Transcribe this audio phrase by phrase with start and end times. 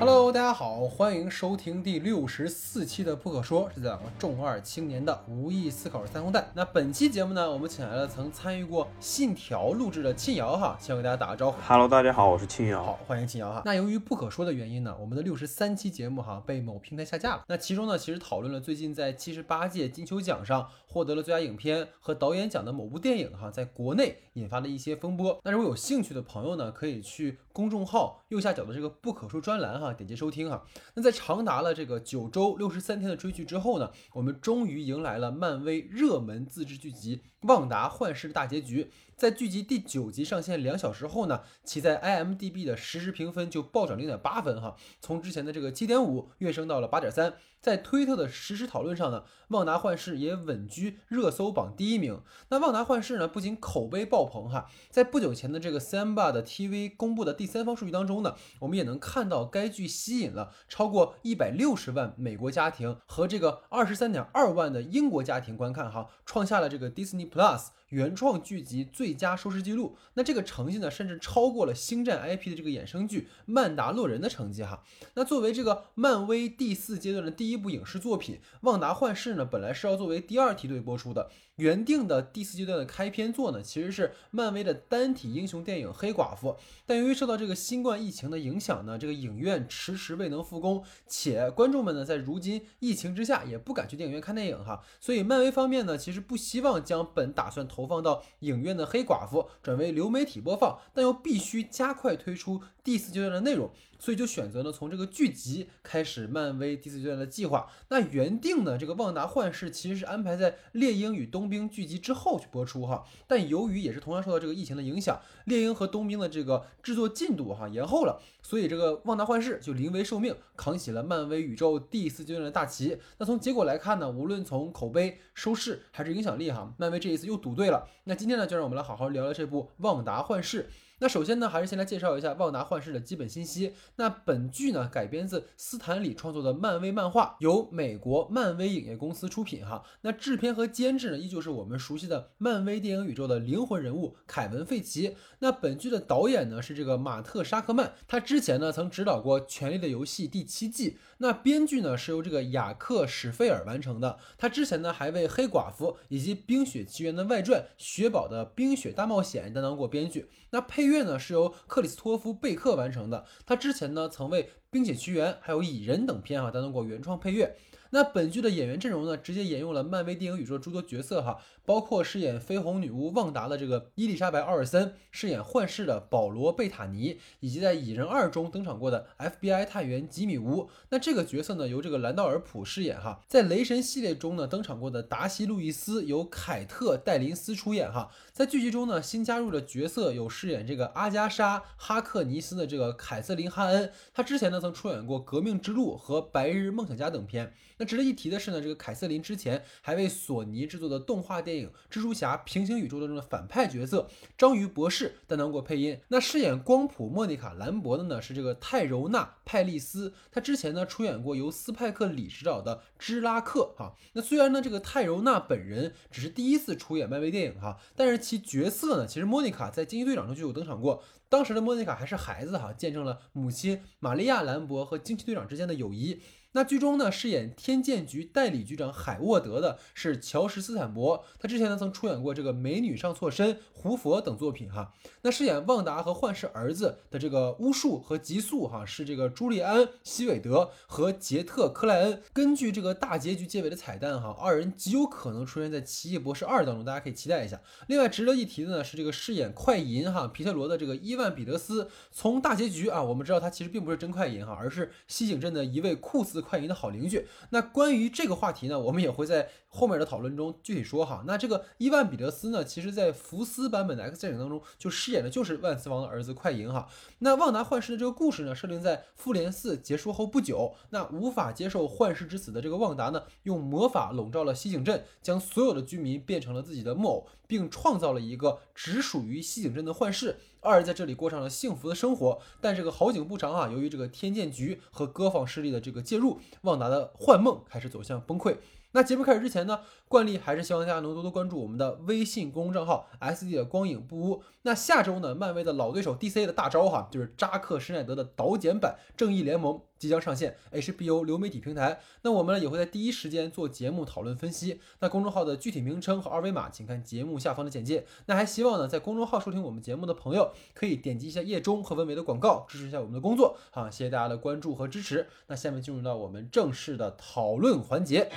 [0.00, 6.48] Hello，大家好，欢迎收听第六十四期的不可说，是两个重二青年的无意思考三红蛋。
[6.54, 11.60] 那本期节目呢，我们请来了曾参与过《信条》录制的庆瑶哈，先给大家打个招呼。
[11.66, 12.80] Hello，大家好，我是庆瑶。
[12.80, 13.62] 好，欢迎庆瑶哈。
[13.64, 17.42] 那由于不可说的原因呢，我们的六十三期节目哈被某平台下架了。
[17.48, 25.38] 那其中呢，其实讨论了最近在七十八届金球奖上获得了最佳影片和导演奖的某部电影哈，在国内引发了一些风波。
[25.44, 30.64] 那如果有兴趣的朋友呢，可以去公众号右下角的这个不可说专栏哈，点击收听哈。
[30.94, 38.90] 那在长达了这个九周六十三天的追剧之后呢，我们终于迎来了漫威热门自制剧集《旺达幻视》的大结局。
[39.14, 47.34] 在剧集第九集上线两小时后呢，其在 IMDB 的实时评分就暴涨零点八分哈，从之前的这个七点五跃升到了八点三。
[47.60, 52.20] 在推特的实时讨论上呢，《旺达幻视》也稳居热搜榜第一名。
[52.50, 67.68] 那《旺达幻视》呢，不仅口碑爆棚哈，在不久前的这个 Samba 的 TV 公布的第三方数据当中呢，我们也能看到该剧吸引了超过一百六十万美国家庭和这个二十三点二万的英国家庭观看哈，创下了这个 Disney Plus。
[67.88, 74.84] 原创剧集最佳收视记录，那这个成绩呢，甚至超过了星战 IP 的这个衍生剧《曼达洛人》的成绩哈。
[75.14, 81.28] 那作为这个漫威第四阶段的第一一部影视作品，《旺达幻视》呢，本来是要作为第二梯队播出的。
[81.56, 86.50] 原定的第四阶段的开篇作呢，其实是漫威的单体英雄电影《黑寡妇》，
[86.86, 103.68] 但由于受到这个新冠疫情的影响呢，这个影院迟迟未能复工，且观众们呢在如今疫情之下也不敢去电影院看电影哈，所以漫威方面呢，其实不希望将本打算投放到影院的《黑寡妇》转为流媒体播放，但又必须加快推出第四阶段的内容。
[103.98, 107.68] 所以就选择了从这个剧集开始漫威第四阶段的计划。
[107.88, 122.98] 那原定呢，这个《旺达幻视》其实是安排在《猎鹰与冬兵》剧集之后去播出哈，但由于也是同样受到这个疫情的影响，《猎鹰》和《冬兵》的这个制作进度哈延后了，所以这个《旺达幻视》就临危受命，扛起了漫威宇宙第四阶段的大旗。
[123.18, 127.88] 那从结果来看呢，无论从口碑、收视还是影响力哈，漫威这一次又赌对了。
[128.04, 130.62] 那今天呢，就让我们来好好聊聊这部《旺达幻视》。
[131.00, 133.72] 那首先呢，还是先来介绍一下《旺达幻视》的基本信息。
[133.96, 139.84] 那本剧呢改编自斯坦李创作的漫威漫画，由美国漫威影业公司出品哈。
[140.00, 145.16] 那制片和监制呢，依旧是我们熟悉的漫威电影宇宙的灵魂人物凯文·费奇。
[145.38, 150.98] 那本剧的导演呢是这个马特·沙克曼，他之前呢曾执导过《权力的游戏》第七季。
[151.18, 160.28] 那编剧呢是由这个雅克·史费尔完成的，他之前呢还为《黑寡妇》以及《冰雪奇缘》的外传《雪宝的冰雪大冒险》担当过编剧。
[160.50, 167.56] 那配乐呢是由克里斯托夫·贝克完成的，他之前呢曾为《冰雪奇缘》还有《蚁人》等片哈担当过原创配乐。
[167.90, 180.68] 那本剧的演员阵容呢，直接沿用了漫威电影宇宙诸多角色哈，包括饰演绯红女巫旺达的这个伊丽莎白·奥尔森，饰演幻视的保罗·贝塔尼，以及在《蚁人二》中登场过的 FBI 探员吉米·吴。
[180.90, 188.10] 那这个角色呢，由这个兰道尔·普饰演哈，在雷神系列中呢登场过的达西·路易斯由凯特·戴琳斯出演哈。
[188.34, 197.54] 在剧集中呢，新加入的角色有饰演这个阿加莎·哈克尼斯的这个凯瑟琳·哈恩，她之前呢曾出演过《革命之路》和《白日梦想家》等片。
[197.78, 205.98] 那值得一提的是呢，这个凯瑟琳之前还为索尼制作的动画电影《蜘蛛侠：平行宇宙》当中的反派角色章鱼博士担当过配音。
[206.08, 213.94] 那饰演光谱莫妮卡·兰博的呢是这个泰柔娜·派利斯，她之前呢出演过由斯派克·李执导的《芝拉克》哈。
[214.12, 221.02] 那虽然呢这个泰柔娜本人只是第一次出演漫威电影哈，但是其角色呢其实莫妮卡在《惊奇队长》中就有登场过。
[221.30, 226.22] 当时的莫妮卡还是孩子哈，见证了母亲玛利亚·兰博和惊奇队长之间的友谊。
[226.52, 234.94] 那剧中呢，饰演天剑局代理局长海沃德的是乔什斯坦伯，他之前呢曾出演过这个《美女上错身》《胡佛》等作品哈。
[235.20, 242.22] 那饰演旺达和幻视儿子的这个巫术和极速哈，是这个朱利安·希韦德和杰特·克莱恩。
[242.32, 247.60] 根据这个大结局结尾的彩蛋哈，二人极有可能出现在《奇异博士二》当中，大家可以期待一下。
[247.88, 257.26] 另外值得一提的呢是这个饰演快银哈皮特罗的这个伊万·彼得斯，从大结局啊，我们知道他其实并不是真快银哈，而是西井镇的一位酷似快银的好邻居。
[257.50, 261.22] 那关于这个话题呢，我们也会在后面的讨论中具体说哈。
[261.26, 266.88] 那这个伊万·彼得斯呢，其实在福斯版本的 X 战警当中就饰演的就是万磁王的儿子快银哈。
[267.20, 280.38] 那旺达幻视的这个故事呢，设定在复联四结束后不久，那无法接受幻视之死的这个旺达呢，用魔法笼罩了西井镇，将所有的居民变成了自己的木偶，并创造了一个只属于西井镇的幻视。
[280.60, 288.56] 二人在这里过上了幸福的生活，但这个好景不长啊，由于这个天剑局和各方势力的这个介入，旺达的幻梦开始走向崩溃。
[288.92, 294.42] 那节目开始之前呢，惯例还是希望大家能多多关注我们的微信公众账号 S D 的光影不污。
[294.62, 302.00] 那下周呢，漫威的老对手 D C 的大招哈，就是扎克施耐德的导剪版《正义联盟》即将上线 HBO 流媒体平台。
[302.22, 304.80] 那我们呢也会在第一时间做节目讨论分析。
[305.00, 308.04] 那公众号的具体名称和二维码，请看节目下方的简介。
[308.26, 313.56] 那还希望呢，在公众号收听我们节目的朋友，可以点击一下页中和文尾的广告，支持一下我们的工作。
[313.70, 315.28] 好，谢谢大家的关注和支持。
[315.46, 318.30] 那下面进入到我们正式的讨论环节。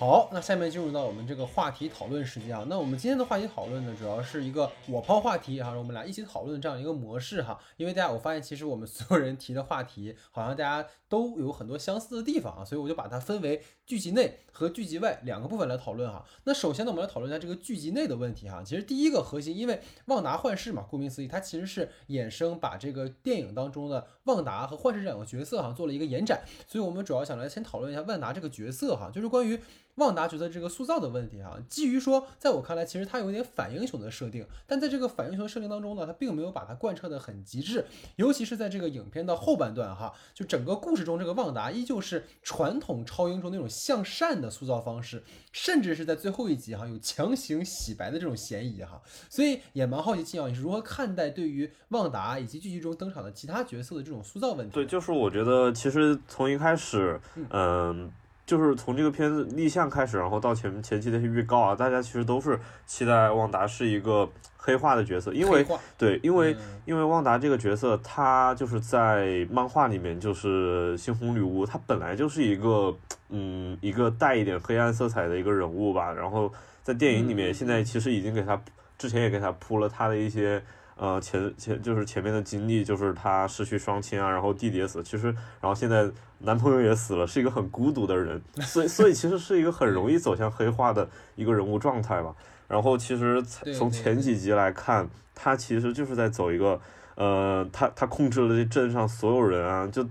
[0.00, 2.64] 好，那下面进入到我们这个话题讨论时间啊。
[2.70, 7.60] 那我们今天的话题讨论呢，主要是一个我抛话题哈，我们俩一起讨论这样一个模式哈。
[7.76, 16.24] 因为大家我发现，其实我们所有人提的话题，好像大家都有很多相似的地方啊，所以我就把它分为剧集内和剧集外两个部分来讨论哈。
[16.44, 18.62] 那首先呢，我们来讨论一下这个剧集内的问题哈。
[18.64, 29.58] 其实第一个核心，因为旺达幻视嘛，顾名思义，它其实是衍生把这个电影当中的旺达和幻视这两个角色哈做了一个延展，所以我们主要想来先讨论一下万达这个角色哈，就是关于。
[29.96, 37.84] 旺达角色这个塑造的问题哈，基于说，在我看来，其实它有点反英雄的设定，但在这个反英雄设定当中呢，它并没有把它贯彻的很极致，
[38.16, 45.22] 尤其是在这个影片的后半段哈，就整个故事中，这个旺达依旧是传统超英雄那种向善的塑造方式，
[45.52, 54.74] 甚至是在最后一集哈有强行洗白的这种嫌疑哈，所以也蛮好奇金瑶你是如何看待对于旺达以及剧集中登场的其他角色的这种塑造问题？
[54.74, 58.10] 对，就是我觉得其实从一开始，嗯。
[58.46, 64.28] 就是从这个片子立项开始，然后到前前期的一些预告啊，大家其实都是期待旺达是一个
[64.62, 65.66] 黑化的角色，因为
[65.96, 66.54] 对，因为
[66.84, 72.94] 因为旺达这个角色，他就是在漫画里面就是猩红女巫，她本来就是一个
[73.30, 76.52] 嗯一个带一点黑暗色彩的一个人物吧，然后
[76.82, 78.60] 在电影里面现在其实已经给他
[78.98, 80.62] 之前也给他铺了他的一些。
[80.96, 85.28] 呃，前前就是前面的经历，就是她失去双亲啊，然后弟弟也死，其实，
[85.58, 86.06] 然后现在
[86.40, 92.34] 男朋友也死了，是一个很孤独的人，所以所以其实是一个很容易走向黑化的一个人物状态吧。
[92.70, 93.42] 然后其实
[93.76, 96.80] 从前几集来看，他其实就是在走一个，
[97.16, 100.06] 呃，他他控制了这镇上所有人啊，就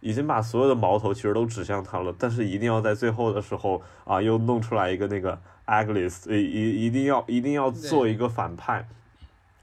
[0.00, 8.88] 已经把所有的矛头其实都指向他了，但是一定要在最后的时候啊，又弄出来一个那个 Agnes，一一一定要一定要做一个反派。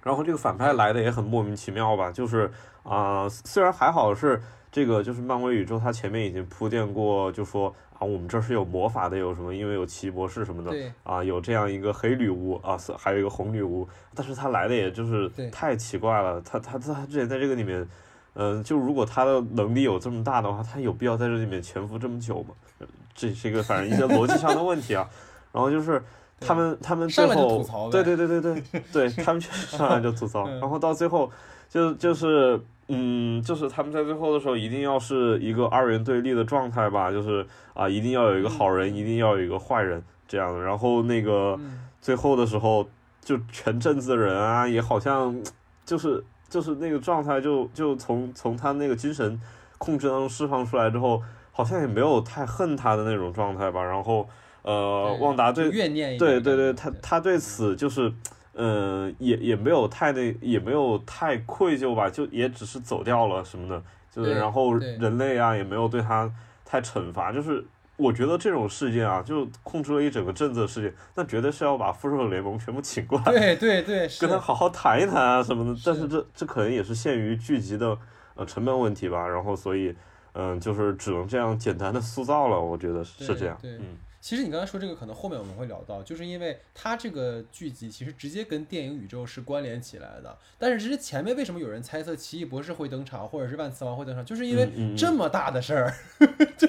[0.03, 2.51] 然后这个反派来的也很莫名其妙吧，就是
[2.83, 4.39] 啊，虽然还好是
[4.75, 9.56] 这个，就是漫威宇宙，它前面已经铺垫过，就说啊，我们这是有魔法的，有什么？
[9.56, 17.88] 因为有奇异博士什么的，啊，有这样一个黑女巫啊，还有一个红女巫，但是他来的也就是太奇怪了，他他他之前在这个里面，
[18.33, 22.54] 嗯，就如果他的能力有这么大的话，他有必要在这里面潜伏这么久吗？
[23.13, 25.10] 这是一个反正一些逻辑上的问题啊，
[25.54, 26.04] 然后就是。
[26.38, 31.31] 他们他们最后对对对对对对， 他们确实上来就吐槽，然后到最后
[31.69, 40.60] 就就是嗯，就是他们在最后的时候一定要是一个二元对立的状态吧，就是啊，一定要有一个好人，一定要有一个坏人这样的。
[40.62, 41.60] 然后那个
[42.02, 42.88] 最后的时候，
[43.22, 45.36] 就全镇子的人啊，也好像
[45.86, 49.40] 就是就是那个状态，就就从从他那个精神
[49.78, 51.22] 控制当中释放出来之后，
[51.52, 54.28] 好像也没有太恨他的那种状态吧，然后。
[54.68, 55.70] 呃，旺达对
[56.18, 58.12] 对对对，他他对此就是，
[58.57, 66.31] 嗯，也也没有太那，也没有太愧疚吧，就也只是走掉了什么的，就是然后人类啊也没有对他
[66.63, 67.63] 太惩罚，就是
[67.98, 77.98] 我觉得这种事件啊，就控制了一整个镇子的事件，那绝对是要把复仇者联盟全部请过来，对对对， 跟他好好谈一谈啊什么的，但是这这可能也是限于剧集的
[78.36, 79.94] 呃成本问题吧，然后所以
[80.34, 83.98] 嗯，就是只能这样简单的塑造了，我觉得是这样，嗯。
[84.25, 90.36] 其实你刚才说这个，可能后面我们会聊到，就是因为它这个剧集其实直接跟电影宇宙是关联起来的。
[90.58, 94.67] 但是其实前面为什么有人猜测奇异博士会登场，或者是万磁王会登场，就是因为
[94.98, 95.94] 这么大的事儿，
[96.58, 96.67] 就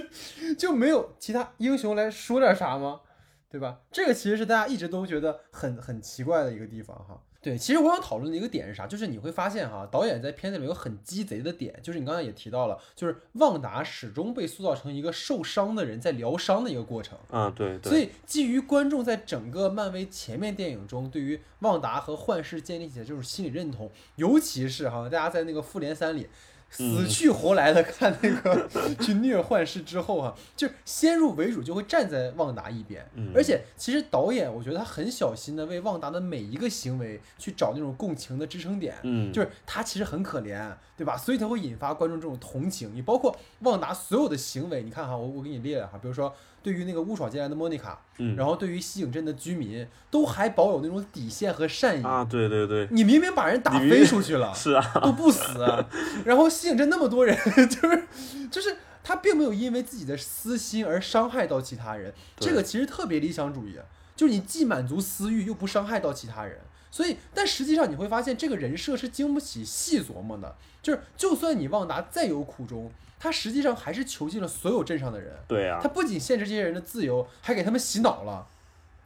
[0.52, 3.00] 就没有其他英雄来说点啥吗？
[3.48, 3.80] 对吧？
[3.90, 7.18] 这个其实是大家一直都觉得很很奇怪的一个地方哈。
[7.46, 8.88] 对，其实我想讨论的一个点是啥？
[8.88, 17.16] 就是你会发现哈，导演在片子里面有很鸡贼的点，就是你刚才也提到了，就是旺达始终被塑造成一个受伤的人在疗伤的一个过程。
[17.30, 17.80] 啊，对。
[17.84, 26.26] 所以基于观众在整个漫威前面电影中对于旺达和幻视建立起来这种心理认同，尤其是哈，大家在那个复联三里。
[26.70, 28.68] 死去活来的看那个
[29.00, 33.04] 去虐幻视之后啊，就先入为主就会站在旺达一边，
[33.34, 41.16] 而且其实导演我觉得他很小心的为旺达的每一个行为去找那种共情的支撑点，嗯，就是他其实很可怜，对吧？
[41.16, 42.94] 所以才会引发观众这种同情。
[42.94, 46.34] 你包括旺达所有的行为，你看哈，我我给你列了哈，比如说。
[46.62, 55.64] 对于那个误闯进来的莫妮卡，嗯，然后对于西影镇的居民，都还保有那种底线和善意啊，对对对，你明明把人打飞出去了，是啊，都不死，
[56.26, 57.38] 然后西影镇那么多人，
[57.70, 58.02] 就是
[58.50, 63.78] 就是他并没有因为自己的私心而伤害到其他人，这个其实特别理想主义，
[64.16, 66.58] 就是你既满足私欲又不伤害到其他人。
[66.90, 70.56] 所以，但实际上你会发现，这个人设是经不起细琢磨的。
[70.82, 75.34] 就是，就算你旺达再有苦衷，他实际上还是囚禁了所有镇上的人。
[75.48, 78.46] 对呀，他不仅限制这些人的自由，还给他们洗脑了。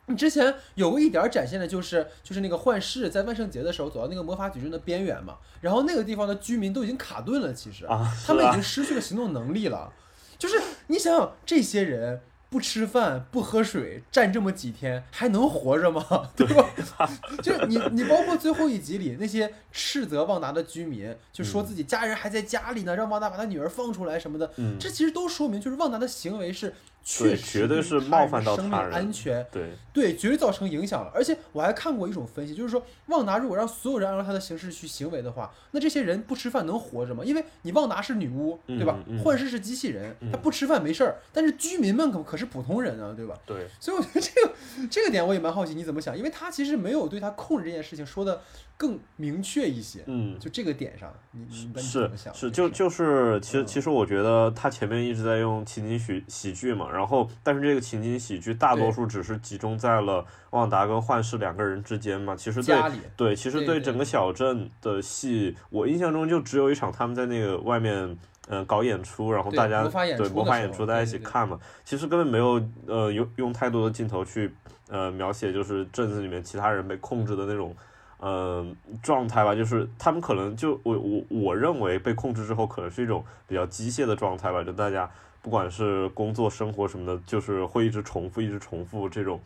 [0.07, 7.87] 你之前有过一点展现的，就是就是那个幻视在万圣节的时候走到那个魔法矩阵的边缘嘛，然后那个地方的居民都已经卡顿了，其实
[8.27, 9.93] 他们已经失去了行动能力了。
[10.39, 12.21] 就是你想想这些人。
[12.51, 16.05] 不吃饭不喝水站这么几天还能活着吗？
[16.37, 17.09] 对吧？
[17.43, 24.51] 就是你你包括最后一集里那些斥责旺达的居民，就说自己家人还在家里呢，让旺达把他女儿放出来什么的。
[24.57, 26.75] 嗯，这其实都说明就是旺达的行为是。
[27.03, 31.11] 确实，绝对是冒犯到生命安全，对对，绝对造成影响了。
[31.15, 37.25] 而且我还看过一种分析，就是说旺达如果让所有人按照他的形式去行为的话，那这些人不吃饭能活着吗？
[37.25, 38.99] 因为你旺达是女巫，对吧？
[39.25, 43.37] 幻视是机器人，他不吃饭没事儿，但是居民们可可是普通人啊，对吧？
[43.47, 43.67] 对。
[43.81, 44.53] 所以我觉得这个
[44.91, 46.17] 这个点我也蛮好奇，你怎么想？
[46.17, 48.41] 因为他其实没有对他控制这件事情说的。
[48.81, 51.47] 更明确一些，嗯，就这个点上，你
[51.79, 62.81] 是是就就是，其实其实我觉得他前面一直在用情景喜喜剧嘛，然后但是这个情景喜剧大多数只是集中在了旺达跟幻视两个人之间嘛，其实对
[63.19, 68.17] 对，其实对整个小镇的戏，我印象中就只有一场他们在那个外面
[68.49, 74.55] 嗯搞演出，然后大家对魔法演出大家一起看嘛，其实根本没有呃用用太多的镜头去
[74.89, 77.77] 呃描写就是镇子里面其他人被控制的那种。
[78.23, 85.11] 嗯，状态吧，就是他们可能就我我我认为被控制之后，可能是一种比较机械的状态吧，就大家
[85.41, 89.41] 不管是工作、生活什么的，就是会一直重复、一直重复这种，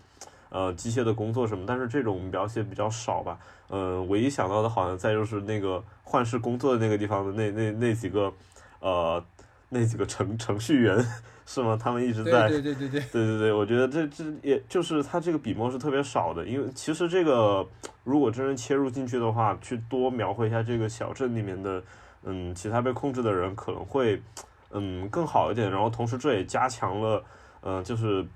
[0.49, 3.39] 呃，机械的工作什么，但是这种描写比较少吧。
[3.71, 8.33] 嗯，唯一想到的好像再就是那个幻视工作的那个地方的那那那几个，
[8.81, 9.25] 呃，
[9.69, 11.07] 那几个程程序员。
[11.47, 11.79] 是吗？
[11.81, 17.67] 他们一直在对对对对对对对对，我觉得这这也就是他这个笔墨是特别少的，因为其实这个
[18.03, 21.83] 如果真正切入进去的话，去多描绘一下这个小镇里面的
[22.25, 24.21] 嗯其他被控制的人可能会
[24.71, 27.25] 嗯更好一点，然后同时这也加强了
[27.63, 28.27] 嗯就是。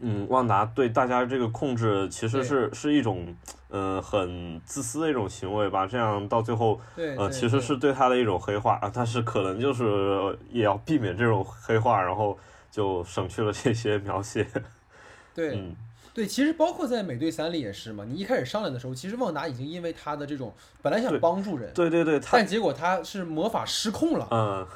[0.00, 3.34] 嗯，旺达对大家这个控制其实是是一种，
[3.70, 5.86] 嗯，很自私的一种行为吧。
[5.86, 8.90] 这样到最后，呃，其实是对他的一种黑化啊。
[8.92, 12.36] 但是可能就是也要避免这种黑化，然后
[12.70, 14.46] 就省去了这些描写。
[15.34, 15.74] 对，
[16.12, 18.04] 对，其实包括在美队三里也是嘛。
[18.06, 24.28] 你一开始上来的时候，其实旺达已经因为他的这种本来想帮助人，对对对，但结果他是魔法失控了。
[24.30, 24.66] 嗯。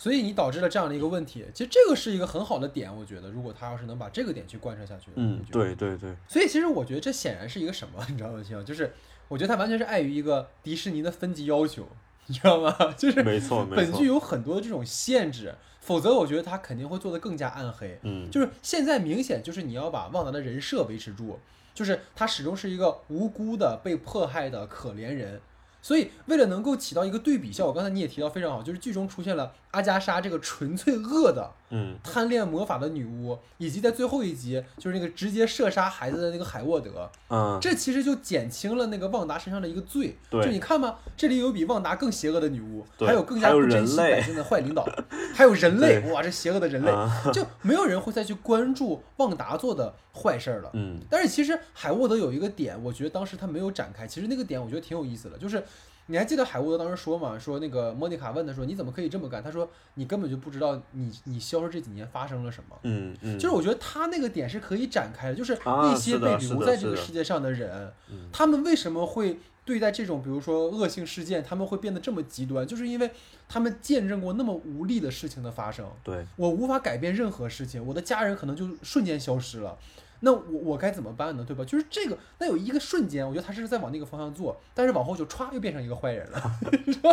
[0.00, 6.14] 所以你导致了这样的一个问题，其实这个是一个很好的点，我觉得如果他要是能把这个点去贯彻下去，嗯，对对对。
[6.28, 8.40] 所以其实我觉得这显然是一个什么，你知道吗？
[8.64, 8.92] 就是
[9.26, 11.88] 我觉得它完全是碍于一个迪士尼的分级要求，
[12.26, 12.72] 你知道吗？
[12.96, 17.98] 就是没错，本剧有很多的这种限制，否则我觉得他肯定会做得更加暗黑。
[18.04, 21.40] 嗯，就是现在明显就是你要把旺达的人设维持住，
[21.74, 25.40] 就是他始终是一个无辜的被迫害的可怜人。
[25.80, 31.52] 所以，为了能够起到一个对比效果，刚才你也提到非常好，就是剧中出现了阿加莎这个纯粹恶的。
[31.70, 40.16] 嗯，贪恋魔法的女巫，以及在最后一集就是那个直接射杀孩子的那个海沃德，嗯，这其实就减轻了那个旺达身上的一个罪。
[40.30, 44.88] 对，就你看嘛，这里有比旺达更邪恶的女巫，还有更加不珍惜百姓的坏领导，
[45.34, 46.90] 还有人类， 哇，这邪恶的人类，
[47.34, 50.70] 就没有人会再去关注旺达做的坏事儿了。
[50.72, 55.62] 嗯，但是其实海沃德有一个点，我觉得当时他没有展开，其实那个点我觉得挺有意思的，就是。
[56.10, 57.38] 你还记得海沃德当时说嘛？
[57.38, 67.92] 说那个莫妮卡问他说：“你怎么可以这么干？”他说：“你根本就不知道你你消失这几年发生了什么。”嗯嗯，就是我觉得他那个点是可以展开的，就是那些被留在这个世界上的人，
[68.32, 72.66] 他们为什么会对待这种比如说恶性事件，他们会变得这么极端？
[72.66, 73.10] 就是因为
[73.46, 75.86] 他们见证过那么无力的事情的发生。
[76.02, 79.76] 对我无法改变任何事情，我的家人可能就瞬间消失了。
[80.20, 81.44] 那我我该怎么办呢？
[81.46, 81.64] 对吧？
[81.64, 87.10] 就是这个，那有一个瞬间，我觉得他是在往那个方向做，但是往后就歘又变成一个坏人了， 是吧？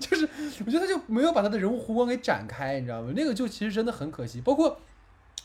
[0.00, 0.26] 就是
[0.64, 3.12] 我觉得他就没有把他的人物弧光给展开，你知道吗？
[3.14, 4.40] 那个就其实真的很可惜。
[4.40, 4.80] 包括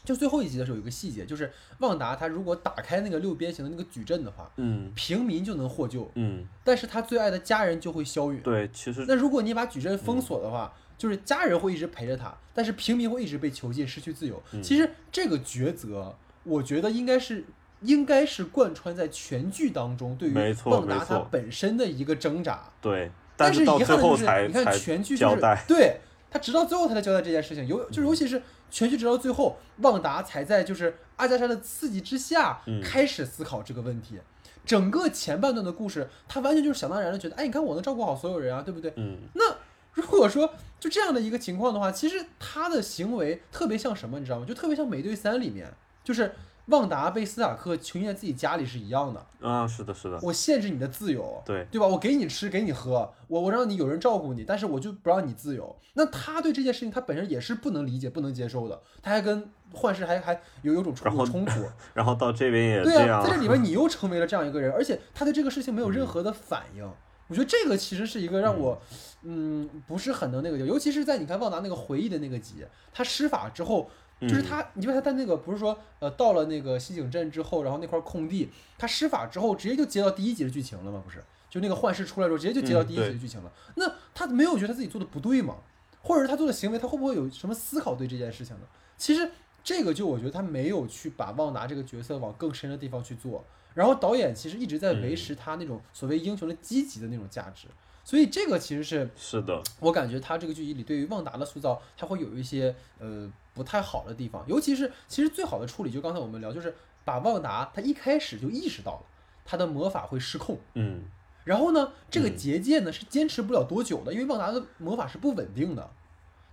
[0.05, 8.41] 就最后一集的时候，有一个细节，就是旺达他如果打开那个六边形的那个矩阵的话，嗯，平民就能获救，嗯，但是他最爱的家人就会消陨。
[8.41, 14.41] 对，其实那如果你把矩阵封锁的话，就是家人会一直陪着他，但是平民会一直被囚禁，失去自由。
[14.63, 16.15] 其实这个抉择。
[16.43, 17.45] 我觉得应该是，
[17.81, 22.63] 应该是贯穿在全剧当中，对于旺达他本身的一个挣扎。
[22.81, 34.19] 对，但是遗憾的就是，你看全剧就是对他直到最后他才交代这件事情，尤就尤其是全剧直到最后，旺达才在就是阿加莎的刺激之下开始思考这个问题。
[34.63, 38.93] 整个前半段的故事，他完全就是想当然的觉得，哎，你看我能照顾好所有人啊，对不对？
[38.95, 39.17] 嗯。
[39.33, 39.55] 那
[39.93, 44.45] 如果说就这样的一个情况的话，其实他的行为特别像什么，你知道吗？
[44.45, 45.73] 就特别像《美队三》里面。
[46.03, 46.33] 就是
[46.67, 49.25] 旺达被斯塔克囚禁在自己家里是一样的。
[49.41, 50.19] 啊，是的，是的。
[50.21, 51.87] 我限制你的自由，对对吧？
[51.87, 55.75] 我给你吃，给你喝，我我让你有人照顾你，但是我就不让你自由。
[55.95, 58.79] 那他对这件事情，他本身也是不能理解、不能接受的。
[59.01, 61.63] 他还跟幻视还还有有种冲冲突。
[61.93, 66.89] 然后到这边也对啊，在这里 面你又成为了这样一个人，而且他对这个事情没有任何的反应。
[67.27, 68.81] 我觉得这个其实是一个让我，
[69.23, 73.89] 嗯，不是很能那个，尤其是在你看旺达那个回忆的那个集，他施法之后。
[74.27, 81.01] 就是他，你说他在那个不是说，呃，到了那个西井镇之后，然后那块空地，他施法之后，直接就接到第一集的剧情了吗？
[81.03, 83.51] 不是，就那个幻视出来之后，直接就接到第一集的剧情了。
[83.75, 85.55] 那他没有觉得他自己做的不对吗？
[86.03, 88.63] 或者是他做的行为，他会不会有什么思考对这件事情呢？
[88.95, 89.31] 其实
[89.63, 93.43] 这个就我觉得他没有去把旺达这个角色往更深的地方去做。
[93.73, 97.67] 然后导演其实一直在维持他那种所谓英雄的积极的那种价值。
[98.03, 103.27] 所以这个其实是是的，我感觉他这个剧集里对于旺达的塑造，他会有一些呃。
[103.53, 109.03] 不太好的地方，尤其是其实最好的处理，就刚才我们聊，就是把旺达他一开始就意识到了
[109.43, 111.03] 他的魔法会失控，嗯，
[111.43, 115.89] 然后呢，这个结界呢是坚持不了多久的，因为旺达的魔法是不稳定的，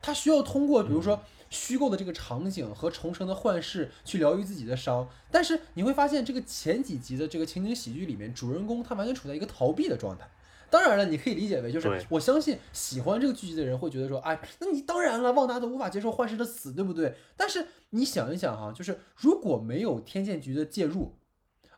[0.02, 10.28] 他需要通过比如说虚构的这个场景和重生的幻视去疗愈自己的伤，但是你会发现这个前几集的这个情景喜剧里面，主人公他完全处在一个逃避的状态。
[10.71, 17.15] 当然了，你可以理解为就是我相信喜欢这个剧集的人会觉得说，哎，那你当然了，旺达都无法接受幻视的死，对不对？
[17.37, 21.15] 但是你想一想哈，就是如果没有天剑局的介入，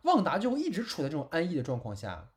[0.02, 2.28] 旺达就会一直处在这种安逸的状况下，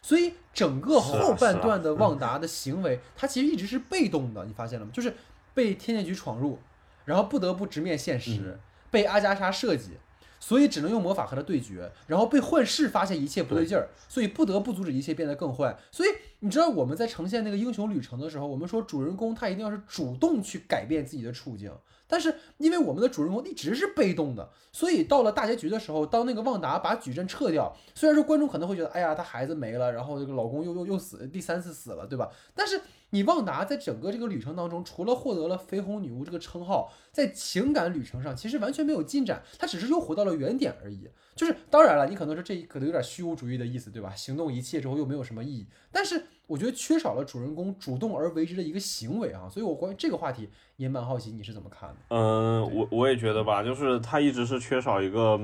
[0.00, 4.90] 所以整个后半段的旺达的行为，他其实一直是被动的，你发现了吗？
[4.94, 5.14] 就是
[5.52, 6.58] 被天剑局闯入，
[7.04, 8.58] 然后不得不直面现实，
[8.90, 9.98] 被阿加莎设计。
[10.40, 15.76] 所以只能用魔法和他对决，然后被幻视发现一切不对劲儿，所以不得不阻止一切变得更坏。
[15.90, 16.08] 所以
[16.40, 21.72] 你知道我们在呈现那个英雄旅程的时候，我们说主人公他一定要是主动去改变自己的处境。
[22.10, 32.30] 但是因为我们的主人公一直是被动的，所以到了大结局的时候，当那个旺达把矩阵撤掉，虽然说观众可能会觉得，哎呀，他孩子没了，然后这个老公又又又死，第三次死了，对吧？
[32.54, 32.80] 但是
[33.10, 41.08] 你旺达在整个这个旅程当中，除了获得了绯红女巫这个称号，在情感旅程上其实完全没有进展，他只是又回到了原点而已。
[41.34, 44.12] 就是当然了，你可能说这可能有点虚无主义的意思，对吧？
[44.14, 46.24] 行动一切之后又没有什么意义，但是。
[46.48, 51.96] 我觉得缺少了主人公主动而为之的一个行为啊，所以我关于这个话题也蛮好奇，你是怎么看的？
[52.08, 55.38] 嗯，我我也觉得吧，就是他一直是缺少一个，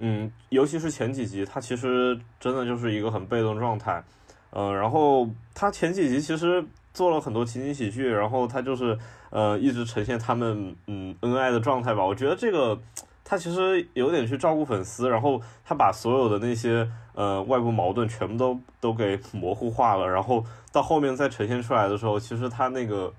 [0.00, 4.04] 嗯，尤其是前几集，他其实真的就是一个很被动状态，
[4.50, 6.62] 嗯，然后他前几集其实
[6.94, 12.80] 做了很多情景喜剧，然后他就是呃一直呈现他们嗯恩爱的状态吧，我觉得这个。
[13.26, 23.10] 他其实有点去照顾粉丝，然后他把所有的那些呃外部矛盾全部都都给模糊化了，然后到后面再呈现出来的时候，其实他那个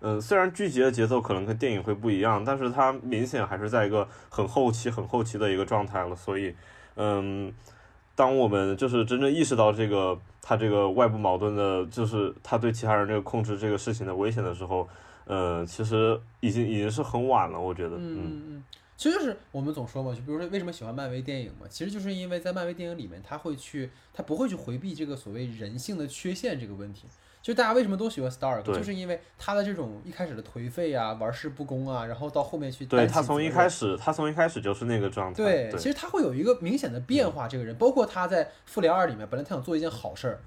[0.00, 6.14] 嗯虽然剧集的节奏可能跟电影会不一样，但是他明显还是在一个很后期很后期的一个状态了。
[6.14, 6.54] 所以
[6.96, 7.50] 嗯，
[8.14, 14.86] 当我们就是真正意识到这个他这个外部矛盾的，就是他对其他人这个控制这个事情的危险的时候，
[15.24, 18.62] 呃，其实已经已经是很晚了，我觉得嗯。
[18.96, 27.08] 其实就是我们总说嘛，就比如说为什么喜欢漫威电影嘛，其实就是因为在漫威电影里面，他会去，他不会去回避这个所谓人性的缺陷这个问题。
[27.44, 35.36] 就大家为什么都喜欢 Stark，就是因为他的这种一开始的颓废啊，玩世不恭啊，然后到后面去对他从一开始，他从一开始就是那个状态。
[35.36, 37.46] 对，其实他会有一个明显的变化。
[37.46, 40.40] 这个人，包括他在复联二里面，本来他想做一件好事儿。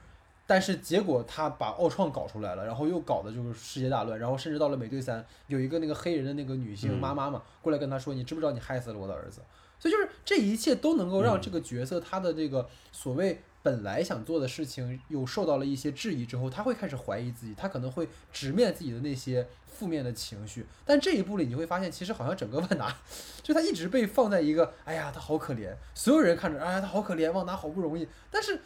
[0.47, 9.41] 但是结果他把奥创搞出来了，然后又搞的就是世界大乱，然后甚至到了美队三，有一个那个黑人的那个女性妈妈嘛，过来跟他说，你知不知道你害死了我的儿子？
[9.77, 20.65] 所以就是这一切都能够让这个角色他的这个所谓本来想做的事情又受到了一些质疑之后，他会开始怀疑自己，他可能会直面自己的那些负面的情绪。
[20.85, 22.95] 但这一步里你会发现，其实好像整个 万达，
[23.43, 28.59] 就他一直被放在一个，哎呀他好可怜，所有人看着，哎呀他好可怜，万达好不容易，但是。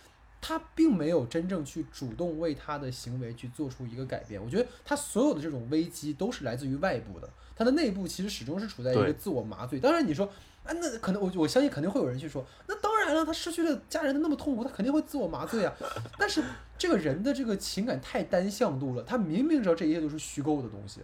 [0.44, 4.44] 他并没有真正去主动为他的行为去做出一个改变。
[4.44, 9.80] 我觉得他所有的这种危机都是来自于外部的，他的内部其实始终是处在一个自我麻醉。
[9.80, 10.28] 当然你说，
[10.64, 15.74] 啊，那可能我我相信肯定会有人去说，那当然了，他失去了家人的那么痛苦，他肯定会自我麻醉啊。
[16.20, 16.44] 但是
[16.78, 21.02] 这个人的这个情感太单向度了，他明明知道这一切都是虚构的东西，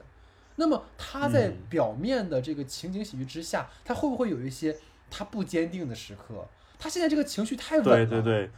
[0.55, 4.77] 那么他在表面的这个情景喜剧之下，他会不会有一些
[5.09, 6.47] 他不坚定的时刻？
[6.79, 8.05] 他现在这个情绪太稳了。
[8.05, 8.51] 对对对。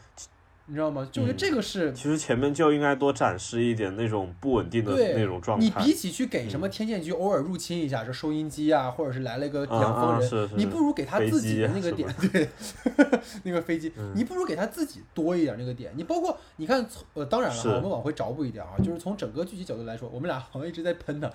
[0.70, 1.10] 你知道吗？
[1.12, 5.66] 就我觉得这个是，其实前面就应该多展示一点那种不稳定的那种状态。
[5.66, 12.48] 你比起去给什么天剑局偶尔入侵一下，这收音机啊，或者是来了一个养蜂人，你不如给他自己的那个点，对，
[13.44, 15.92] 那个飞机，你不如给他自己多一点那个点。
[15.96, 21.28] 你包括你看，呃，当然了，我们往回找补一点啊，就是从整个剧集角度来说，我们俩好像一直在喷他，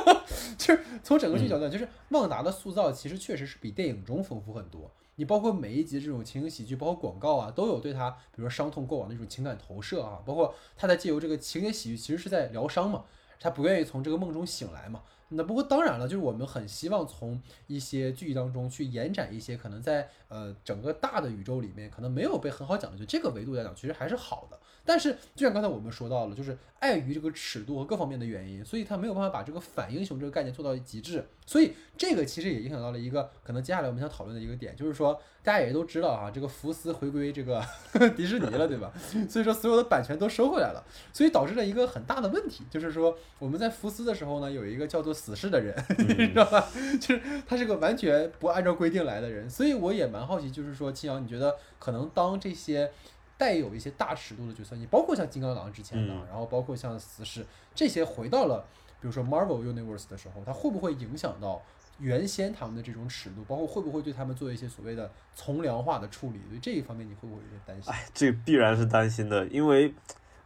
[0.56, 4.90] 就是从整个剧角度，就是旺达的塑造其实确实是比电影中丰富很多。
[5.20, 13.04] 你包括每一集这种情景喜剧，包括广告啊，都有对他，比如说伤痛过往的一种情感投射啊，包括他在借由这个情景喜剧，其实是在疗伤嘛，
[13.38, 15.02] 他不愿意从这个梦中醒来嘛。
[15.28, 24.58] 那不过当然了，就是我们很希望从一些剧集当中去延展一些可能在呃整个大的宇宙里面可能没有被很好讲的，就这个维度来讲，其实还是好的。
[24.86, 31.28] 但是就像刚才我们说到了，就是碍于这个尺度和各方面的原因，所以他没有办法把这个反英雄这个概念做到极致。
[31.50, 37.60] 所以这个其实也影响到了一个可能接下来我们想讨论的一个点，就是说大家也都知道啊，这个福斯回归这个
[38.16, 38.92] 迪士尼了，对吧？
[39.28, 46.68] 所以说所有的版权都收回来了，所以导致了一个很大的问题，就是说我们在福斯的时候呢，有一个叫做死侍的人， 你知道吧？
[47.00, 52.92] 就是他是个完全不按照规定来的人，所以我也蛮好奇，就是说青阳，你觉得可能当这些。
[53.40, 57.42] 带有一些大尺度的角色，你包括像金刚狼之前的，然后包括像死侍
[57.74, 58.62] 这些回到了，
[59.00, 61.60] 比如说 Marvel Universe 的时候，它会不会影响到
[61.98, 63.42] 原先他们的这种尺度？
[63.48, 66.40] 包括会不会对他们做一些所谓的从良化的处理？
[66.50, 67.92] 对这一方面，你会不会有点担心？
[67.92, 69.94] 哎，这必然是担心的，因为，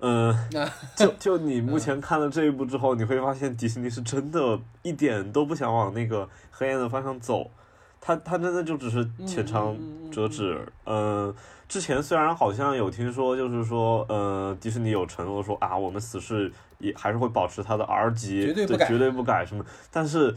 [0.00, 0.34] 嗯，
[0.96, 7.50] 就就你目前看了这一部之后，你会发现迪士尼是真的一点都不想往那个黑暗的方向走，
[8.00, 9.76] 他他真的就只是浅尝
[10.10, 11.34] 辄止，嗯。
[11.68, 19.64] 之前虽然好像有听说，就是说，呃，迪士尼有承诺说啊，我们死侍也还是会保持它的 R 级，绝对不改，绝对不改什么。
[19.90, 20.34] 但是，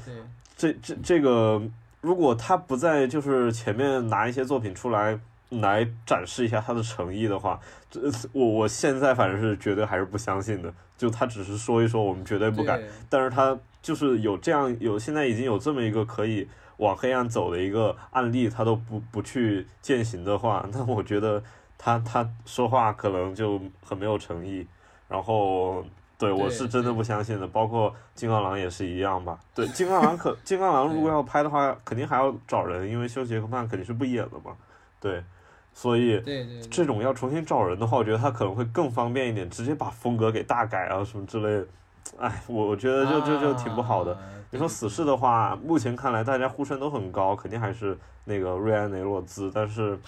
[0.56, 1.62] 这这这个，
[2.02, 7.60] 如果他不在就是前面拿一些作品出来来展示一下他的诚意的话，
[7.92, 10.74] 这我我现在反正是绝对还是不相信的。
[10.98, 16.48] 就他只是说一说，我们绝对不改，但是他就是有这样有现在已经有这么一个可以。
[16.78, 21.44] 往黑暗走的一个案例，他都不不去践行的话，那我觉得
[21.78, 24.66] 他他说话可能就很没有诚意。
[25.08, 25.86] 然后，
[26.18, 27.48] 对我是真的不相信的。
[27.48, 29.40] 包括金刚狼也是一样吧？
[29.56, 34.52] 对，金刚狼可 金刚狼如果要拍的话，肯定还要找人，因为休杰克曼肯定是不演了嘛。
[35.00, 35.24] 对，
[35.74, 36.22] 所以
[36.70, 41.68] 这种要重新找人的话，我觉得他可能会更方便一点，直接把风格给大改啊什么之类的。
[42.17, 44.17] 哎，我我觉得就就就挺不好的。
[44.50, 49.52] 你说死侍的话，目前看来大家呼声都很高，肯定还是那个瑞安·雷诺兹。
[49.54, 50.00] 但是，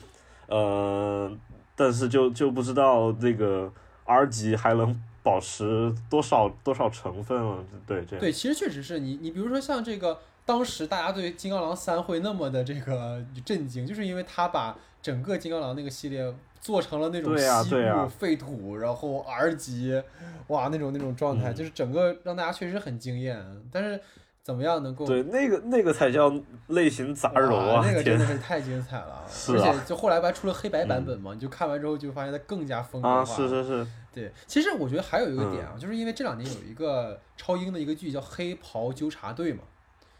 [0.47, 1.29] 呃，
[1.75, 3.71] 但是就就不知道这个
[4.05, 7.57] R 级还能保持多少多少成分了。
[7.85, 8.21] 对，这样。
[8.21, 20.01] 对，其实确实是你，你比如说像这个，当时大家对《金刚狼三》会那么的这个震惊，就是因为他把整个金刚狼那个系列做成了那种西部废土，然后 R 级，
[20.47, 23.43] 哇，那种那种状态，就是整个让大家确实很惊艳。
[23.71, 23.99] 但是。
[24.41, 26.33] 怎么样能够对那个那个才叫
[26.69, 27.83] 类型杂糅啊！
[27.85, 31.35] 那个真的是太精彩了， 而且就后来不还出了黑白版本嘛？
[31.35, 33.23] 你就看完之后就发现它更加风格化。
[33.23, 34.31] 是是是，对。
[34.47, 39.61] 其实我觉得还有一个点啊，就是因为这两年有一个超英的一个剧叫《黑袍纠察队》嘛。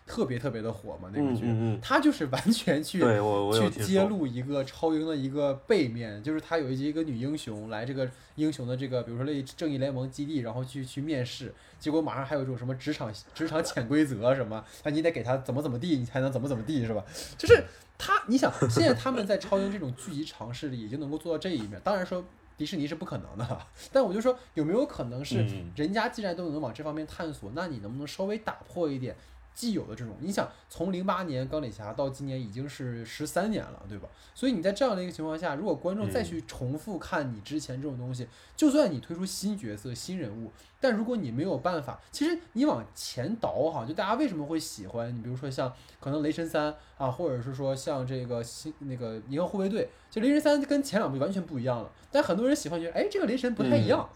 [0.09, 1.45] 特别特别的火嘛，那个剧，
[1.79, 2.99] 他就是完全去
[3.53, 17.05] 去揭露一个超英的一个背面，就是他有一集一个女英雄来这个英雄的这个，比如说类正义联盟基地，然后去去面试，结果马上还有一种什么职场职场潜规则什么，那你得给他怎么怎么地，你才能怎么怎么地，是吧？
[17.37, 17.63] 就是
[17.99, 22.25] 他，你想现在他们在超英这种剧集尝试里已经能够做到这一面，当然说
[22.57, 23.61] 迪士尼是不可能的，
[23.93, 25.45] 但我就说有没有可能是
[25.75, 29.15] 人家既然都能往这方面探索，那你能不能稍微打破一点？
[29.59, 34.07] 既有的这种，你想从零八年钢铁侠到今年已经是十三年了，对吧？
[34.33, 45.21] 所以你在这样的一个情况下，如果观众再去重复看你之前这种东西，就算你推出新角色、新人物，但如果你没有办法，其实你往前倒哈，就大家为什么会喜欢你？
[45.21, 54.07] 比如说像可能雷神三啊，或者是说像这个新那个银河护卫队，就雷神三跟前两部完全不一样了，但很多人喜欢觉得，哎，这个雷神不太一样。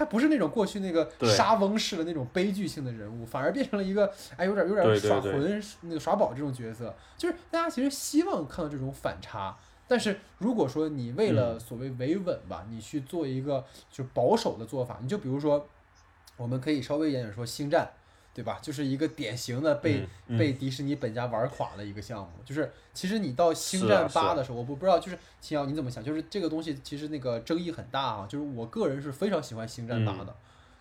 [0.00, 9.54] 他不是那种过去那个沙翁式的那种悲剧性的人物，反而变成了一个哎有点有点耍混那个耍宝这种角色，就是大家其实希望看到这种反差。
[9.86, 15.68] 但是如果说你为了所谓维稳吧，你去做一个就保守的做法，你就比如说，
[16.38, 17.90] 我们可以稍微演点说星战。
[18.32, 18.58] 对吧？
[18.62, 20.06] 就是一个典型的被
[20.38, 22.30] 被迪士尼本家玩垮的一个项目。
[22.44, 26.02] 就是其实你到星战八的时候，我不不知道，就是秦瑶你怎么想？
[26.02, 28.26] 就是这个东西其实那个争议很大啊。
[28.28, 30.34] 就是我个人是非常喜欢星战八的，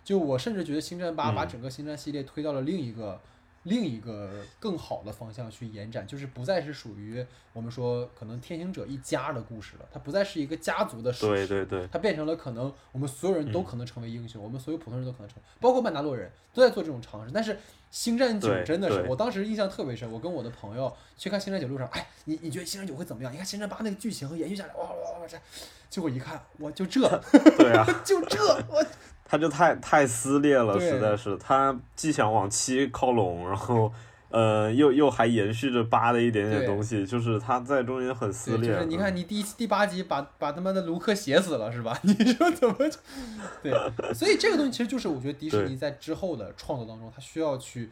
[0.03, 3.19] 就我甚至觉得星战八把整个星战系列推到了另一个。
[3.63, 17.31] 另一个更好的方向去延展，就是不再是属于我们说可能天行者一家的故事了，它不再是一个家族的史诗，对对对，它变成了可能我们所有人都可能成为英雄，我们所有普通人都可能成，包括曼达洛人都在做这种尝试。
[17.33, 17.59] 但是
[17.91, 23.31] 星战九真的是，我当时印象特别深，我跟我的朋友去看星战九路上，哎，你你觉得星战九会怎么样？
[23.33, 25.37] 你看星战八那个剧情和延续下来，哇哇哇这，
[25.89, 27.01] 结果一看，我就这，
[27.57, 28.37] 对啊，就这
[28.69, 28.85] 我。
[29.29, 33.93] 他就太太撕裂了，实在是他既想往七靠拢，然后
[34.29, 38.73] 呃，又又还延续着八的一点点东西，就是他在中间很撕裂。
[38.73, 41.95] 就是你看，你第一第八集把把他妈的卢克写死了是吧？
[42.01, 42.75] 你说怎么？
[43.61, 43.71] 对，
[44.13, 47.89] 所以这个东西其实就是我觉得迪士尼在之后的创作当中，他需要去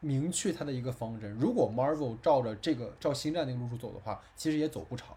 [0.00, 1.36] 明确他的一个方针。
[1.40, 5.08] 如果 Marvel 照着这个照星战那个路数走的话，其实也走不长。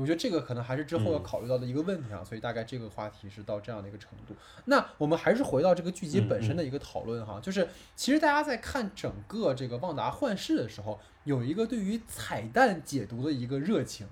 [0.00, 4.34] 我觉得这个可能还是之后要考虑到的一个问题啊，所以大概这个话题是到这样的一个程度。
[4.64, 14.06] 那我们还是回到这个剧集本身的一个讨论哈，就是其实大家在看整个这个旺达幻视的时候，有一个对于彩蛋解读的一个热情，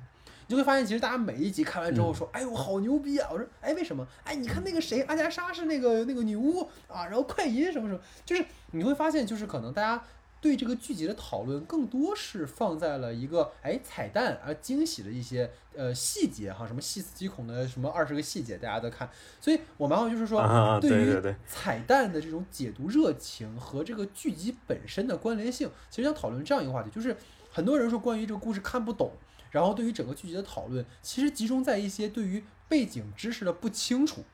[0.47, 3.29] 你就会发现其实大家每一集看完之后说，哎呦好牛逼啊！
[3.33, 4.07] 我说，哎为什么？
[4.25, 10.05] 哎你看那个谁阿加莎是那个那个女巫啊，然后快银什么什么，就是你会发现就是可能大家。
[10.41, 19.11] 对这个剧集的讨论更多是放在了一个哎彩蛋而惊喜的一些呃细节哈，什么细思极恐的什么二十个细节，大家都看。
[19.41, 20.41] 所以我们就是说，
[20.81, 27.17] 对于彩蛋的这种解读热情和这个剧集本身的关联性，其实想讨论这样一个话题，就是
[27.51, 29.11] 很多人说关于这个故事看不懂，
[29.51, 34.25] 然后对于整个剧集的讨论，其实集中在一些对于背景知识的不清楚，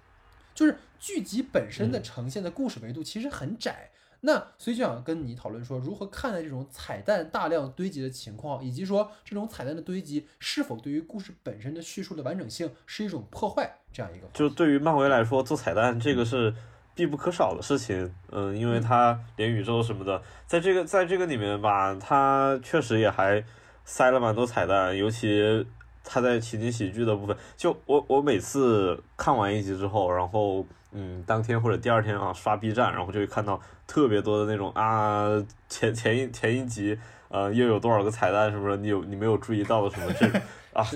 [0.55, 3.91] 就是剧集本身的呈现的故事维度其实很窄。
[4.27, 13.71] 那所以就想跟你讨论说，如何看待这种彩蛋大量堆积的情况，以及说这种彩蛋的堆积是否对于故事本身的叙述的完整性是一种破坏？
[13.93, 16.55] 这样一个，就对于漫威来说，做彩蛋这个是
[16.95, 18.15] 必不可少的事情。
[18.31, 23.45] 嗯，因为它连宇宙什么的，在这个在这个里面吧，它确实也还
[23.85, 25.67] 塞了蛮多彩蛋，尤其
[26.03, 27.37] 它在情景喜剧的部分。
[27.59, 30.65] 就我我每次看完一集之后，然后。
[30.97, 35.27] 嗯，当天或者第二天啊，刷 B 站，然后就会看到特别多的那种啊，
[35.69, 36.97] 前前一前一集，
[37.29, 38.77] 呃，又有多少个彩蛋，是不是？
[38.77, 40.27] 你有你没有注意到的什么这
[40.73, 40.87] 啊？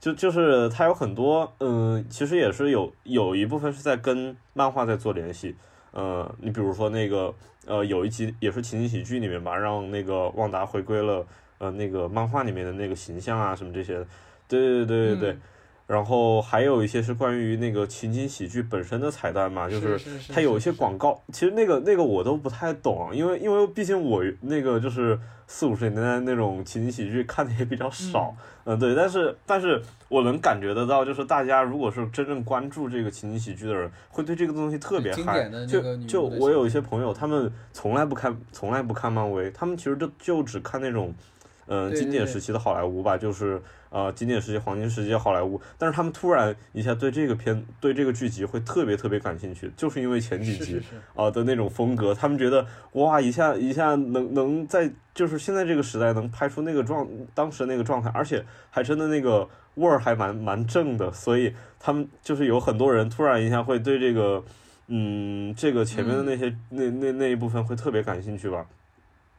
[0.00, 5.56] 就就是它有很多，嗯，其实也是有有一部分是在跟漫画在做联系，
[5.90, 7.34] 呃，你比如说那个
[7.66, 11.26] 呃，有一集也是情景喜剧里面吧，让那个旺达回归了
[11.58, 13.94] 呃那个漫画里面的那个形象啊，什么这些，
[14.46, 15.38] 对对对对对。
[15.88, 19.98] 然后还有一些是关于那个情景喜剧本身的彩蛋嘛，就是
[20.30, 41.14] 它有一些广告，其实那个那个我都不太懂，因为因为毕竟我那个就是四五十年代那种情景喜剧看的也比较少，嗯对，但是但是我能感觉得到，就是大家如果是真正关注这个情景喜剧的人，会对这个东西特别嗨，就就我有一些朋友，他们从来不看从来不看漫威，他们其实就就只看那种。
[41.68, 45.60] 嗯，经典时期的好莱坞吧，就是呃，经典时期、黄金时期好莱坞。
[45.76, 50.80] 但是他们突然一下对这个片、对这个剧集会特别特别感兴趣，就是因为前几集
[51.14, 64.42] 啊的那种风格，他们觉得哇，一下一下能能在就是现在这个时代能拍出那个状，当时那个状态，而且还真的那个味儿还蛮蛮正的，所以他们就是有很多人突然一下会对这个，
[64.86, 68.64] 嗯，这个前面的那些那那那一部分会特别感兴趣吧。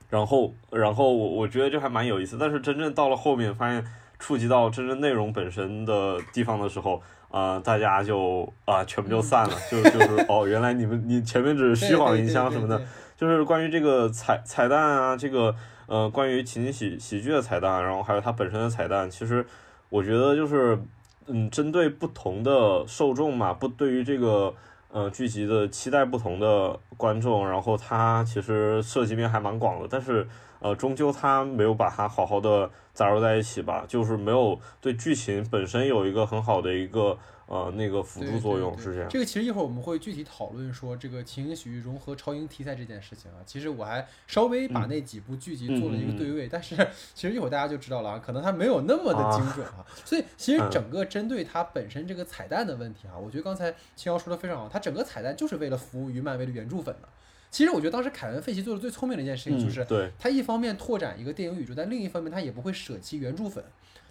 [0.09, 3.85] 然后，然后我我觉得这还蛮有意思，但是真正到了后面，发现
[4.17, 12.81] 触及到真正内容本身的地方的时候，啊，大家就啊，全部就散了，就就是 哦，原来你们你前面只是虚晃一枪什么的，
[13.15, 19.45] 就是关于这个彩彩蛋啊，这个呃，关于情景喜喜剧的彩蛋，然后还有它本身的彩蛋，其实
[19.89, 20.79] 我觉得就是
[21.27, 24.53] 嗯，针对不同的受众嘛，不对于这个。
[24.91, 30.27] 呃，聚集的期待不同的观众，然后它其实涉及面还蛮广的，但是
[30.59, 37.17] 呃，终究它没有把它好好的杂糅在一起吧，就是没有对剧情本身有一个很好的一个。
[37.49, 39.09] 呃，那个辅助作用是这样。
[39.09, 43.41] 这个其实一会儿我们会具体讨论说这个情景喜剧融合超英题材这件事情啊。
[43.43, 46.75] 其实我还稍微把那几部剧集做了一个对位，但是
[47.15, 49.83] 其实一会儿大家就知道了啊，可能它没有那么的精准啊。
[50.05, 57.09] 所以其实整个针对它本身这个彩蛋的问题啊，我觉得刚才青瑶说的非常好，它整个彩蛋就是为了服务于漫威的原著粉的。
[57.49, 59.83] 其实我觉得当时凯文·费奇做的最聪明的一件事情就是，
[60.19, 63.63] 他一方面拓展一个电影宇宙，但另一方面他也不会舍弃原著粉。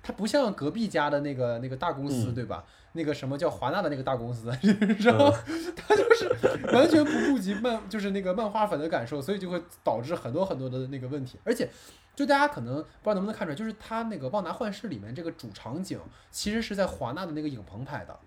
[0.03, 2.65] 他不像隔壁家的那个那个大公司，对吧？
[2.93, 4.51] 那个什么叫华纳的那个大公司，
[4.99, 5.39] 知道吗？
[5.77, 6.29] 他就是
[6.73, 11.39] 完全不顾及漫，就是那个漫画粉的感受，所以就会导致很多很多的那个问题。
[11.45, 11.69] 而且，
[12.17, 18.19] 就大家可能不知道能不能看出来，就是他那个《旺达幻视》里面这个主场景，其实是在华纳的那个影棚拍的。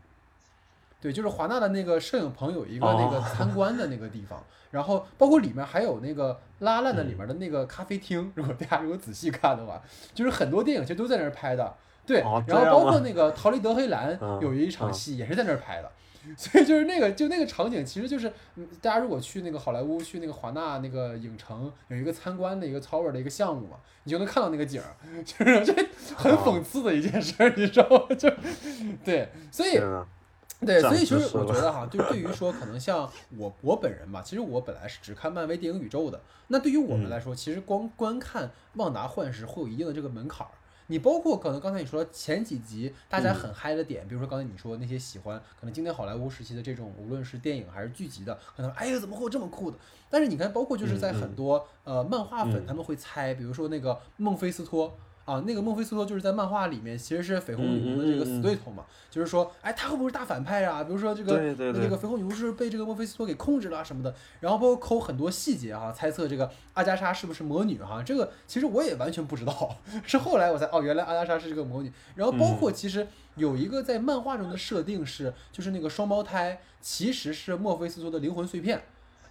[1.02, 9.82] 对，就是华纳的那个摄影棚有一个那个参观的那个地方，然后包括里面还有那个拉烂的里面的那个咖啡厅，如果大家如果仔细看的话，
[10.14, 11.74] 就是很多电影其实都在那儿拍的。
[12.06, 15.92] 对，然后包括那个逃离德黑兰有一场戏也是在那儿拍的，
[16.36, 18.32] 所以就是那个就那个场景，其实就是
[18.82, 25.74] 大家如果去那个好莱坞去那个华纳那个影城有一个参观的一个 tower 的一个项目嘛，你就能看到那个景儿，就是这
[26.16, 28.06] 很讽刺的一件事儿，你知道吗？
[28.16, 28.30] 就
[29.04, 29.80] 对，所以。
[30.66, 36.22] 对，所以其实我觉得哈，就对于说可能像我我本人吧，其实我本来是只看漫威电影宇宙的。
[36.50, 40.52] 那对于我们来说，其实光观看《旺达幻视》会有一定的这个门槛儿。
[40.86, 49.78] 你包括可能刚才你说前几集大家很嗨的点，比如说刚才你说那些喜欢可能经典好莱坞时期的这种，无论是电影还是剧集的，可能哎呀怎么会有这么酷的？
[50.10, 54.96] 但是你看，包括就是在很多呃漫画粉他们会猜，比如说那个孟菲斯托。
[55.32, 60.84] 啊，那个墨菲斯托就是在漫画里面其实是绯红女巫的这个死对头嘛，就是说，哎，他会不会是大反派啊？
[60.84, 68.04] 比如说这个那个绯红女巫是被这个墨菲斯托给控制了什么的，然后包括抠很多细节啊，猜测这个阿加莎是不是魔女哈？
[68.04, 71.92] 这个其实我也完全不知道， 是后来我才哦，原来阿加莎是这个魔女。
[72.16, 78.82] 然后包括其实有一个在漫画中的设定是，就是那个双胞胎其实是墨菲斯托的灵魂碎片。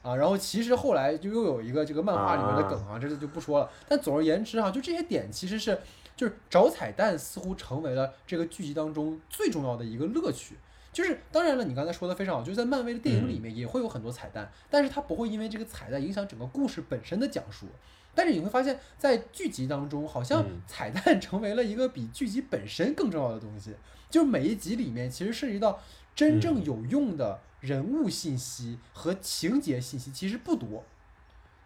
[0.02, 3.70] 啊，然后其实后来就又有一个这个漫画里面的梗啊，这就就不说了。
[3.86, 5.78] 但总而言之哈，就这些点其实是
[6.16, 10.56] 就是找彩蛋，似乎成为了这个剧集当中最重要的一个乐趣。
[10.90, 17.66] 就是当然了，你刚才说的非常好，就是在漫威的电影里面也会有很多彩蛋，但是它不会因为这个彩蛋影响整个故事本身的讲述。
[18.14, 23.74] 但是你会发现在剧集当中，好像彩蛋 成为了一个比剧集本身更重要的东西。
[24.08, 25.78] 就每一集里面其实涉及到
[26.16, 27.38] 真正有用的。
[27.60, 30.84] 人物信息和情节信息其实不多，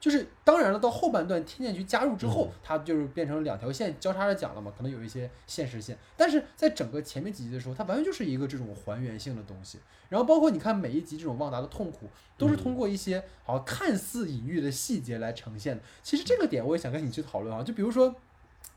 [0.00, 9.78] 就是当然了，到后半段天剑局加入之后，它就是变成两条线交叉着讲了嘛，可能有一些现实线，但是在整个前面几集的时候，它完全就是一个这种还原性的东西。
[10.10, 15.82] 然后包括你看每一集这种旺达的痛苦，都是通过一些好像看似隐喻的细节来呈现的。
[16.02, 18.14] 其实这个点我也想跟你去讨论啊，就比如说，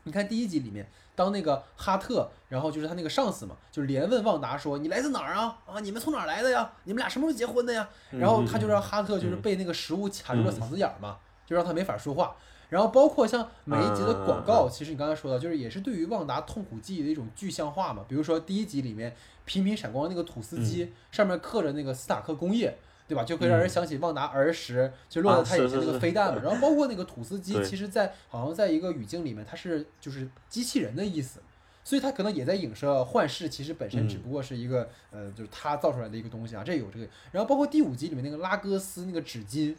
[0.04, 0.86] 你看第一集里面。
[1.18, 5.58] 当那个哈特，然后就是他那个上司嘛，就连问旺达说：“你来自哪儿啊？
[5.66, 6.70] 啊，你们从哪儿来的呀？
[6.84, 12.36] 你们俩什么时候结婚的呀？”然后他就让哈特就是被那个食物卡住了嗓子眼儿嘛，就让他没法说话。
[12.68, 18.04] 然后包括像每一集的广告，其实你刚才说的，就是也是对于旺达痛苦记忆的一种具象化嘛。
[18.06, 22.78] 比如说第一集里面频频闪光那个土司机，上面刻着那个斯塔克工业。
[23.08, 23.24] 对吧？
[23.24, 26.40] 就会让人想起旺达儿时就落在他眼前那个飞弹嘛。
[26.44, 31.40] 然后包括那个土司机，其实，在好像在一个语境里面，它是就是机器人的意思，
[31.82, 36.62] 所以它可能也在影射幻视，其实本身只不过是一个呃，就是他造出来的一个东西啊。
[36.62, 37.08] 这有这个。
[37.32, 39.74] 然后包括第五集里面那个拉戈斯那个纸巾，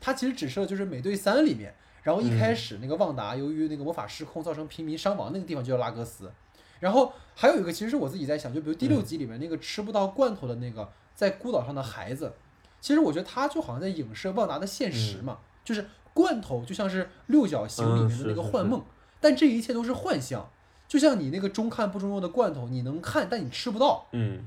[0.00, 6.30] 它其实指涉就是美队三里面，然后一开始那个旺达由于那个魔法失控造成平民伤亡那个地方就叫拉戈斯。
[6.78, 12.32] 然后还有一个，其实是我自己在想，就比如第六集里面那个吃不到罐头的那个在孤岛上的孩子。
[12.80, 18.82] 其实我觉得它就好像在影射旺达的现实嘛，就是罐头就像是六角形里面的那个幻梦，
[19.20, 20.50] 但这一切都是幻象，
[20.88, 24.06] 就像你那个中看不中用的罐头，你能看但你吃不到。
[24.12, 24.42] 嗯，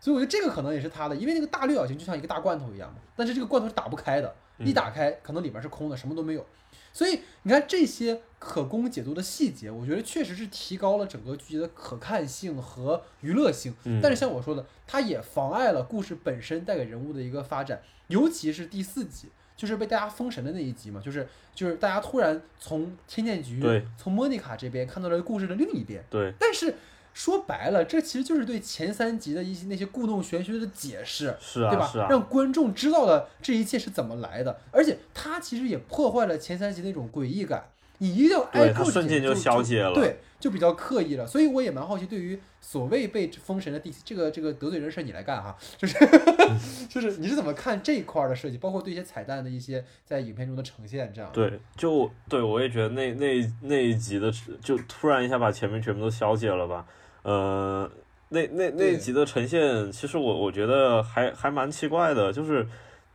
[0.00, 6.46] 所以我觉得这个可能也是他的，因为那个大六角形就像一个大罐头一样嘛，但是这个罐头是打不开的，一打开可能里面是空的，什么都没有。
[6.92, 13.74] 所以你看这些可供解读的细节，我觉得确实是提高了整个剧集的可看性和娱乐性。
[14.02, 17.80] 但是像我说的，它也妨碍了故事本身带给人物的一个发展。
[18.08, 23.62] 尤其是第四集，就是被大家封神的那一集嘛，就是就是大家突然从天剑局，
[23.96, 26.04] 从莫妮卡这边看到了故事的另一边。
[26.10, 26.74] 对，但是。
[27.14, 32.08] 说白了，这其实就是对前三集的一些那些故弄玄虚的解释，是啊，对吧？
[32.08, 37.64] 让观众知道了这一切是怎么来的，而且它其实也破坏了前三集那种诡异感。
[37.98, 41.24] 你一定要挨个解，就消解了，对，就比较刻意了。
[41.24, 45.56] 所以我也蛮好奇，对于所谓被封神的第这个这个得罪人事，你来干哈？
[45.78, 45.96] 就是
[46.90, 51.30] 就是你是怎么看这一块的设计，包括对一些彩蛋的一些在影片中的呈现，这样？
[51.32, 56.84] 对，就对我也觉得那那那一集的就突然一下把前面全部都消解了吧。
[57.22, 57.88] 呃，
[58.30, 62.66] 那那那集的呈现，其实我我觉得还还蛮奇怪的，就是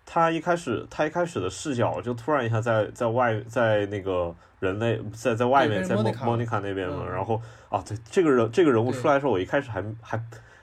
[0.06, 10.18] 他一开始他一开始的视角就突然一下在在外在那个人类在在外面在莫莫妮卡那边嘛，然后啊对这个人这个人物出来的时候，我一开始还还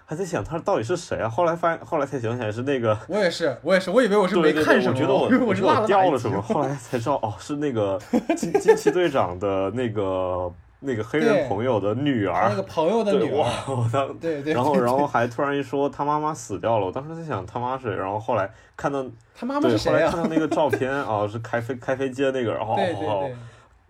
[0.07, 8.01] 还在想他到底是谁啊，后来发现后来才想起来是那个我也是我也是我以为我是没看什么，我觉得我我是掉了什么， 后来才知道哦是那个
[8.37, 10.51] 惊惊奇队长的那个。
[10.85, 23.31] 那个黑人朋友的女儿，那个朋友的女儿，我当 对对，然后然后还突然一说他妈妈死掉了，我当时在想他妈谁，然后后来看到他妈妈是谁后来看到那个照片啊，是开飞开飞机的那个，然后哦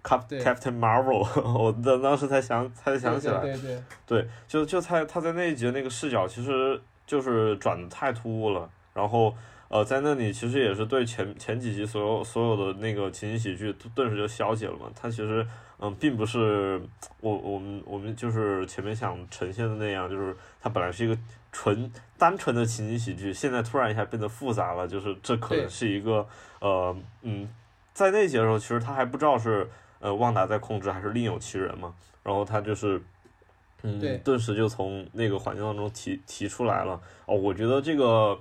[0.03, 1.27] ，Cap Captain Marvel，
[1.59, 9.35] 我当当时才想才想起来，对对对，就就他他在那一集那个视角其实就是转的太突兀了，然后
[9.69, 15.47] 呃在那里其实也是对前前几集所有所有的那个情景喜剧顿时就消解了嘛，他其实。
[15.81, 16.81] 嗯，并不是
[17.21, 21.19] 我我们我们就是前面想呈现的那样，就是它本来是一个
[21.51, 26.27] 纯单纯的情景喜剧，现在突然一下变得复杂了，就是这可能是一个
[26.61, 27.49] 呃嗯，
[27.93, 29.69] 在那节的时候，其实他还不知道是
[29.99, 31.93] 呃旺达在控制还是另有其人嘛，
[32.23, 33.03] 然后他就是
[33.83, 36.99] 嗯，顿时就从那个环境当中提提出来了。
[37.27, 38.39] 哦，我觉得这个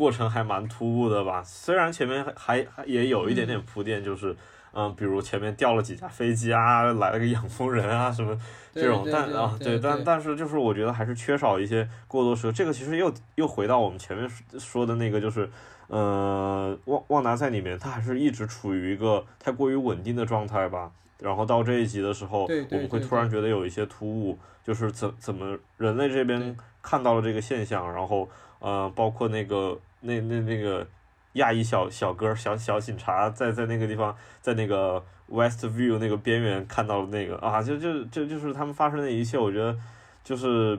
[0.00, 4.34] 过程还蛮突兀的吧，虽然前面还还还也有一点点铺垫，就是
[4.72, 8.34] 嗯，比如前面掉了几架飞机啊，来了个养蜂人啊什么
[8.74, 15.50] 这种，但啊对但但是就是我觉得还是缺少一些过多时，这个其实又又回到我们前面说说的那个就是。
[15.92, 20.88] 呃，旺旺达在里面，他还是一直处于一个太过于稳定的状态吧。
[21.18, 28.28] 然后到这一集的时候，我们会突然觉得有一些突兀，就是怎怎么人类这边看到了这个现象，然后
[28.60, 30.86] 呃，包括那个那那那个
[31.34, 39.76] 亚裔小小哥小小警察在在那个地方，在那个 West View 那个边缘看到了那个啊，就就就就是他们发生的一切，我觉得
[40.24, 40.78] 就是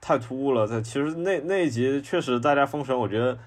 [0.00, 0.66] 太突兀了。
[0.66, 3.38] 在其实那那一集确实大家封神，我觉得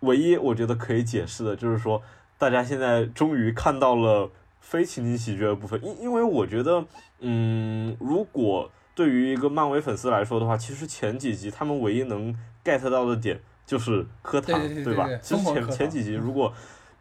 [0.00, 2.02] 唯一我觉得可以解释的就是说，
[2.38, 4.30] 大家现在终于看到了。
[4.62, 6.84] 非情景喜剧的部分，因因为我觉得，
[7.20, 13.40] 嗯，如果对于一个漫威粉丝来说的话，其实前几集他们唯一能 get 到的点
[13.70, 15.06] 就是磕糖，对吧？
[15.06, 16.52] 对其实前前几集，如果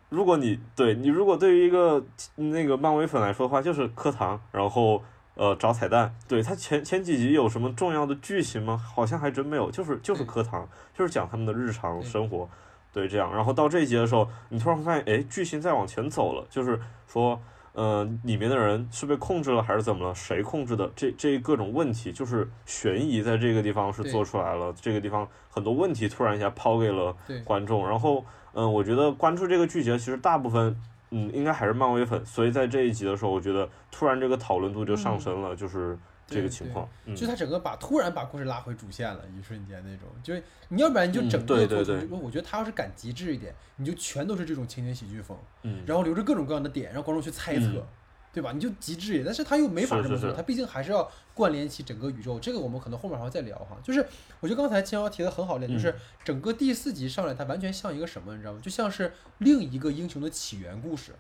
[0.10, 2.06] 如果你对你如果对于一个
[2.36, 5.02] 那个漫威粉来说的话，就是磕糖，然后
[5.34, 6.14] 呃找彩蛋。
[6.28, 8.78] 对他前前几集有什么重要的剧情吗？
[8.78, 12.48] 好像还真没有，就是就是对磕糖，就是讲他们的日常生活。
[12.94, 17.42] 对，这样，然后到这一集的时候，你突然发现，哎，剧情在往前走了，就是说，
[17.80, 20.14] 呃，里面的人是被控制了还是怎么了？
[20.14, 20.92] 谁控制的？
[20.98, 27.16] 这这各种问题，就是悬疑在这个地方是做出来了，这个地方很多问题突然一下抛给了
[27.46, 30.76] 观众，然后，嗯、我觉得关注这个剧集其实大部分，
[31.12, 35.98] 嗯，应该还是漫威粉，所以在这一集的时候，我觉得突然这个讨论度就上升了，就是
[36.30, 47.88] 这个情况，嗯就，他整个把突然把故事拉回主线了，一瞬间那种，就是你要不然你就整嗯个对对对，我觉得他要是敢极致一点，你就全都是这种情景喜剧风，嗯，然后留着各种各样的点让观众去猜测，嗯
[48.32, 48.52] 对吧？
[48.52, 53.76] 你就极致一点，但是他又没法这么做，他毕竟还是要关联起整个宇宙，这个我们可能后面还会再聊哈。
[53.84, 54.06] 就是
[54.40, 58.60] 我觉得刚才青瑶提的很好一点，就是嗯整个第四集上来，它完全像一个什么，你知道吗？
[58.62, 61.14] 就像是另一个英雄的起源故事。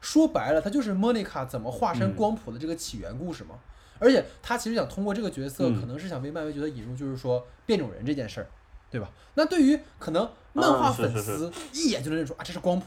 [0.00, 3.56] 说白了，它就是莫妮卡怎么化身嗯光谱的这个起源故事嘛。
[4.02, 8.46] 而且他其实想通过这个角色，嗯可能是想为漫威角色引入，就是说变种人这件事儿，
[8.90, 9.08] 对吧？
[9.34, 12.86] 那对于可能漫画粉丝一眼就能认出啊，这是光谱。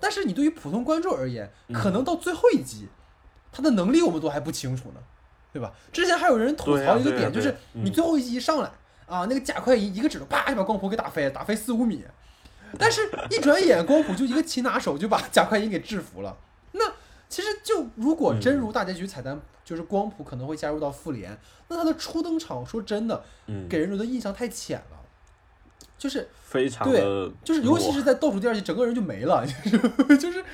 [0.00, 2.88] 但是你对于普通观众而言，嗯可能到最后一集，
[3.52, 5.00] 他的能力我们都还不清楚呢，
[5.52, 5.72] 对吧？
[5.92, 8.70] 之前还有人吐槽一个点，就是你最后一集一上来
[9.06, 12.04] 啊，那个贾快银一个指头啪就把光谱给打飞了，打飞四五米，
[12.78, 13.00] 但是
[13.30, 16.36] 一转眼光谱就一个擒拿手就把贾快银给制服了。
[17.28, 24.98] 那其实就如果真如大结局彩蛋，就是光谱可能会加入到复联，那他的初登场，说真的，嗯，给人留的印象太浅了，
[25.98, 27.00] 就是非常对
[27.44, 30.44] 就是尤其是在倒数第二集，整个人就没了， 就是就是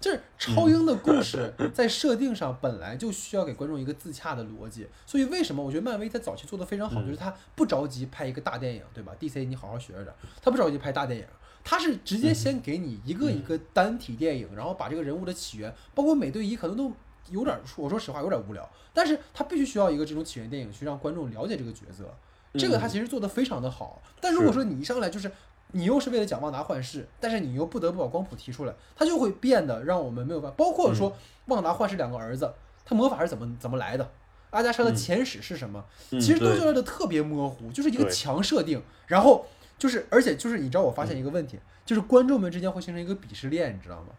[0.00, 7.04] 就是超英的故事 在设定上本来就需要给观众一个自洽的逻辑，所以为什么我觉得漫威在早期做的非常好，嗯。
[7.04, 11.26] 就是他不着急拍一个大电影，对吧？DC 你好好学着点，他不着急拍大电影。
[11.64, 16.92] 他是直接先给你一个一个单体电影，然后把这个人物的起源，包括美队一，可能都
[17.30, 22.12] 有点，我说实话有点无聊，但是他必须需要一个这种起源电影去让观众了解这个角色，
[22.54, 24.02] 这个他其实做的非常的好。
[24.20, 25.30] 但如果说你一上来就是
[25.72, 30.54] 你又是为了讲旺达幻视，但是你又不得不把光谱提出来，它就会变得让我们没有办法。
[30.56, 32.52] 包括说旺达幻视两个儿子，
[32.84, 34.10] 他魔法是怎么怎么来的，
[34.50, 34.94] 阿加莎的嗯。
[34.96, 39.46] 前史是什么，嗯其实都交代的特别模糊，就是一个强设定，然后
[39.82, 44.10] 就是而且就是你知道我发现一个问题，就是观众们之间会形成一个鄙视链，你知道吗？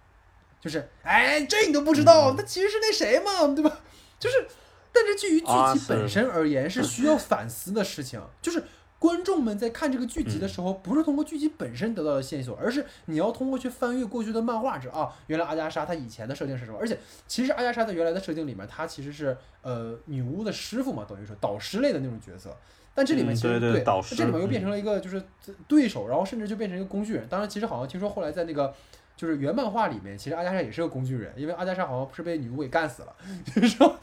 [0.59, 3.79] 就是哎这你都不知道，嗯那其实是那谁嘛，对吧？
[4.19, 4.45] 就是
[4.91, 8.61] 但是基于剧啊集本身而言是需要反思的事情，就是。
[9.03, 16.77] 观众们在看这个剧集的时候，不是通过剧集本身得到的线索，而是你要通过去翻阅过去的漫画者啊，原来阿加莎她以前的设定是什么？
[16.79, 16.97] 而且
[17.27, 22.57] 其实阿加莎在原来的设定里面，她其实是呃女巫的师傅嘛，等于说导师类的那种角色。
[22.95, 25.21] 但这里面嗯其实、对对导师这里面又变嗯成了一个就是
[25.67, 27.27] 对手，然后甚至就变成一个工具人。
[27.27, 28.73] 当然，其实好像听说后来在那个
[29.15, 33.15] 就是原漫画里面，其实阿加莎也是个工具人，因为阿加莎好像是被女巫给干死了，
[33.55, 33.97] 就是说，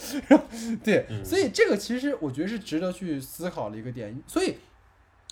[0.82, 4.20] 对，嗯所以这个其实我觉得是值得去思考的一个点。
[4.26, 4.56] 所以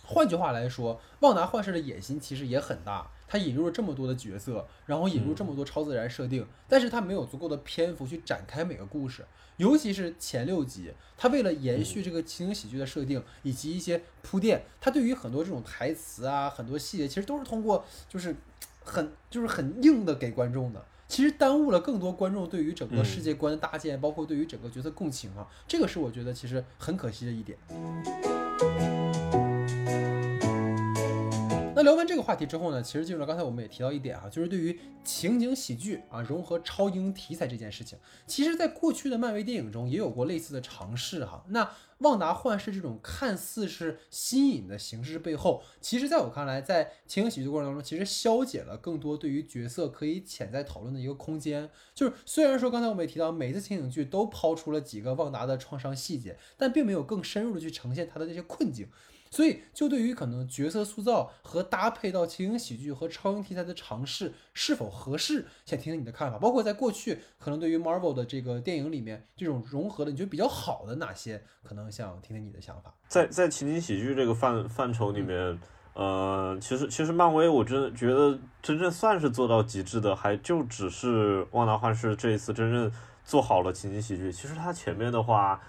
[0.04, 9.24] 换句话来说，旺达幻视的野心其实也很大，他引入了这么多的角色，然后引入这么多超自然设定，但是他没有足够的篇幅去展开每个故事，
[9.58, 18.34] 尤其是前六集，他为了延续这个情景喜剧的设定以及一些铺垫，他对于很多这种台词啊，很多细节其实都是通过就是
[18.82, 20.84] 很就是很硬的给观众的。
[21.06, 27.58] 其实耽误了更多观众对于整个世界观的搭建，包括对于整个角色共情啊，这个是我觉得其实很可惜的一点。
[31.78, 41.44] 那聊完这个话题之后呢，其实进入到刚才我们也提到一点啊，就是对于情景喜剧啊融合超英题材这件事情，其实在过去的漫威电影中也有过类似的尝试哈。
[41.50, 51.70] 那旺达幻视这种看似是新颖的形式背后，其实在我看来，在情景喜剧过程当中，其实消解了更多对于角色可以潜在讨论的一个空间。
[51.94, 58.88] 就是虽然说刚才我们也提到，每次情景剧都抛出了几个旺达的创伤细节，但并没有更深入的去呈现他的那些困境。
[59.30, 66.38] 所以，就对于可能角色塑造和搭配到情景喜剧和超英题材的尝试是否合适，想听听你的看法。
[66.38, 71.42] 包括在过去，可能对于 Marvel 的这个电影里面，这种融合的，你觉得比较好的哪些？
[71.62, 72.94] 可能想听听你的想法。
[73.08, 75.58] 在在情景喜剧这个范范畴里面，
[75.92, 82.90] 呃，其实其实漫威，我真的觉得真正算是做到极致的，还就只是旺达幻视这一次真正
[83.24, 84.32] 做好了情景喜剧。
[84.32, 85.60] 其实它前面的话，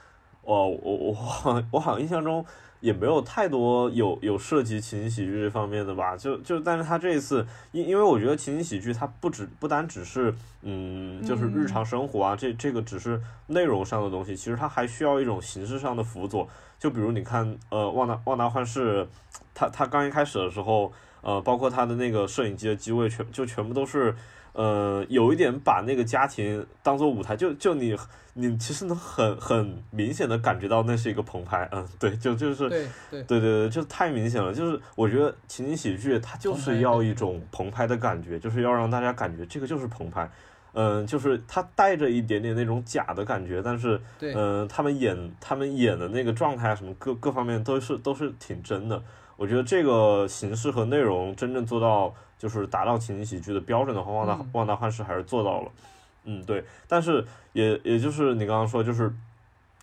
[0.43, 2.45] 哦，我我我我好像印象中。
[2.81, 16.47] 也没有太多有有涉及情景喜剧这方面的吧，就就但是他这一次，因因为我觉得情景喜剧它不只不单只是嗯，就是日常生活啊，这这个只是内容上的东西，其实它还需要一种形式上的辅佐。
[16.79, 19.07] 就比如你看，呃，旺达旺达幻视，
[19.53, 24.15] 他他刚一开始的时候，呃，包括他的那个摄影机的机位全就全部都是。
[24.53, 27.95] 呃，有一点把那个家庭当做舞台，就就你
[28.33, 32.87] 你其实能很很明显的感觉到那是一个棚拍，嗯，对，就就是对
[33.27, 34.53] 对对就太明显了。
[34.53, 40.29] 就是我觉得情景喜剧它就是要一种棚拍的感觉，就是要让大家感觉这个就是棚拍，
[40.73, 49.01] 嗯，就是它带着一点点那种假的感觉，但是嗯，他们演他们演的那个状态什么各各方面都是都是挺真的。
[49.37, 52.13] 我觉得这个形式和内容真正做到。
[52.39, 55.71] 就是达到情景喜剧的标准的话，旺达旺达幻视还是做到了，
[56.23, 56.63] 嗯，对。
[56.87, 59.13] 但是也也就是你刚刚说，就是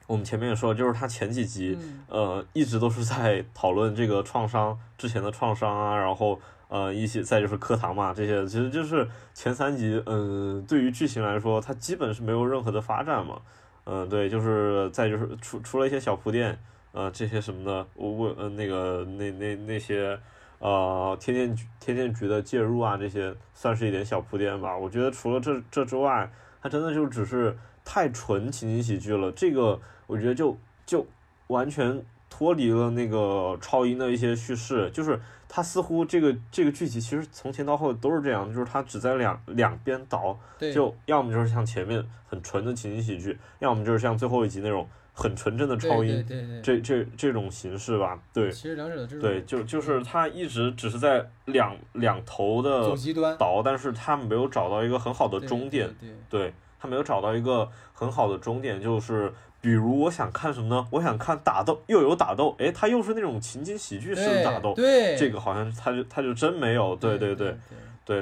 [0.07, 1.79] 我们前面也说，就是他前几集，
[2.09, 13.39] 呃，一直都是在讨论这个创伤之前的创伤啊，然后呃一些再就是课堂嘛这些，其实就是前三集，嗯，对于剧情来说，它基本是没有任何的发展嘛，
[13.85, 16.59] 嗯，对，就是再就是除除了一些小铺垫，
[16.93, 20.19] 呃，这些什么的，我我呃那个那那那些。
[20.59, 24.77] 呃，天天局天剑局的介入啊，这些算是一点小铺垫吧。
[24.77, 26.31] 我觉得除了这这之外，
[26.63, 29.31] 它真的就只是太纯情景喜剧了。
[29.33, 31.07] 这个我觉得就就
[31.49, 34.91] 完全脱离了那个超英的一些叙事。
[34.91, 40.39] 就是它似乎这个这个剧集其实从前到后都是这样，就是它只在两两边倒，
[40.73, 44.89] 就要么就是像前面很纯的情景喜剧，要么就是像最后一集那种。
[45.19, 46.23] 很纯正的超音，
[46.63, 52.95] 这这这种形式吧，对，其实两者的这种，对，就就是他一直只是在两两头的
[53.39, 55.89] 倒，但是他没有找到一个很好的终点，
[56.29, 60.87] 对，他没有找到一个很好的终点，就是比如我想看什么呢？
[60.91, 67.49] 我想看打斗，又有打斗，诶，他又是那种情景喜剧式的打斗，对，这个好像他就他就真没有，对对对。
[67.49, 67.57] 对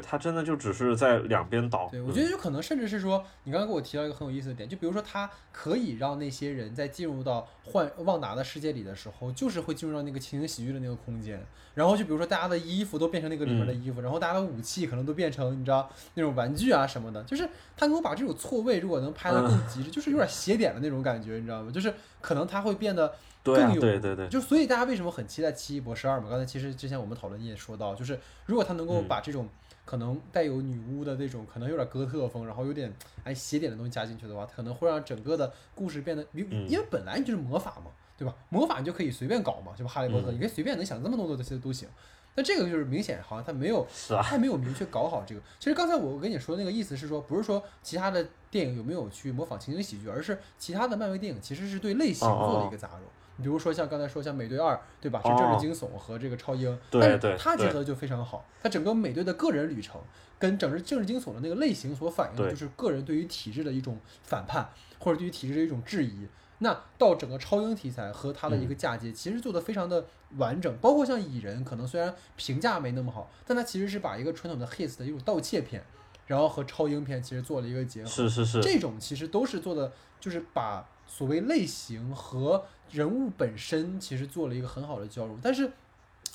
[0.00, 1.86] 他真的就只是在两边倒。
[1.90, 11.44] 对我觉得有可能，甚至是说，你刚刚给我提到一个很有意思的点，就比如说，他可以让那些人在进入到幻旺达的世界里的时候，就是会进入到那个情景喜剧的那个空间。
[11.74, 17.22] 然后就比如说，大家的衣服都变成那个里面的衣服，然后大家的武器可能都变成你知道那种玩具啊什么的。
[17.24, 21.70] 就是他能够把这种错位，如果能拍得更极致，就是有点邪点的那种感觉，你知道吗？
[21.70, 23.12] 就是可能他会变得
[23.42, 24.28] 更有，对对对。
[24.28, 26.30] 就所以大家为什么很期待奇异博士二嘛？
[26.30, 29.46] 刚才其实之前我们讨论你也说到，就是如果他能够把这种。
[29.84, 38.34] 可能带有女巫的那种，可能有点哥特风，然后有点哎邪点的东西加进去的话，可能会让整个的故事变得，因因为本来就是魔法嘛，对吧？
[38.48, 41.88] 魔法你就可以随便搞嘛，就哈利波特，你可以随便能想这么多的这些都行。
[42.36, 43.86] 那这个就是明显好像他没有，
[44.20, 45.40] 他没有明确搞好这个。
[45.60, 53.00] 其实刚才我跟你说那个意思是说，不是说其他的电影有没有去模仿情景喜剧，而是其他的漫威电影其实是对类型做了一个杂糅。
[53.38, 55.20] 比如说像刚才说像美队二，对吧？
[55.22, 58.44] 是政治惊悚和这个超英，但是它结合的就非常好。
[58.62, 60.00] 它整个美队的个人旅程
[60.38, 64.68] 跟整个政治惊悚的那个类型所反映的就是个人对于体制的一种反叛，
[64.98, 66.28] 或者对于体制的一种质疑。
[66.58, 70.06] 那到整个超英题材和它的一个嫁接，其实做的非常的
[70.36, 70.74] 完整。
[70.78, 75.84] 包括像蚁人，可能虽然评价没那么好，但它其实是把一个传统的 his 的一种盗窃片，
[76.26, 78.08] 然后和超英片其实做了一个结合。
[78.08, 85.70] 是是是，这种其实都是做的，就是把所谓类型和人物本身其实做了一个很好的交融，但是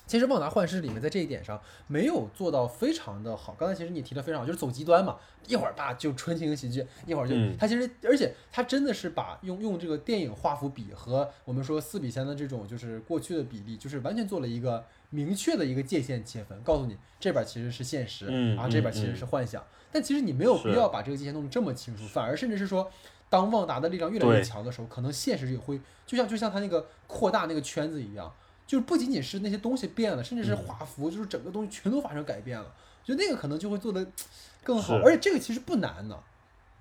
[0.06, 3.56] 其实《旺达幻视》里面在这一点上没有做到非常的好。
[3.60, 5.18] 刚才其实你提的非常好，就是走极端嘛，
[5.48, 18.26] 一会儿吧就纯情喜剧，一会儿就他其实而且他真的是把用用这个电影画幅比和我们说四比三的这种就是过去的比例，就是完全做了一个明确的一个界限切分，告诉你这边其实是现实，
[18.58, 19.64] 啊这边其实是幻想。
[19.92, 22.92] 但其实你没有必要把这个界限弄得这么清楚，反而甚至是说。
[23.30, 28.34] 当旺达的力量越来越强的时候，可能现实也会就像就像他那个扩大那个圈子一样，
[28.66, 32.74] 就是不仅仅是那些东西变了，甚至是画幅，就是整个东西全都发生改变了。
[33.04, 34.06] 就那个可能就会做的
[34.64, 36.22] 更好，而且这个其实不难的。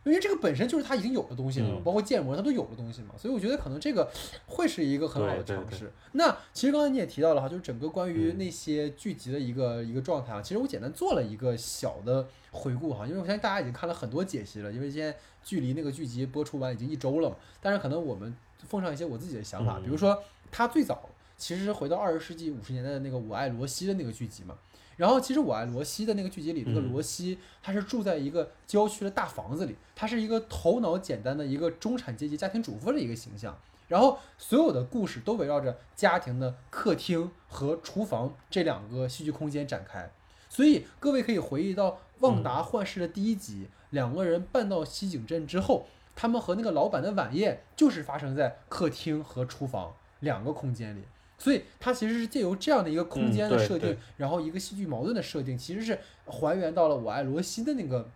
[0.08, 4.10] 因为这个本身就是它已经有的东西了，包括建模它都有的东西嘛，所以我觉得可能这个
[4.46, 5.92] 会是一个很好的尝试。
[6.12, 17.36] 那其实刚才你也提到了哈，就是整个关于那些剧集的一个一个状态啊，其实我简单做了一个小的回顾哈，因为我相信大家已经看了很多解析了，因为现在距离那个剧集播出完已经一周了嘛。
[17.60, 18.34] 但是可能我们
[18.66, 24.56] 奉上一些我自己的想法，比如说他最早其实是回到二十世纪五十年代的那个《我爱罗西》的那个剧集嘛。
[24.98, 33.56] 然后，其实我爱罗西的那个剧集里，那个罗西他是住在一个郊区的大房子里，他是一个头脑简单的一个中产阶级家庭主妇的一个形象。
[33.86, 40.10] 然后，所有的故事都围绕着家庭的客厅和厨房这两个戏剧空间展开。
[40.50, 45.86] 所以，各位可以回忆到《旺达幻视》的第一集，两个人搬到西井镇之后，
[46.16, 51.04] 他们和那个老板的晚宴就是发生在客厅和厨房两个空间里。
[51.38, 58.10] 所以它其实是借由这样的一个空间的设定，然后一个戏剧矛盾的设定，其实是还原到了《我爱罗西》的那个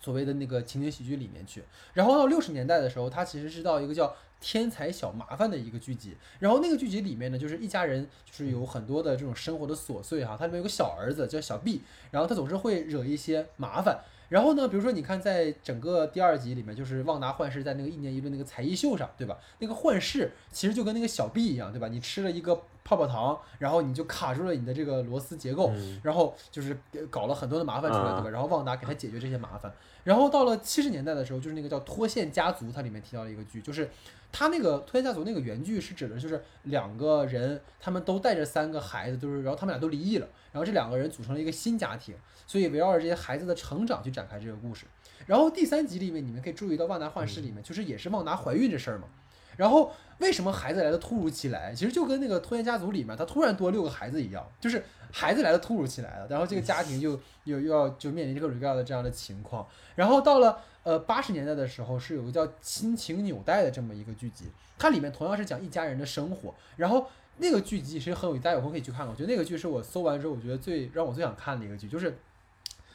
[0.00, 1.62] 所谓的那个情景喜剧里面去。
[1.92, 4.06] 然后到六十年代的时候，它其实是到一个叫
[4.40, 6.16] 《天才小麻烦》的一个剧集。
[6.38, 10.36] 然后那个剧集里面呢，就是一家人，就是有很多的这种生活的琐碎哈。
[10.38, 14.00] 它里面有个小儿子叫小 B，然后他总是会惹一些麻烦。
[14.28, 19.38] 然后呢，比如说你看，在整个第二集里面，就是旺达幻视在那个一年一度那个才艺秀上，对吧？
[19.58, 21.88] 那个幻视其实就跟那个小 B 一样，对吧？
[21.88, 25.72] 你吃了一个泡泡糖，然后你就卡住了你的这个螺丝结构，
[26.02, 26.76] 然后就是
[27.10, 28.30] 搞了很多的麻烦出来，对吧？
[28.30, 29.72] 然后旺达给他解决这些麻烦。
[30.04, 33.90] 然后到了七十年代的时候，就是那个叫脱线家族，它里面提到了一个剧，就是
[34.38, 42.14] 他那个脱线家族那个原剧是指的就是两个人，他们都带着三个孩子，就是然后他们俩都离异了，然后这两个人组成了一个新家庭。
[42.46, 44.84] 所以围绕着这些孩子的成长去展开这个故事，
[45.26, 49.08] 然后第三集里面你们可以注意到《万达幻视》里面就是也是旺达怀孕这事儿嘛，
[49.56, 51.74] 然后为什么孩子来的突如其来？
[51.74, 59.66] 其实就跟那个《拖延家族》里面他突然多六个孩子一样，就是孩子来的突如其来的，然后这个家庭就 又又要就面临各种各样的这样的情况。
[59.96, 64.44] 然后到了呃八十年代的时候，是有个叫《亲情纽带》的这么一个剧集，
[64.78, 67.08] 它里面同样是讲一家人的生活，然后
[67.38, 69.08] 那个剧集其实很有，大家有空可以去看看。
[69.08, 72.16] 我觉得那个剧是我搜完之后，我觉得最让我最想看的一个剧，就是。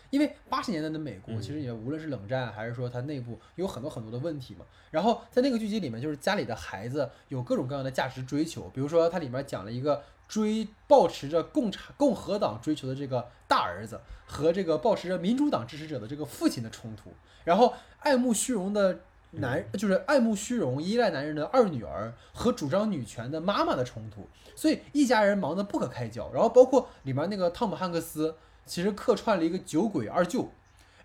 [0.10, 4.66] 因为八十年代的美国，其实也无论是冷战还是说它内部有很多很多的问题嘛。
[4.90, 17.12] 然后在那个剧集里面，就是家里的孩子有各种各样的价值追求，比如说它里面讲了一个追抱持着共产共和党追求的这个大儿子和这个抱持着民主党支持者的这个父亲的冲突，
[17.44, 19.02] 然后爱慕虚荣的
[19.32, 26.32] 男就是爱慕虚荣依赖男人的二女儿和主张女权的妈妈的冲突，所以一家人忙得不可开交。
[26.34, 28.36] 然后包括里面那个汤姆汉克斯。
[28.64, 30.50] 其实客串了一个酒鬼二舅，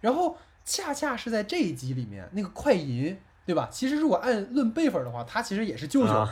[0.03, 3.69] 然后恰恰是在这一集里面，那个快银，对吧？
[3.73, 6.29] 其实如果按论辈分的话，他其实也是舅舅，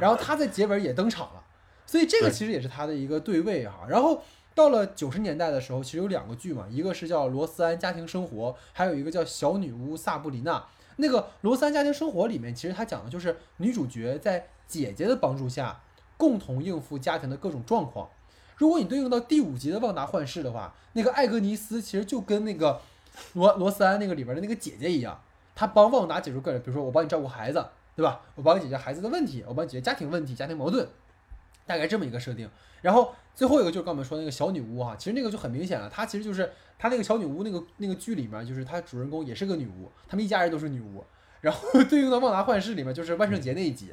[0.00, 1.43] 然后他在结尾也登场了，
[1.86, 3.86] 所以这个其实也是他的一个对位哈。
[3.88, 4.22] 然后
[4.54, 10.58] 到了九十年代的时候，其实有两个剧嘛，一个是叫《罗斯安家庭生活》，还有一个叫《小女巫萨布里娜》。
[10.96, 15.80] 那个《罗斯安家庭生活》里面，其实他讲的就是女主角在姐姐的帮助下，
[16.16, 18.08] 共同应付家庭的各种状况。
[18.56, 22.80] 如果你对应到第五集的《旺达幻视》的话，那个艾格尼斯其实就跟那个
[23.32, 25.20] 罗罗斯安那个里边的那个姐姐一样，
[25.56, 27.66] 她帮旺达解决个人，比如说我帮你照顾孩子，
[27.96, 28.20] 对吧？
[28.36, 30.88] 我帮你解决孩子的问题，我帮你解决家庭问题、家庭矛盾，
[31.66, 32.48] 大概这么一个设定。
[32.82, 41.04] 然后最后一个就是刚我们说那个小女巫哈，其实那个就很明显了，她其实就是她那个小女巫那个那个剧里面，就是她主人公也是个女巫，他们一家人都是女巫。
[41.40, 43.92] 然后对应到《旺达幻视》里面，就是万圣节那一集，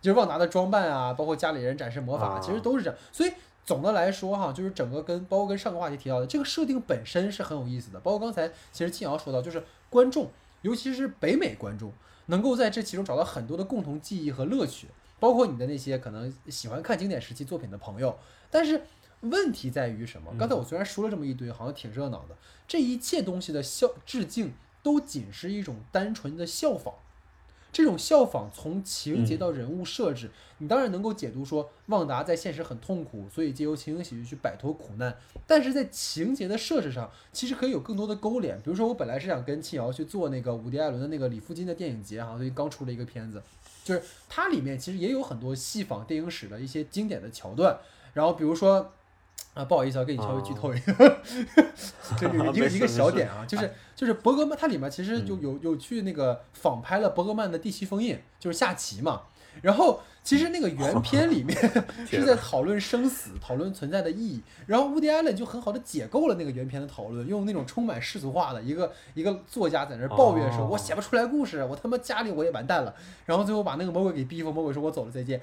[0.00, 3.32] 就是旺达的装扮啊，包括家里人展示魔法，其实都是这样，所以。
[3.64, 8.00] 总的来说，哈，就是整个跟包括跟上个话题提到的这个设定本身是很有意思的。
[8.00, 10.30] 包括刚才其实庆瑶说到，就是观众，
[10.62, 11.92] 尤其是北美观众，
[12.28, 14.88] 能够在这其中找到很多的共同记忆和乐趣。
[15.20, 18.18] 包括你的那些可能喜欢看经典时期作品的朋友。
[18.50, 18.82] 但是
[19.20, 20.32] 问题在于什么？
[20.38, 24.52] 刚才我虽然说了这么一堆，好像挺热闹的，这一切东西的效致敬，
[24.82, 26.94] 都仅是一种单纯的效仿。
[27.70, 35.14] 这种效仿从情节到人物设置，你当然能够解读说旺达在现实很痛苦，所以借由情景喜剧去摆脱苦难。
[35.46, 38.56] 但是在情节的设置上，其实可以有更多的勾连。
[38.62, 43.42] 比如说，我本来是想跟庆瑶去做那个伍迪·艾伦的那个李福金的电影节，哈，最近刚出了一个片子，
[43.88, 47.78] 就是它里面其实也有很多戏仿电影史的一些经典的桥段。
[48.12, 48.92] 然后比如说。
[49.54, 50.92] 啊，不好意思啊，给你稍微剧透一个，
[52.16, 59.22] 就有一个 一个小点啊，就是就是伯格曼，它里面其实就有有去那个仿拍了伯格曼的《第七封印》，就是下棋嘛。
[59.62, 61.56] 然后其实那个原片里面
[62.06, 64.42] 是在讨论生死，讨论存在的意义。
[64.66, 72.94] 然后乌迪艾伦就很好的解构了那个原片的讨论，用那种充满世俗化的一个一个作家在那抱怨说：“我写不出来故事，我他妈家里我也完蛋了。”
[73.24, 75.40] 然后最后把那个魔鬼给逼疯，魔鬼说：“我走了，再见。”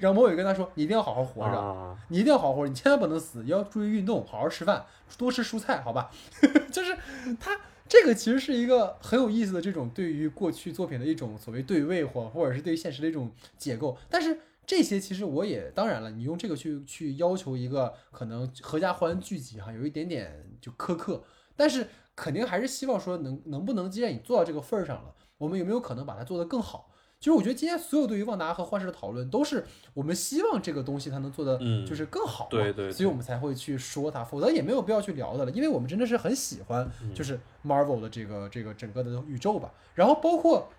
[0.00, 4.84] 然后魔鬼跟他说：“你一定要好好活着，你一定要好好活着，你千万不能死，要注意运动，好好吃饭，
[5.16, 6.10] 多吃蔬菜，好吧？”
[6.72, 6.96] 就是
[7.38, 7.56] 他。
[7.90, 13.28] 这个其实是一个很有意思的这种对于过去作品的一种所谓对位或或者是对于现实的一种
[13.58, 21.24] 解构，但是这些其实我也当然了，你用这个去去要求一个可能合家欢聚集哈，有一点点就苛刻，
[21.56, 21.84] 但是
[22.14, 26.89] 肯定还是希望说能能不能既然你做到这个份儿上了，我们有没有可能把它做得更好？
[27.20, 29.62] 其实我觉得今天所有对于旺达和幻视的讨论，都是
[29.92, 39.70] 我们希望这个东西它能做的就是更好，对对，所以我们才会去说它，否则也没有必要去聊的了，因为我们真的是很喜欢就是 Marvel 的这个这个整个的宇宙吧。
[39.94, 40.70] 然后包括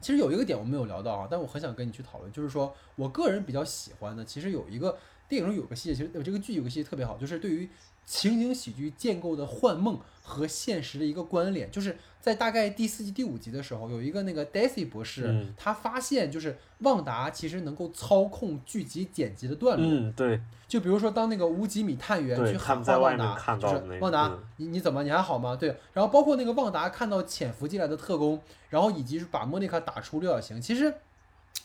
[0.00, 4.96] 其实有一个点我们没有聊到啊，但我很想跟你去讨论，就是说我个人比较喜欢的，其实有一个
[5.32, 7.66] 电影中有个细节，其实有这个剧有个细节特别好，就是对于
[8.04, 11.96] 情景喜剧建构的幻梦和现实的一个关联，就是。
[12.22, 19.84] 在大概第四集、第五集的时候，有一个那个 Daisy 博士，他发现就是旺达其实能够操控剧集剪辑的段落。
[19.84, 20.40] 嗯，对。
[20.68, 25.56] 就比如说，当那个无极米探员去喊话旺达，就是旺达，你你怎么你还好吗？
[25.56, 25.76] 对。
[25.94, 30.62] 然后包括那个旺达看到潜伏进来的特工，然后以及是把莫妮卡打出六角形。
[30.62, 30.94] 其实，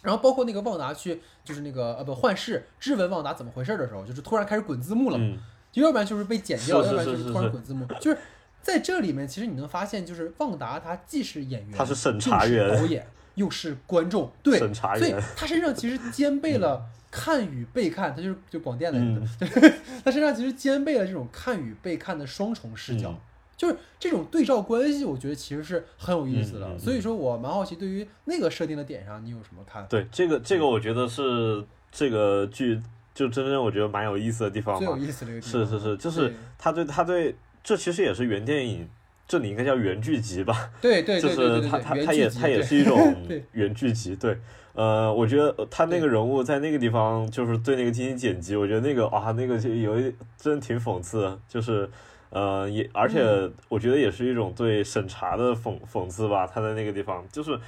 [0.08, 5.18] 然后包括那个旺达去就是那个呃不幻视质问旺达怎么回事的时候，就是突然开始滚字幕了。
[5.20, 5.38] 嗯。
[5.72, 8.18] 就要不然就是被剪掉，要不然就是突然滚字幕，就是。
[8.60, 19.30] 在这里面，其实你能发现，就是旺达他既是演员，他是审查员，导演，又是观众，对，审查员，所以他身上其实兼备了看与被看，他就是就广电的人，
[20.04, 23.18] 他身上其实兼备了这种看与被看的双重视角，
[23.58, 26.80] 就是这种对照关系，我觉得其实是很有意思的。
[26.80, 29.88] 所以说我蛮好奇，对于那个设定的点上，你有什么看法？
[29.90, 32.80] 对这个，这个我觉得是这个剧
[33.14, 37.36] 就真正我觉得蛮有意思的地方，最有意思的一个是是是，就是他对他对。
[37.64, 38.88] 这其实也是原电影，
[39.28, 40.72] 这里应该叫原剧集吧？
[40.80, 44.16] 对对对对 就是他他他也他也是一种原剧集。
[44.16, 44.38] 对，
[44.74, 51.90] 呃，我觉得他那个人物在那个地方就是对那个进行剪辑，我觉得那个啊那个就有一真挺讽刺，就是
[52.30, 56.46] 呃也而且我觉得也是一种对审查的讽讽刺吧。
[56.48, 57.60] 他在那个地方就是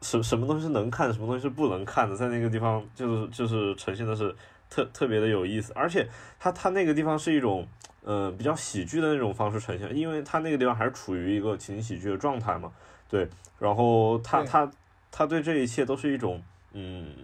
[0.00, 4.34] 什什么东西是能看，什么东西是不能看的，在那个地方就是就是呈现的是
[4.68, 6.08] 特特别的有意思，而且
[6.38, 7.66] 他他那个地方是一种。
[8.02, 12.72] 呃，比较喜剧的那种方式呈现，因为他那个地方还是处于一个情景喜剧的状态嘛，
[13.10, 13.28] 对。
[13.58, 14.70] 然后他他
[15.12, 16.42] 他对这一切都是一种，
[16.72, 17.14] 嗯，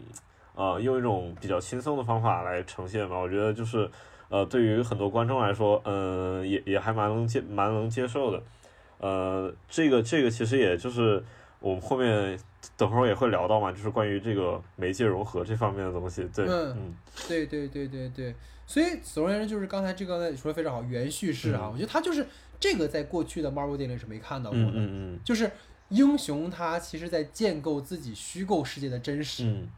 [0.55, 3.16] 呃，用一种比较轻松的方法来呈现吧。
[3.16, 3.91] 我觉得就是，
[4.29, 8.43] 呃，对于很多观众来说，嗯，也也还蛮能接蛮能接受的。
[8.99, 11.22] 呃，这个这个其实也就是
[11.61, 12.39] 我们后面
[12.77, 16.29] 等会儿也会聊到嘛，就是关于这个媒介融合这方面的东西。
[16.35, 16.95] 对，嗯，
[17.29, 18.35] 对对对对对。
[18.66, 22.27] 所以总而言之，就是刚才这个说的非常好，原叙事啊，我觉得它就是
[22.59, 25.49] 这个，在过去的 Marvel 电影是没看到过的，嗯嗯就是
[25.91, 29.68] 英雄他其实在建构自己虚构世界的真实，嗯，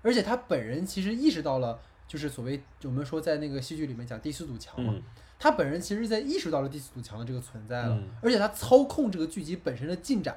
[0.00, 1.78] 而且他本人其实意识到了，
[2.08, 4.92] 就是所谓我们说在那个戏剧里面讲第四堵墙嘛，
[5.38, 10.36] 他本人其实在意识到了第四堵墙的这个存在了，而且他操控这个剧集本身的进展，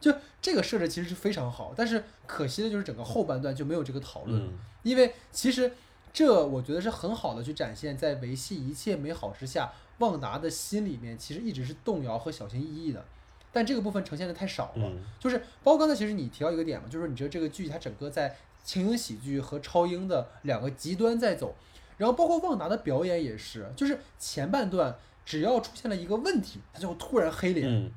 [0.00, 0.12] 就
[0.42, 4.50] 这个设置其实是非常好，但是可惜的就是整个后半段就没有这个讨论，
[4.82, 5.70] 因为其实。
[6.10, 13.04] 这我觉得是很好的去展现，在维系一切美好之下，旺达的心里面其实一直是动摇和小心翼翼的，
[13.52, 14.90] 但这个部分呈现的太少了。
[15.20, 18.34] 就是包括刚才其实你提到一个点嘛，就是你觉得这个剧它整个在
[18.64, 21.54] 情景喜剧和超英的两个极端在走，
[21.96, 27.90] 然后包括旺达的表演也是，就是前半段只要出现了一个问题，他就会突然黑脸，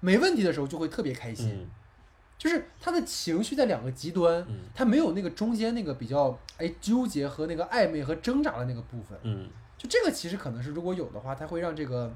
[0.00, 1.68] 没问题的时候就会特别开心。
[2.36, 9.18] 就是他的情绪在两个极端，他没有那个中间那个比较哎纠结和那个暧昧和挣扎的那个部分。
[9.24, 12.14] 嗯，就这个其实可能是如果有的话，他会让这个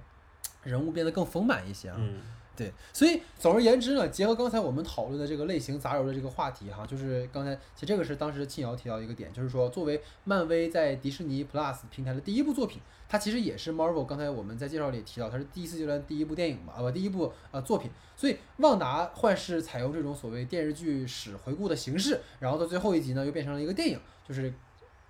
[0.62, 1.96] 人物变得更丰满一些啊。
[1.98, 2.20] 嗯，
[2.56, 2.72] 对。
[2.92, 12.80] 所以总而言之呢，结合刚才我们讨论的这个类型杂糅的这个话题哈，就是刚才其实这个是当时庆瑶提到一个点，就是说作为漫威在迪士尼 Plus 平台的第一部作品。
[13.08, 17.90] 它其实也是 Marvel，刚才我们在介绍里提到，它是第四阶段第一部电影嘛，啊不，第一部呃作品。
[18.16, 24.00] 所以旺达幻视采用这种所谓电视剧史回顾的形式，然后到最后一集呢，又变成了一个电影。
[24.26, 24.50] 就是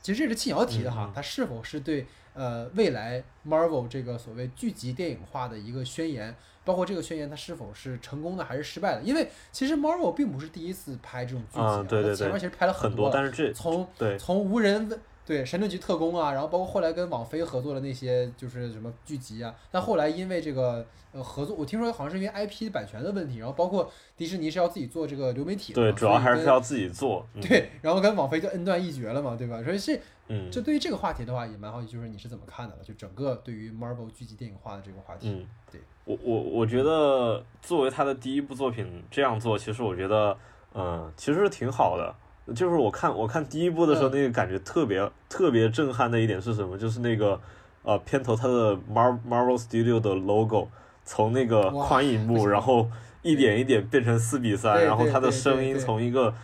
[0.01, 6.35] 其实这是庆瑶提的哈，它是否是对呃未来 Marvel 这个所谓剧集电影化的一个宣言？
[6.65, 9.03] 包括这个宣言它是否是成功的还是失败的？
[9.03, 15.01] 因为其实 Marvel 并不是第一次拍这种剧集，啊对对对，前面其实拍了很多，但是这从对从无人问。
[15.25, 29.63] 对神盾局特工啊，然后包括后来跟网飞合作的那些就是什么剧集啊，但后来因为这个呃合作，我听说好像是因为 IP 版权的问题，然后包括迪士尼是要自己做这个流媒体，对，主要还是要自己做，对，然后跟网飞就恩断义绝了嘛，对吧？
[29.63, 29.99] 所以是，
[30.33, 32.77] 嗯，就对于这个话题的话，也蛮好奇，就是你是怎么看的？
[32.83, 40.37] 就整个对于 Marvel 剧集电影化的这个话题，嗯，对我我我觉得作为他的第一部作品这样做，其实我觉得，
[40.75, 42.15] 嗯，其实是挺好的。
[42.55, 46.79] 就是我看我看第一部的时候，那个感觉特别特别震撼的一点是什么？
[46.79, 47.39] 就是那个
[47.83, 50.69] 呃片头它的 Mar Marvel Studio 的 logo
[51.05, 52.91] 从那个宽银幕， 然后
[53.23, 56.35] 一点一点变成四比三，然后它的声音从一个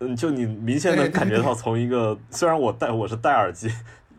[0.00, 3.70] 嗯，就你明显能感觉到从一个虽然我戴我是戴耳机，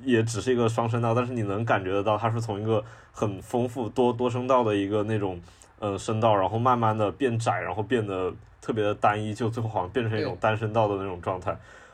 [0.04, 5.40] 也只是一个双声道，但是你能感觉得到它是从一个很丰富多多声道的一个那种
[5.80, 8.34] 呃声道，然后慢慢的变窄，然后变得。
[8.62, 11.50] 特别的单一，就最后好像变成一种单声道的那种状态，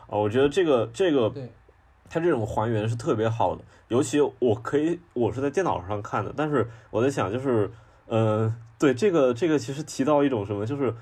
[0.07, 1.29] 啊，我觉得这个这个，
[2.09, 3.61] 它这种还原是特别好的。
[3.89, 7.69] 尤其我可以，我是在电脑上看的，但是我在想，就是，
[8.07, 10.93] 嗯，对这个这个其实提到一种什么，就是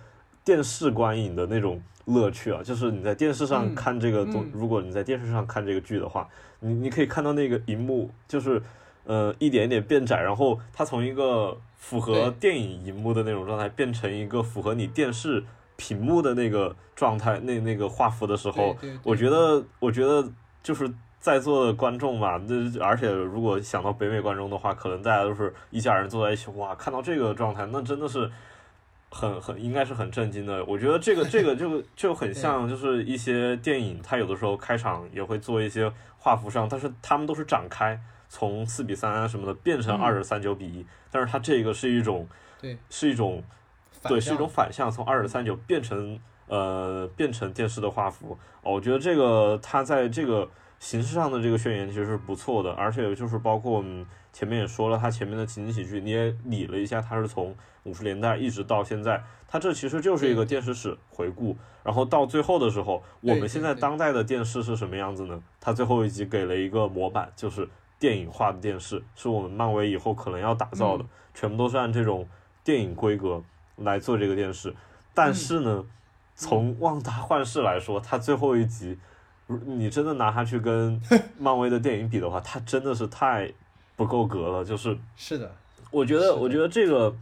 [0.44, 6.28] 电视观影的那种乐趣啊，就是你在电视上看这个东，如果你在电视上看这个剧的话，
[6.60, 8.62] 你你可以看到那个荧幕，就是
[9.06, 15.44] 呃一点一点变窄，然后它从一个符合电影荧幕的那种状态变成一个符合你电视。
[15.76, 20.24] 屏幕的那个状态，那那个画幅的时候，我觉得，我觉得
[20.62, 20.90] 就是
[21.20, 28.30] 在座的观众嘛，那而且如果想到北美观众的话，可能大家都是一家人坐在一起，哇，看到这个状态，那真的是
[29.14, 30.66] 很很应该是很震惊的。
[30.66, 37.98] 我觉得这个这个就就很 像，就是一些电影，它有的时候开场也会做一些画幅上，但是他们都是展开，
[38.28, 42.28] 从四比三啊什么的变成二十三九比一，但是它这个是一种，
[42.60, 43.44] 对，是一种。
[44.06, 48.38] 对，是一种反向，从二十三九变成呃变成电视的画幅。
[48.62, 50.50] 哦，我觉得这个它在这个
[50.84, 61.56] 形式上的这个宣言其实是不错的，而且就是包括我们前面也说了，它前面的情景喜剧你也理了一下，它是从五十年代一直到现在，它这其实就是一个电视史回顾。
[61.84, 65.42] 然后到最后的时候，我们现在当代的电视是什么样子呢？
[65.62, 72.28] 它最后一集给了一个模板，就是电影化的电视，是我们漫威以后可能要打造的，全部都是按这种
[72.64, 73.42] 电影规格。
[73.78, 74.76] 来做这个电视，
[75.16, 75.84] 但是呢，
[76.36, 79.00] 从旺达幻视来说，它最后一集，
[79.48, 81.02] 你真的拿它去跟
[81.38, 83.52] 漫威的电影比的话，它真的是太
[83.96, 84.66] 不够格了。
[84.66, 85.52] 就是是的，
[85.92, 87.14] 我觉得，我觉得这个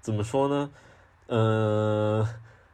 [0.00, 0.70] 怎么说呢？
[1.28, 2.26] 嗯，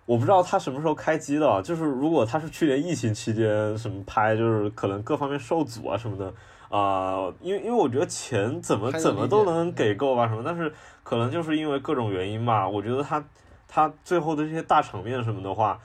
[0.07, 1.63] 我不知道它什么时候开机的。
[1.63, 6.33] 就是如果它是去年疫情期间什么拍，就是可能各方面受阻啊什么的。
[6.69, 10.73] 啊，因为因为我觉得钱怎么怎么都能给够吧什么，但是
[11.05, 13.25] 可能就是因为各种原因吧，我觉得他
[13.69, 15.79] 他最后的这些大场面什么的话，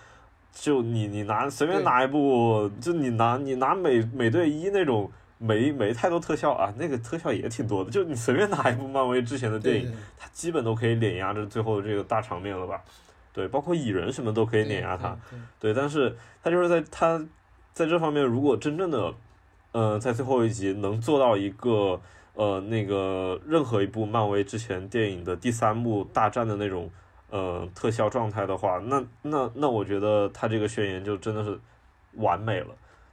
[0.53, 12.81] 就你你拿随便拿一部，就你拿你拿美美队一那种没没太多特效啊，那个特效也挺多的，就你随便拿一部漫威之前的电影，它基本都可以碾压着最后的这个大场面了吧？
[13.33, 15.17] 对，包括蚁人什么都可以碾压它，
[15.59, 17.23] 对，但是他就是在他
[17.73, 19.13] 在这方面，如果真正的。
[19.73, 21.97] 呃，在最后一集能做到一个
[22.33, 26.89] 呃那个任何一部漫威之前电影的第三幕大战的那种
[27.31, 31.59] 呃特效状态的话，那那那我觉得他这个宣言就真的是
[32.13, 32.67] 完美了，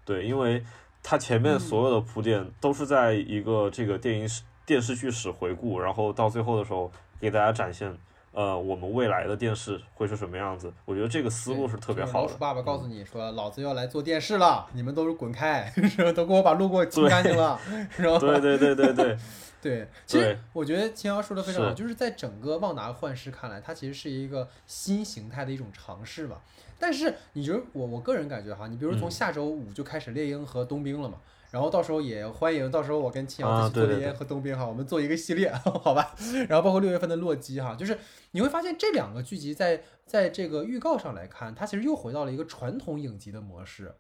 [0.05, 0.63] 对，因为
[1.03, 7.97] 他前面所有的铺垫都是在一个这个电影史电视剧史回顾，然后到最后的时候给大家展现。
[8.31, 10.73] 呃，我们未来的电视会是什么样子？
[10.85, 12.19] 我觉得这个思路是特别好的。
[12.21, 15.73] 老鼠爸爸告诉你说：“老子要来做电视了，你们都是滚开，
[16.15, 17.59] 都给我把路给我清干净了。”
[17.91, 18.19] 是吧？
[18.19, 19.19] 对对对对对
[19.61, 19.89] 对。
[20.07, 26.43] 其实我觉得青瑶说的非常好，就是在整个旺达幻视看来，它其实是一个新形态的一种尝试吧。
[26.79, 31.19] 但是你觉得我我个人感觉哈，你比如从下周五就开始猎鹰和冬兵了嘛？
[31.51, 35.51] 然后到时候也欢迎，到时候我跟青瑶一起做猎鹰和冬兵哈，我们做一个系列，
[35.83, 36.15] 好吧？
[36.47, 37.99] 然后包括六月份的洛基哈，就是
[38.33, 43.95] 你会发现这两个剧集在在这个预告上来看，它其实又回到了一个传统影集的模式。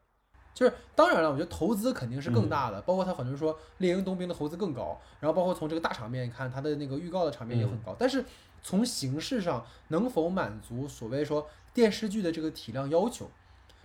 [0.58, 7.94] 就是当然了，我觉得投资肯定是更大的，包括他很多人说猎鹰冬兵的投资更高，然后包括从这个大场面看，它的那个预告的场面也很高。
[7.96, 8.24] 但是
[8.60, 13.30] 从形式上能否满足所谓说电视剧的这个体量要求？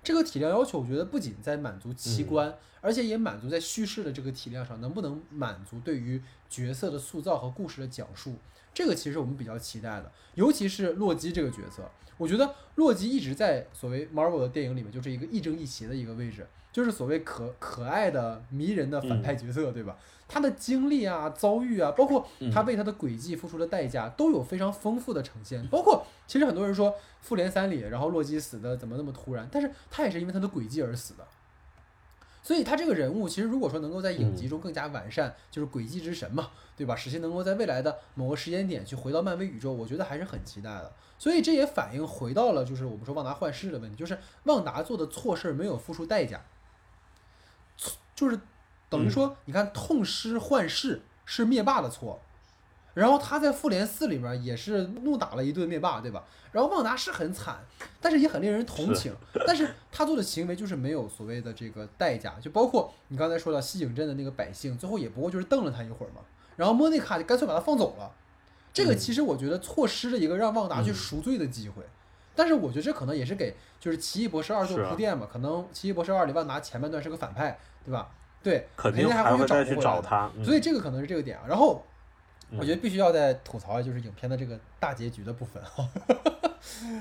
[0.01, 2.51] 这个体量要求，我觉得不仅在满足奇观，
[2.81, 6.19] 而且也满足在叙事的这个体量上，能不能满足对于
[6.49, 8.37] 角色的塑造和故事的讲述？
[8.73, 19.95] 这个其实我们比较期待的，尤其是洛基这个角色，我觉得洛基一直在所谓 Marvel 的电影里面就是一个亦正亦邪的一个位置，就是所谓可可爱的迷人的反派角色，对吧？
[20.27, 25.65] 他的经历啊、遭遇啊，包括他为他的轨迹付出的代价，都有非常丰富的呈现。
[25.67, 26.89] 包括其实很多人说
[27.21, 31.25] 《复联三》里，然后洛基死的怎么那么突然，但是他也是因为他的轨迹而死的。
[32.41, 36.95] 所以他这个人物其实如果说能够在影集中更加完善，就是轨迹之神嘛，对吧？
[36.95, 40.91] 使其能够在未来的某个时间点去回到漫威宇宙，我觉得还是很期待的。
[41.17, 46.41] 所以这也反映回到了就是我们说旺达幻视的问题，就是旺达做的错事没有付出代价，
[48.23, 48.39] 就是
[48.89, 52.19] 等于说你看痛失幻视是灭霸的错。
[52.93, 56.23] 然后他在复联四里面也是怒打了一顿灭霸，对吧？
[56.51, 57.57] 然后旺达是很惨，
[57.99, 59.11] 但是也很令人同情。
[59.47, 66.21] 但是他做的行为就是没有所谓的这个代价，就包括你刚才说到西井镇的那个百姓，最后也不过就是瞪了他一会儿嘛。
[66.55, 68.11] 然后莫妮卡就干脆把他放走了。
[68.71, 71.83] 这个其实我觉得错失了一个让旺达去赎罪的机会。
[72.35, 75.27] 但是我觉得这可能也是给就是奇异博士二做铺垫嘛。
[75.31, 78.09] 可能奇异博士二里万达前半段是个反派，对吧？
[78.41, 80.31] 对，肯定还会再去找他。
[80.43, 81.45] 所以这个可能是这个点啊。
[81.47, 81.83] 然后。
[82.55, 85.89] 我觉得必须要再吐槽就是影片的这个大结局的部分哈，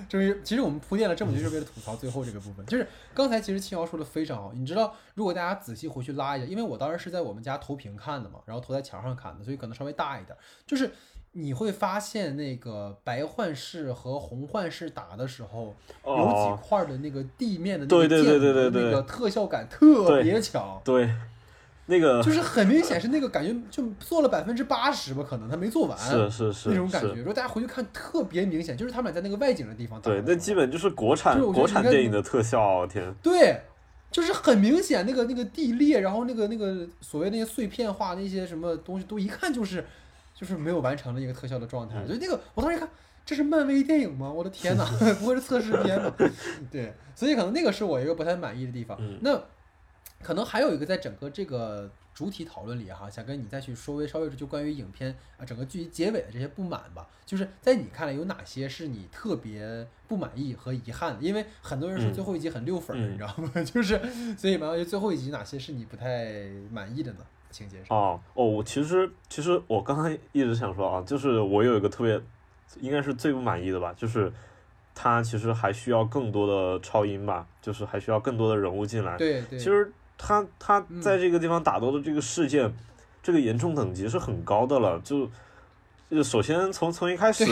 [0.09, 2.64] 终于，其实我们铺垫了这么久，就是为了吐槽最后这个部分。
[2.64, 10.35] 就是刚才其实青瑶说的非常好，你知道，如果大家仔细回去拉一下，因为我当时是在我们家投屏看的嘛，然后投在墙上看的，所以可能稍微大一点。
[10.66, 10.91] 就是
[11.33, 15.74] 你会发现那个白幻视和红幻视打的时候，
[16.05, 20.80] 有几块的那个地面的那个建筑那个特效感特别强。
[20.85, 21.11] 对。
[21.87, 27.12] 那个就是很明显是那个感觉，就做了百分之八十吧，可能他没做完，是是是那种感觉。
[27.14, 30.01] 如果大家回去看，特别明显，就是他们俩在那个外景的地方。
[30.01, 33.12] 对，那基本就是国产国产电影的特效，天。
[33.20, 33.61] 对，
[34.12, 39.85] 就是很明显，那个那个地裂，然后那个那个所谓那些碎片化那些什么东西，都一看就是
[40.43, 42.05] 就是没有完成的一个特效的状态。
[42.05, 42.86] 所以那个我当时一看，
[43.24, 44.30] 这是漫威电影吗？
[44.30, 44.84] 我的天哪，
[45.20, 46.14] 不会是测试片吧？
[46.70, 48.99] 对，所以可能那个是我一个不太满意的地方。
[49.22, 49.43] 那。
[50.24, 57.09] 可能还有一个，在整个这个主体讨论里哈，想跟你再去说微稍微就关于影片啊整个剧集结尾的这些不满吧。
[57.26, 61.22] 就是在你看来有哪些是你特别不满意和遗憾的？
[61.24, 63.51] 因为很多人说最后一集很溜粉，你知道吗？
[63.66, 64.01] 就是
[64.38, 67.26] 所以嘛，就最后一集哪些是你不太满意的呢？
[67.53, 67.96] 情节上？
[67.96, 72.20] 哦哦，我其实其实我刚才一直想说啊，就是我有一个特别
[72.80, 74.32] 应该是最不满意的吧，就是
[74.94, 79.16] 他其实还需要更多的超音吧，就是还需要更多的人物进来。
[79.16, 79.92] 对对，其实。
[80.24, 82.72] 他他在这个地方打斗的这个事件，
[83.24, 85.00] 这个严重等级是很高的了。
[85.00, 85.28] 就
[86.09, 87.44] 就首先从从一开始，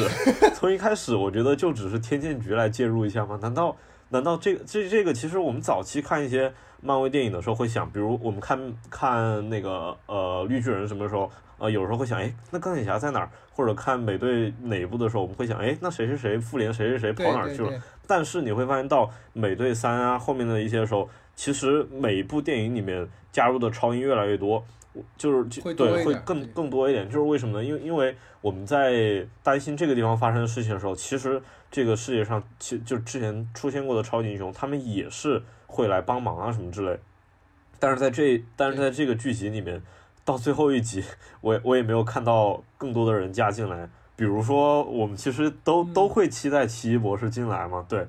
[0.55, 3.37] 从一开始，我觉得就只是天剑局来介入一下吗？
[3.43, 3.77] 难道
[4.11, 8.59] 难道这个这这个其实我们早期看一些漫威电影的时候会想，比如我们看
[8.91, 13.31] 看那个呃绿巨人什么时候，呃有时候会想，哎，那钢铁侠在哪儿？
[13.53, 17.73] 或者看美队哪一部的时候，我们会想，哎，那谁谁谁复联谁谁谁跑哪儿去了？
[18.07, 21.09] 但是你会发现到美队三啊后面的一些时候。
[21.37, 24.63] 其实每一部电影里面加入的超英越来越多，
[25.17, 25.43] 就是
[25.73, 27.07] 对会更更多一点。
[27.07, 27.65] 就是为什么呢？
[27.65, 31.41] 因为因为我们在担心这个地方发生的事情的时候，其实
[31.71, 36.99] 这个世界上其就之前出现过的超级英雄，他们也是会来帮忙啊什么之类。
[37.79, 39.83] 但是在这但是在这个剧集里面，
[40.25, 41.05] 到最后一集，
[41.41, 43.89] 我我也没有看到更多的人加进来。
[44.17, 47.87] 比如说，我们其实都都会期待奇异博士进来嘛？
[47.89, 48.07] 对。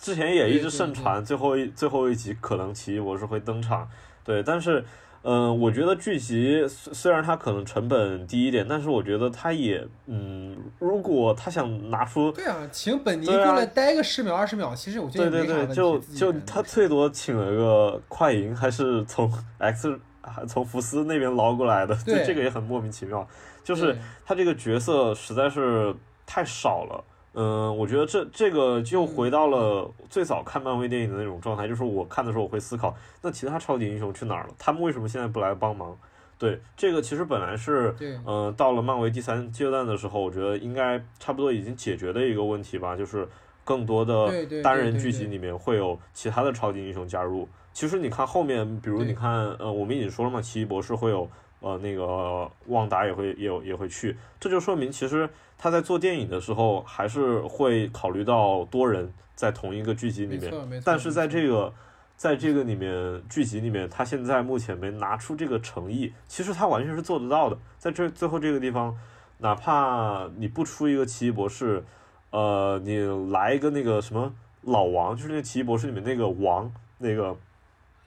[0.00, 3.90] 之前也一直盛传最后一最后一集可能奇异博士会登场，
[4.22, 4.84] 对，但是，
[5.22, 19.98] 嗯，我觉得剧集虽虽然它可能成本低一点，但是我觉得它也，嗯，如果他想拿出，对啊，请本尼过来待个十秒二十秒，其实我觉得对对对，就就他最多请了个快银，还是从 X
[20.46, 23.26] 从福斯那边捞过来的，对，这个也很莫名其妙，
[23.64, 25.94] 就是他这个角色实在是
[26.26, 27.04] 太少了。
[27.40, 34.54] 嗯，我觉得这这个就回到了最早看漫威电影的那种状态，就是我看的时候我会思考，那其他超级英雄去哪儿了？
[34.58, 35.96] 他们为什么现在不来帮忙？
[36.36, 37.94] 对，这个其实本来是，
[38.26, 43.28] 嗯，到了漫威第三阶段的时候，我觉得应该差不多已经解决的一个问题吧，就是
[43.62, 47.48] 更多的单人剧集里面会有其他的超级英雄加入。
[47.72, 51.30] 其实你看后面，比如你看，呃，我们已经说了嘛，奇异博士会有，
[51.60, 55.28] 呃，那个旺达也会也有也会去，这就说明其实。
[55.60, 60.80] 他在做电影的时候，还是会考虑到多人在同一个剧集里面。
[60.84, 61.74] 但是在这个，
[62.16, 66.12] 在这个里面剧集里面，他现在目前没拿出这个诚意。
[66.28, 67.58] 其实他完全是做得到的。
[67.76, 68.96] 在这最后这个地方，
[69.38, 71.82] 哪怕你不出一个奇异博士，
[72.30, 73.00] 呃，你
[73.32, 74.32] 来一个那个什么
[74.62, 77.36] 老王，就是那个奇异博士里面那个王，那个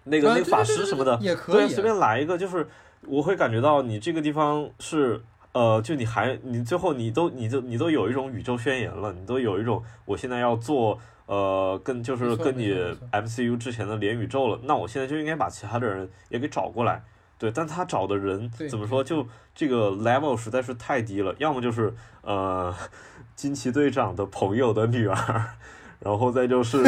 [0.06, 2.38] 那个那个法师什么的，也可以随便来一个。
[2.38, 2.66] 就是
[3.08, 5.22] 我会感觉到你这个地方是。
[5.54, 12.74] 呃，就你还你最后你都你就你都有一种宇宙宣言了，你都有一种我现在要做呃跟就是跟你
[13.12, 17.04] MCU 之前的连宇宙了，那我现在就应该把其他的人也给找过来，
[17.38, 22.74] 对，但他找的人怎么说就这个 level 实在是太低了，要么就是呃
[23.36, 25.16] 惊奇队长的朋友的女儿，
[26.00, 26.82] 然后再就是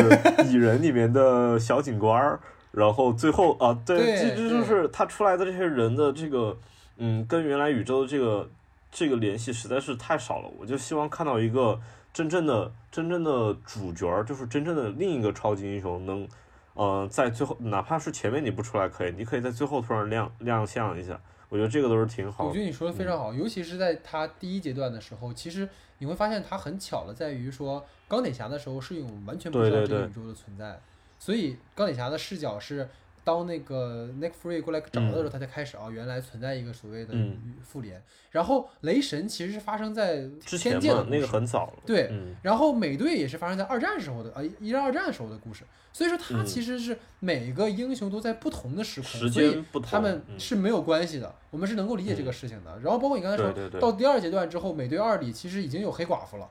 [0.47, 2.39] 蚁人里面的小警官儿。
[2.73, 6.57] 然后最后啊，对，对这这就是他出来的这些人的这个，
[6.97, 8.49] 嗯，跟原来宇宙的这个
[8.91, 10.49] 这个联系实在是太少了。
[10.57, 11.79] 我就希望看到一个
[12.11, 16.27] 真正的真正的主角儿，就是真正的另一个超级英雄能，
[16.73, 21.19] 呃，在最后哪怕是前面你不出来可以，你可以在最后突然亮亮相一下。
[21.49, 22.49] 我觉得这个都是挺好的。
[22.49, 25.69] 我觉得你说的非常好，尤其是在他第一阶段的时候，其实
[25.99, 30.81] 你会发现他很巧的在于说，钢铁侠的时候是用完全不知道这个宇宙的存在，
[31.23, 32.89] 所以钢铁侠的视角是
[33.23, 37.53] 当那个 Nick Fury 过来找他的时候，他才开始啊，原来存在一个所谓的嗯。
[37.63, 38.03] 复联。
[38.31, 41.73] 然后雷神其实是发生在之天前嘛，那个很早了。
[41.85, 45.63] 对嗯，然后美队也是发生在二战时候的啊，一战二战时候的故事，
[45.93, 46.45] 所以说它嗯。
[46.45, 50.37] 其实是每个英雄都在不同的时空，时所以间不同，他们嗯。
[50.37, 52.79] 是没有关系的，我们是能够理解这个事情的。
[52.83, 56.49] 然后包括你刚才说到第二阶段之后，美队二里其实已经有黑寡妇了，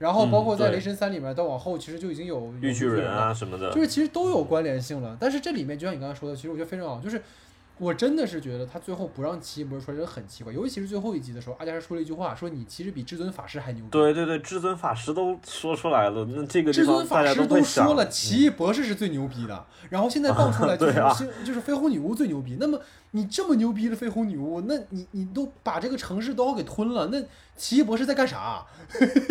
[0.00, 5.14] 然后包括在雷神三里面，到往后其实就已经有绿巨人，啊什么的，就是其实都有关联性了。
[5.20, 7.20] 但是这里面就像你刚才说的，其实我觉得非常好，就是
[7.80, 10.52] 我真的是觉得他最后不让奇异博士出来，真的很奇怪。
[10.52, 13.90] 尤其是最后一集的时候，阿加莎说了一句话，说你其实比至尊法师还牛逼。
[13.90, 22.58] 对对对，至尊法师都说出来了，那这个至尊法师都说了，奇异博士是最牛逼的，然后现在放出来就 是、啊就是绯红女巫最牛逼。
[22.60, 22.78] 那么
[23.12, 27.18] 你这么牛逼的绯红女巫，那你你都把这个城市都要给吞了，那
[27.56, 28.62] 奇异博士在干啥？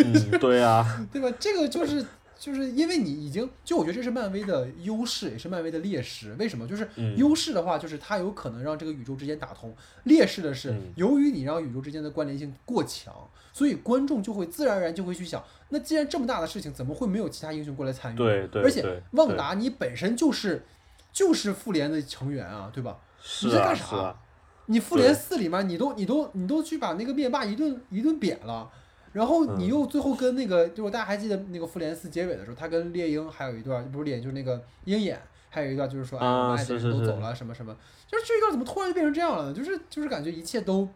[0.00, 1.30] 嗯，对啊， 对吧？
[1.38, 2.04] 这个就是
[2.40, 6.34] 就是因为你已经，就我觉得这是漫威的优势，也是漫威的劣势。
[6.38, 6.66] 为什么？
[6.66, 9.70] 就是嗯优势的话，就是它有可能让这个宇宙之间打通；
[10.04, 13.14] 劣势的是嗯，由于你让宇宙之间的关联性过强，
[13.52, 18.16] 所以观众就会自然而然就会去想，那既然这么大的事情，怎么会没有其他英雄过来参与？
[18.16, 20.64] 对对，而且旺达你本身就是
[21.12, 22.98] 就是复联的成员啊，对吧？
[23.44, 24.16] 你在干啥
[24.64, 28.70] 你复联四里面，你都你都你都去把那个灭霸一顿一顿扁了，
[29.12, 39.54] 然后你嗯又最后跟那个，就是大家还记得那个复联四结尾的时候，他跟猎鹰还有一段，不是猎鹰就是那个鹰眼，还有一段就是说，哎，啊我们爱的人都走了，什么什么，就是这一段怎么突然就变成这样了呢？
[39.54, 40.88] 就是就是感觉一切都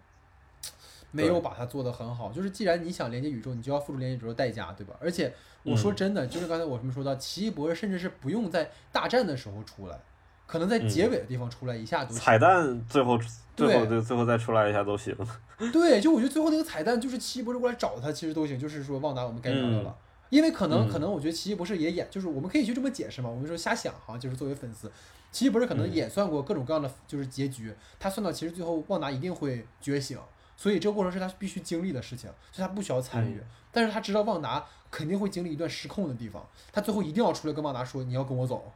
[1.10, 2.30] 没有把它做得很好。
[2.32, 4.94] 就是既然你想连接宇宙，你就要付出连接宇宙的代价，对吧？
[5.00, 9.98] 而且我说嗯真的，就是刚才我什么说到，奇异博士甚至是不用在大战的时候出来，
[10.46, 12.18] 可能在结嗯尾的地方出来一下就行。
[12.18, 13.18] 彩蛋最后
[13.56, 15.16] 最后对最后再出来一下都行。
[15.72, 19.96] 对，就我觉得最后那个彩蛋就是奇异博士过来找他，其实都行，就是说旺达我们该聊聊嗯了。
[20.30, 24.90] 因为可能嗯可能我觉得奇异博士也演，就是我们可以去这么解释嘛，我们说瞎想哈，就是作为粉丝，
[25.30, 30.18] 奇异博士可能嗯演算过各种各样的就是结局，他算到其实最后旺达一定会觉醒，
[30.56, 38.72] 所以这个过程是他必须经历的事情，所以他不需要参与，嗯但是他知道旺达肯定会经历一段失控的地方，他最后一定要出来跟旺达说你要跟我走，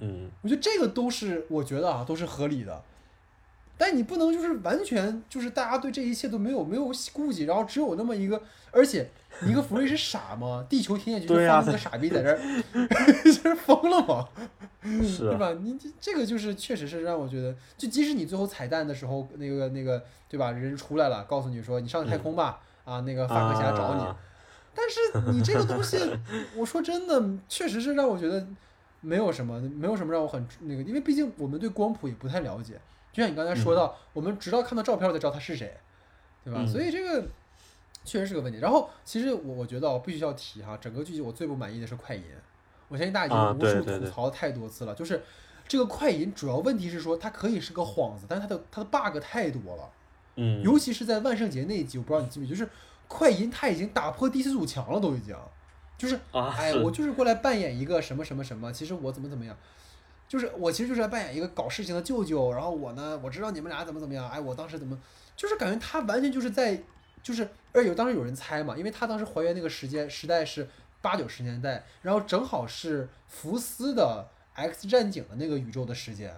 [0.00, 2.82] 嗯，我觉得这个都是我觉得啊都是合理的，
[3.78, 8.40] 但你不能就是完全就是大家对这一切都没有没有顾忌，然后只有那么一个，
[8.70, 9.08] 而且
[9.42, 10.66] 尼克弗瑞是傻吗？
[10.68, 12.38] 地球天线局就放那个傻逼在这儿，
[13.24, 14.28] 这 是疯了吗？
[14.82, 15.52] 是啊，对吧？
[15.62, 24.16] 你这这个就是确实是让我觉得，就即使你最后彩蛋的时候，那个那个对吧，人出来了，告诉你说你上太空吧，啊，那个法克侠找你，啊
[24.72, 25.98] 但是你这个东西，
[26.56, 28.46] 我说真的，确实是让我觉得
[29.00, 32.80] 没有什么，没有什么让我很那个，因为毕竟我们对光谱也不太了解。
[33.12, 35.76] 就像你刚才说到，我们直到看到照片才知道他是谁，
[36.44, 36.60] 对吧？
[36.62, 37.26] 嗯所以这个
[38.04, 38.58] 确实是个问题。
[38.60, 42.22] 然后，其实我我觉得我必须要提哈，整个剧集我最不满意的是快银。
[42.88, 45.22] 我相信大家已啊经无数吐槽太多次了，就是
[45.66, 49.90] 这个快银主要问题是说它可以是个幌子，但是它的它的 bug 太多了。
[50.36, 52.70] 嗯，尤其是在万圣节那一集，我不知道你记不记得，就是
[53.08, 55.36] 快银他已经打破第四堵墙了，都已经，
[56.00, 59.54] 就是啊，哎，我就是过来扮演一个什么什么什么，其实我怎么怎么样，
[60.26, 64.98] 就是我其实就是来扮演一个搞事情的舅舅，然后我呢，我知道你们俩怎么怎么样，哎，我当时怎么，
[65.36, 66.82] 就是感觉他完全就是在，
[67.22, 70.66] 就是，而且有当时有人猜嘛，因为他当时还原那个时间时代是
[71.02, 76.34] 八九十年代，然后正好是福斯的 X 战警的那个宇宙的时间。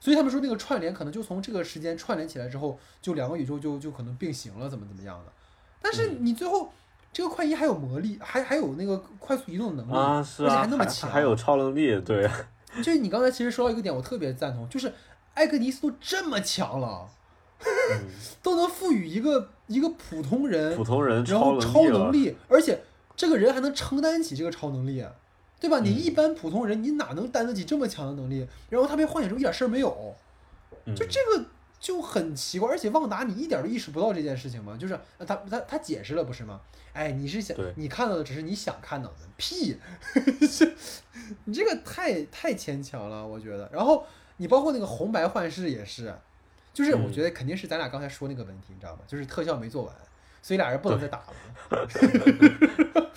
[0.00, 5.32] 所以他们说那个串联可能就从这个时间串联起来之后，就两个宇宙就就可能并行了，怎么怎么样的。
[5.80, 6.72] 但是你最后、
[7.12, 12.28] 这个快银还有魔力，还还有那个快速移动的能力，啊，是而且啊，还还那么强，还有超能力，对，
[12.82, 14.92] 就是你刚才其实说到一个点，我特别赞同，就是
[15.34, 17.08] 艾格尼斯都这么强了，
[17.60, 18.06] 嗯
[18.42, 22.82] 都能赋予一个一个普通人普，通人然后超能力，而且
[23.14, 25.04] 这个人还能承担起这个超能力，
[25.60, 25.80] 对吧？
[25.80, 28.46] 你嗯一般普通人，你哪能担得起这么强的能力？
[28.70, 30.14] 然后他被幻想成一点事儿没有，
[30.86, 31.44] 嗯就这个
[31.82, 32.70] 就很奇怪。
[32.70, 34.76] 而且旺达，你一点都意识不到这件事情吗？
[34.80, 36.60] 就是呃他他他解释了不是吗？
[36.94, 39.76] 哎，你是想你看到的只是你想看到的，屁，
[41.44, 43.68] 你这个太太牵强了，我觉得。
[43.72, 44.06] 然后
[44.36, 46.14] 你包括那个红白幻视也是，
[46.72, 49.00] 就是我嗯觉得肯定是咱俩刚才说那个问题，你知道吗？
[49.08, 49.94] 就是特效没做完，
[50.40, 51.18] 所以俩人不能再打
[51.70, 51.88] 了，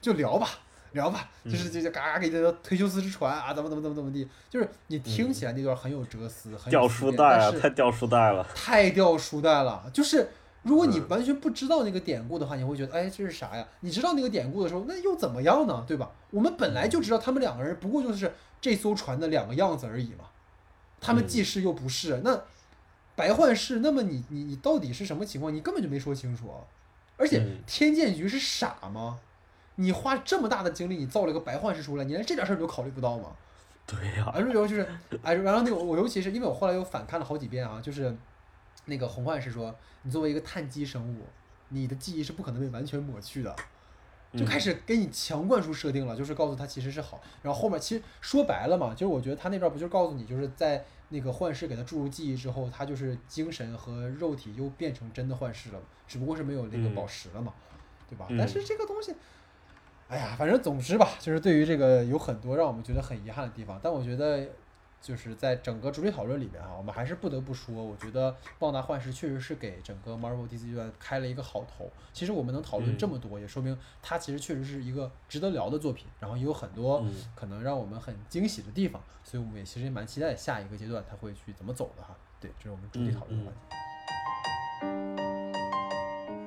[0.00, 0.48] 就聊吧，
[0.96, 9.88] 聊吧，就是就就嘎嘎给这个忒修斯之船啊，怎么怎么怎么怎么地，就是你听起来那段很有哲思，很掉书袋啊，太掉书袋了， 太掉书袋了。
[9.92, 10.28] 就是
[10.64, 13.64] 如果你完全不知道那个典故的话，你会觉得哎这是啥呀？
[13.80, 15.84] 你知道那个典故的时候，那又怎么样呢？
[15.86, 16.10] 对吧？
[16.30, 20.24] 我们本来就知道他们两个人不过就是这艘船的两个样子而已嘛，
[21.00, 22.42] 他们既是又不是，那
[23.14, 25.54] 白幻视，那么你你你到底是什么情况？
[25.54, 26.52] 你根本就没说清楚。
[27.18, 29.18] 而且天剑局是傻吗？
[29.76, 33.32] 你花这么大的精力，你造了一个白幻视出来，你连这点事儿你都考虑不到吗？
[33.86, 34.30] 对呀。
[34.34, 34.86] 而然后就是，
[35.22, 38.14] 哎，然后那个我尤其是因为我后来又反看了好几遍啊，就是
[38.86, 41.22] 那个红幻视说，你作为一个碳基生物，
[41.68, 43.54] 你的记忆是不可能被完全抹去的，
[44.36, 47.20] 就开始给你强灌输设定了，就是告诉他其实是好。
[47.42, 50.84] 然后后面其实说白了嘛，就是我觉得他那边不就告诉你，就是在。
[51.08, 57.54] 那个幻视给他注入记忆之后，他就是精神和肉体又变成真的幻视了，只不过是没有那个宝石了嘛，
[58.10, 58.26] 对吧？
[58.36, 59.14] 但是这个东西，
[60.08, 64.46] 哎呀，反正总之吧，就是对于这个有很多让我们觉得很遗憾的地方，但我觉得。
[64.98, 71.88] 就是在整个主题讨论里面啊，我们还是不得不说，我觉得《旺达幻视》确实是给整个 Marvel DC 阶段开了一个好头。
[72.12, 77.06] 其实我们能讨论这么多，也说明它其实确实是一个值得聊的作品，然后也有很多
[77.36, 82.16] 可能让我们很惊喜的地方，所以我们也其实也蛮期待下一个阶段它会去怎么走的哈。
[82.40, 83.54] 对，这是我们主题讨论的环
[85.30, 85.35] 节。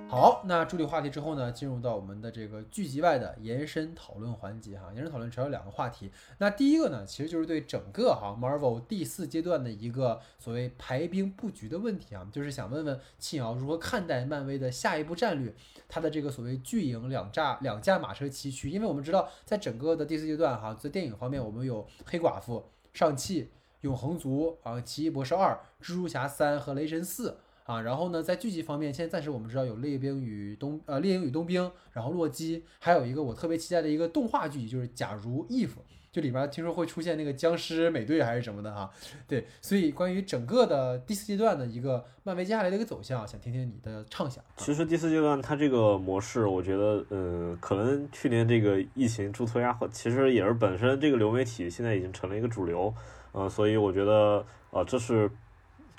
[0.09, 4.91] 好，那助理话题之后呢，进入到我们的这个剧集外的延伸讨论环节哈。
[4.95, 6.09] 延伸讨论主要有两个话题，
[6.39, 15.53] 那第一个呢，其实就是对整个哈 Marvel 第四阶段的一个所谓排兵布局的问题啊，就是想问问庆瑶如何看待漫威的下一步战略，
[15.87, 27.37] 它的这个所谓巨影两驾两驾马车齐驱，因为我们知道在整个的第四阶段哈，在电影方面我们有黑寡妇、上汽、永恒族啊、奇异博士二、蜘蛛侠三和雷神四。
[27.69, 35.69] 啊，然后呢，在剧集方面，现在暂时我们知道有猎兵与冬呃猎鹰与冬兵，然后洛基，还有一个我特别期待的一个动画剧集，就是假如 if，
[36.11, 38.89] 就里边听说会出现那个僵尸美队还是什么的哈。
[39.27, 44.43] 对，所以关于整个的第四阶段的一个漫威接下来的一个走向，想听听你的畅想。
[44.57, 52.91] 其实第四阶段它这个模式，我觉得，嗯，可能去年这个疫情助推啊，或其实也是本身这个流媒体现在已经成了一个主流，
[53.33, 55.29] 嗯，所以我觉得，呃，这是。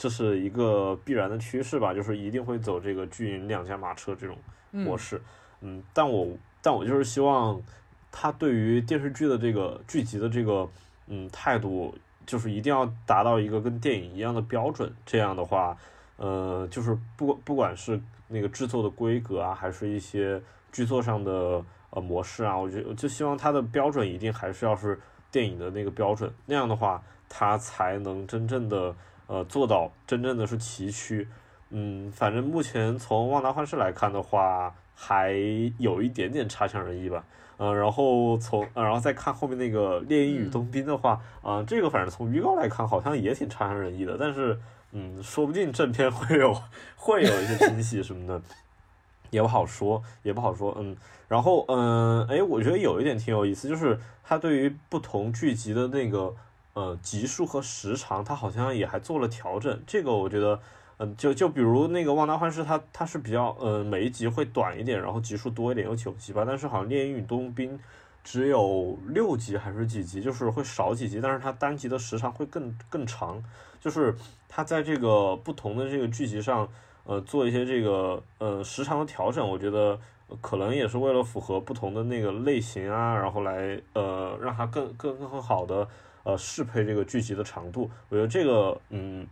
[0.00, 4.34] 这是一个必然的趋势吧，就是一定会走这个巨影两驾马车这种
[4.70, 5.20] 模式。
[5.60, 6.26] 嗯，但我
[6.62, 7.60] 但我就是希望
[8.10, 10.66] 他对于电视剧的这个剧集的这个
[11.06, 11.94] 嗯态度，
[12.24, 14.90] 就是一定要达到一个跟电影一样的标准。
[15.04, 15.76] 这样的话，
[16.16, 20.40] 呃，就是不不管是那个制作的规格啊，还是一些
[20.72, 24.98] 剧作上的呃模式啊，我觉得就希望它的标准一定还是要是
[25.30, 26.32] 电影的那个标准。
[26.46, 28.96] 那样的话，它才能真正的。
[29.30, 31.24] 呃，做到真正的是崎岖，
[31.70, 35.32] 嗯，反正目前从旺达幻视来看的话，还
[35.78, 37.24] 有一点点差强人意吧，
[37.58, 44.58] 嗯，然后从，然后再看后面那个猎鹰与冬兵的话，啊，这个反正从预告来看，好像也挺差强人意的，但是，
[44.90, 46.52] 嗯，说不定正片会有
[46.96, 48.42] 会有一些惊喜什么的，
[49.30, 50.96] 也不好说，也不好说，嗯，
[51.28, 56.34] 然后，嗯，哎，我觉得有一点挺有意思，就是它对于不同剧集的那个。
[56.72, 59.82] 呃，集数和时长，它好像也还做了调整。
[59.86, 60.60] 这个我觉得，
[60.98, 66.44] 嗯，就就比如那个《旺达幻视》，它它是比较，呃，每一集会短一点，然后集数多一点，有九集吧。
[66.46, 67.76] 但是好像《猎鹰与冬兵》
[68.22, 73.42] 只有六集还是几集，就是会少几集，但是它单集的时长会更更长。
[73.80, 74.14] 就是
[74.48, 76.68] 它在这个不同的这个剧集上，
[77.04, 79.98] 呃，做一些这个呃时长的调整，我觉得
[80.40, 85.88] 可能也是为了符合不同的那个类型啊，然后来呃让它更更更好的。
[86.22, 89.26] 呃，适配这个剧集的长度，我觉得这个，嗯，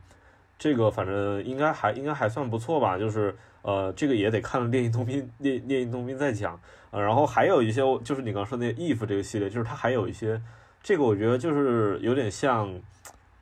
[0.59, 2.97] 这个反正应该还应该还算不错吧。
[2.97, 6.59] 就是呃，这个也得看《猎鹰冬兵》《猎猎鹰冬兵》再讲。
[6.90, 10.40] 呃，然后还有一些，就是你刚说那《if》这个系列，就是它还有一些，
[10.82, 12.81] 这个我觉得就是有点像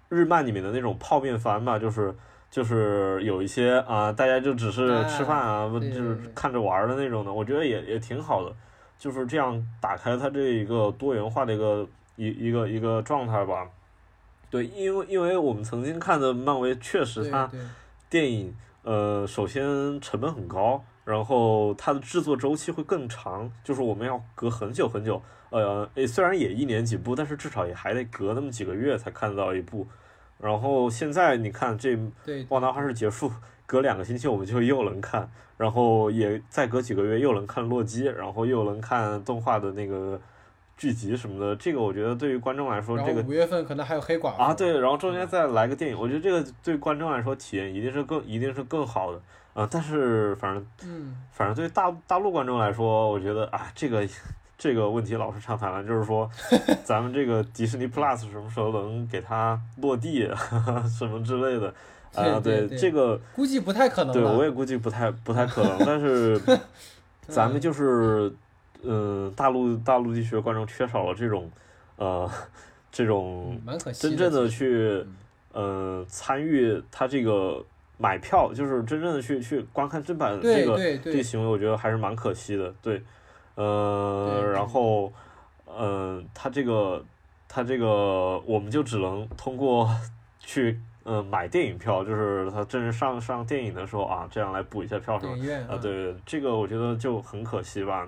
[0.09, 2.13] 日漫里面的那种泡面番吧，就是
[2.51, 8.53] 就是有一些啊，大家就只是吃饭啊，不就是看着玩的那种的，我觉得也也挺好的，
[8.99, 11.87] 就是这样打开它这一个多元化的一个。
[12.17, 13.69] 一一个一个状态吧，
[14.51, 17.51] 对，因为因为我们曾经看的漫威确实它
[18.09, 25.21] 电影，呃，首先成本很高，然后它的制作周期会更长，就是我们要隔很久很久，
[25.51, 29.87] 呃，虽然也一年几部，但是至少也还得隔那么几个月才看得到一部。
[30.39, 31.95] 然后现在你看这
[32.49, 33.31] 《旺达幻视》结束，
[33.67, 40.19] 隔两个星期我们就又能看，然后也再隔几个月又能看洛基，然后又能看动画的那个。
[40.77, 49.21] 剧集什么的，这个我觉得对于观众来说，这个五月份可能还有黑寡妇啊，对，然后中间再来个电影，我觉得这个对观众来说体验一定是更一定是更好的
[49.55, 49.67] 啊。
[49.71, 54.07] 但是反正，嗯，反正对大大陆观众来说，我觉得啊，这个
[54.59, 56.31] 这个问题老是常谈了，就是说
[56.85, 60.29] 咱们这个迪士尼 Plus 什么时候能给它落地
[60.99, 61.73] 什么之类的
[62.15, 62.39] 啊？
[62.39, 64.13] 对，这个估计不太可能。
[64.13, 65.79] 对，我也估计不太不太可能。
[65.87, 66.39] 但是
[67.29, 68.33] 咱们就是，
[68.87, 71.51] 嗯，大陆大陆地区的观众缺少了这种
[71.97, 72.31] 呃
[72.91, 73.61] 这种
[73.93, 75.05] 真正的去
[75.53, 77.65] 呃参与他这个。
[77.99, 82.71] 买票就是真正的去去观看正版这个这个行为，我觉得还是蛮可惜的。
[82.83, 83.03] 对，
[83.55, 85.11] 呃，然后，
[85.67, 87.03] 嗯，他这个
[87.49, 89.89] 他这个，我们就只能通过
[90.39, 95.35] 去嗯买电影票，就是他真正上上电影的时候啊，这样来补一下票什么
[95.67, 95.79] 啊？
[95.81, 98.07] 对，这个我觉得就很可惜吧。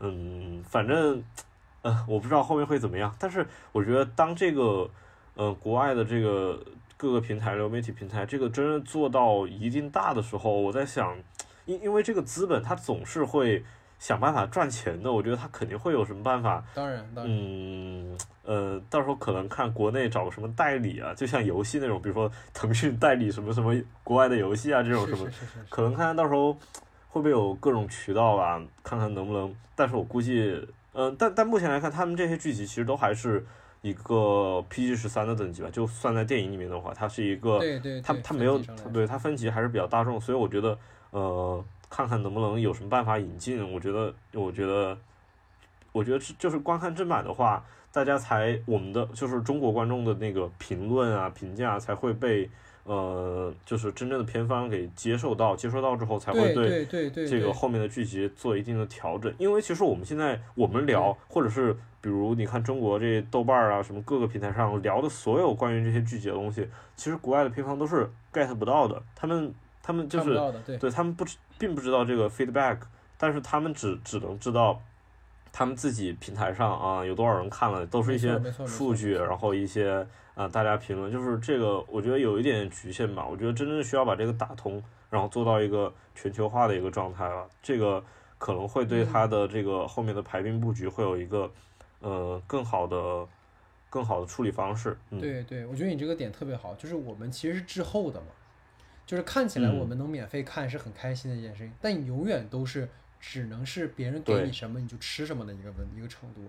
[0.00, 1.22] 嗯，反正
[1.82, 4.90] 呃，我不知道后面会怎么样，但是我觉得当这个
[5.34, 6.60] 呃国外的这个。
[7.00, 11.16] 各个平台流媒体平台，这个真正做到一定大的时候，我在想，
[11.64, 13.64] 因因为这个资本它总是会
[13.98, 16.62] 想办法赚钱的，我觉得它肯定会有什么办法。
[16.74, 17.34] 当然，当然。
[17.34, 23.74] 嗯，呃，到时候可能看国内找个什么代理啊，就像游戏那种，比如说腾讯代理什么什么
[24.04, 25.26] 国外的游戏啊，这种什么，
[25.70, 26.54] 可能看到时候
[27.10, 29.54] 会不会有各种渠道啊，看看能不能。
[29.74, 33.44] 但是我估计，嗯，但但目前来看，他们这些剧集其实都还是。
[33.82, 37.58] 一个 PG 十三的等级吧，就算在电影里面的话，它是一个，
[38.02, 38.58] 它它没有，
[38.92, 40.78] 对它分级还是比较大众，所以我觉得，
[41.12, 43.72] 呃，看看能不能有什么办法引进。
[43.72, 44.98] 我觉得，我觉得，
[45.92, 52.50] 我觉得就是观看正版的话，大家才我们的就是中国观众的那个评论啊评价才会被。
[52.84, 56.86] 呃，就是真正的片方给接受到，接受到之后才会对
[57.26, 59.32] 这个后面的剧集做一定的调整。
[59.38, 66.66] 因为其实我们现在我们聊，或者是比如你看中国这豆瓣啊什么各个平台上聊的所有关于这些剧集的东西，
[66.96, 69.00] 其实国外的片方都是 get 不到的。
[69.14, 70.40] 他们他们就是
[70.78, 72.78] 对他们不知并不知道这个 feedback，
[73.18, 74.80] 但是他们只只能知道
[75.52, 80.06] 他们自己平台上啊有多少人看了，都是一些数据，然后一些。
[80.40, 83.26] 啊，大家评论就是这个，我觉得有一点局限吧。
[83.26, 88.02] 我觉得真正需要把这个打通，然后做到一个全球化的一个状态了，这个
[88.38, 91.52] 可能会对它的这个后面的排兵布局会有一个
[91.98, 93.28] 呃更好的、
[93.90, 94.96] 更好的处理方式。
[95.20, 98.28] 对对，我觉得你这个点特别好，就是我们其实是滞后的嘛，
[99.04, 102.88] 就是看起来我们能免费看是很开心的一件事情，但你永远都是
[103.20, 106.40] 只能是别人给你什么你就吃什么的一个问一个程度。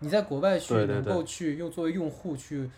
[0.00, 2.68] 你在国外去能够去用作为用户去。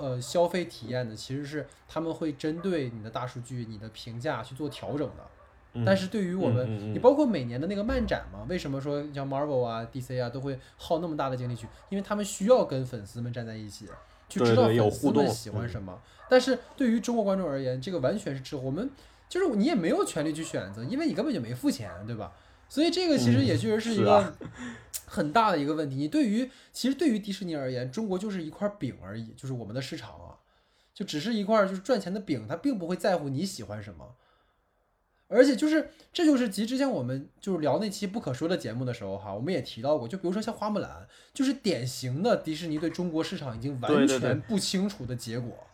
[0.00, 5.84] 呃，消费体验的其实是他们会针对你的大数据、你的评价去做调整的。
[5.86, 11.68] 但是对于我们，你包括每年的那个漫展嘛，为什么说像 Marvel 啊、DC 啊都会耗那么大的精力去？
[11.90, 13.86] 因为他们需要跟粉丝们站在一起，
[14.28, 15.96] 去知道粉丝们喜欢什么。
[16.28, 18.62] 但是对于中国观众而言，这个完全是滞后。
[18.62, 18.90] 我们
[19.28, 22.32] 就是你也没有权利去选择，因为你根本就没付钱，对吧？
[22.70, 24.34] 所以这个其实也确实是一个。
[25.06, 30.38] 很大的一个问题，你对于其实对于迪士尼而言，中国就是一块饼而已，就是我们的市场啊，
[30.94, 34.14] 就只是一块就是赚钱的饼，他并不会在乎你喜欢什么。
[35.26, 45.66] 而且就是这就是及之前我们就是聊那期不可说的节目的时候哈，我们也提到过，就比如说像花木兰，就是典型的迪士尼对中国市场已经完全不清楚的结果。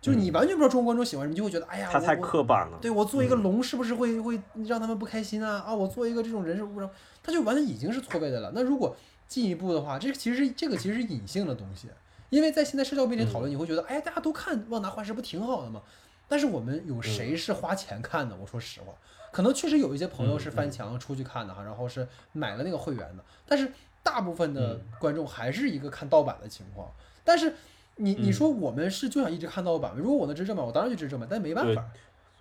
[0.00, 2.78] 就是你完全不知道中国观众喜欢什么，就会觉得哎呀，他太刻板了。
[2.80, 5.62] 对我做一个龙是不是会会让他们不开心啊？
[5.66, 6.88] 啊，我做一个这种人是不是？
[7.22, 8.50] 他就完全已经是错位的了。
[8.54, 8.96] 那如果
[9.28, 11.88] 进一步的话，这其实这个其实是隐性的东西，
[12.30, 15.82] 因为在现在社交媒体讨论，你会觉得哎呀，大家都看《旺达幻视》不挺好的吗？
[16.26, 18.34] 但是我们有谁是花钱看的？
[18.40, 18.94] 我说实话，
[19.30, 23.70] 可能确实有一些朋友是翻墙出去看的哈，然后是买了那个会员的，但是
[24.02, 26.90] 大部分的观众还是一个看盗版的情况，
[27.22, 27.52] 但是。
[28.00, 29.92] 你你说我们是就想一直看盗版？
[29.96, 31.84] 如果我能支持正版，我当然就支持正版，但没办法，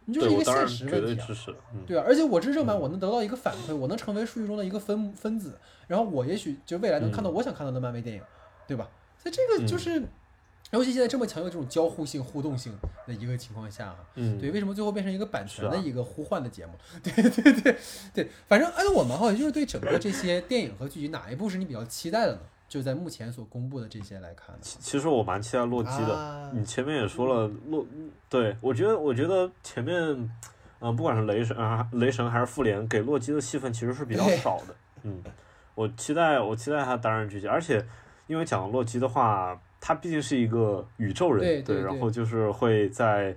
[0.06, 1.28] 你就是一个现实问题啊。
[1.86, 5.58] 对啊，而且我支持正版，我能得到一个反馈，我能成为数据中的一个分分子，
[5.88, 8.22] 然后我也许就未来能看到我想看到的漫威电影，
[8.68, 8.90] 对吧？
[9.22, 10.02] 所以这个就是，
[10.72, 12.74] 尤其现在这么强有这种交互性、互动性
[13.06, 16.74] 的一个情况下，嗯，对，为什么最后变成一个版权的一个互换的节目？
[17.04, 17.76] 对对对
[18.14, 22.40] 对，反正按照我们好像就是对整个这些电影和剧集哪一部是你比较期待的呢？
[22.70, 26.52] 就在目前所公布的这些来看，其其实我蛮期待洛基的。
[26.54, 27.86] 你前面也说了洛，
[28.30, 29.96] 对我觉得我觉得前面，
[30.80, 34.76] 嗯，不管是雷神啊，雷神还是复联，给洛基的戏份其实是比较少的。
[35.04, 35.22] 嗯，
[35.76, 37.84] 我期待我期待他担任剧集，而且
[38.28, 43.36] 因为讲洛基的话，他毕竟是一个宇宙人，对，然后就是会在。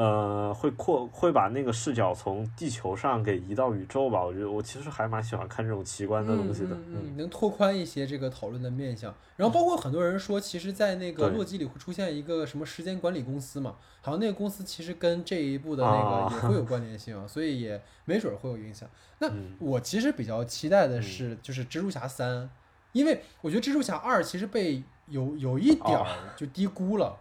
[0.00, 4.24] 呃，会扩会把那个视角从地球上给移到宇宙吧？
[4.24, 6.74] 我觉得我其实还蛮喜欢看这种奇观的东西的。
[6.88, 9.14] 嗯，能拓宽一些这个讨论的面向。
[9.36, 13.76] 然后包括很多人说，其实，在那个洛基里会出现一个什么时间管理公司嘛？
[14.00, 15.92] 好像那个公司其实跟这一部的那
[16.30, 18.88] 个也会有关联性， 所以也没准会有影响。
[19.18, 22.48] 那我其实比较期待的是，就是蜘蛛侠三，
[22.92, 26.06] 因为我觉得蜘蛛侠二其实被有有一点儿
[26.38, 27.18] 就低估了。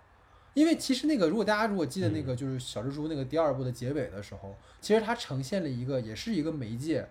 [0.53, 7.07] 因为其实那个，如果大家如果记得那个，就是小蜘蛛那个第二部的结尾的时候，其实它呈现了一个，也是一个媒介，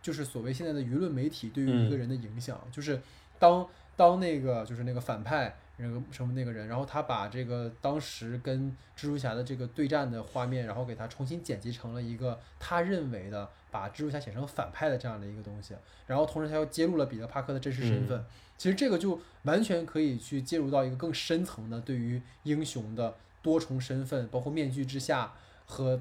[0.00, 3.00] 就是所谓现在的舆论媒体对于一个人的影响，就是
[3.38, 15.74] 当当那个就是那个反派那个什么那个人，然后他把这个当时跟蜘蛛侠的这个对战的画面，然后给他重新剪辑成了一个他认为的把蜘蛛侠写成反派的这样的一个东西，
[16.06, 18.24] 然后同时他又揭露了彼得帕克的真实身份。
[18.56, 25.32] 其实这个就完全可以去介入到一个更深层的对于英雄的多重身份，包括面具之下
[25.66, 26.00] 和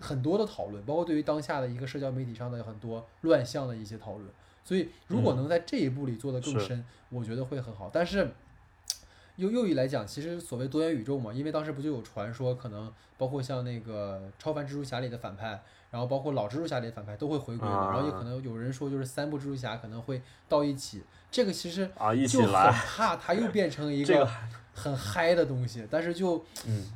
[0.00, 4.26] 很多的讨论，包括对于当下的一个社交媒体上的很多乱象的一些讨论。
[4.64, 7.90] 所以如果能在这一步里做得更深，我觉得会很好。
[7.92, 8.30] 但是
[9.38, 15.62] 又又一来讲，其实所谓多元宇宙嘛，因为当时不就有传说，可能包括像那个超凡蜘蛛侠里的反派，
[15.92, 21.04] 然后包括老蜘蛛侠里的反派都会回归的，然后也可能有人说就是三部蜘蛛侠可能会到一起。
[21.30, 24.28] 这个其实啊就很怕，它又变成一个
[24.74, 26.44] 很嗨的东西，但是就，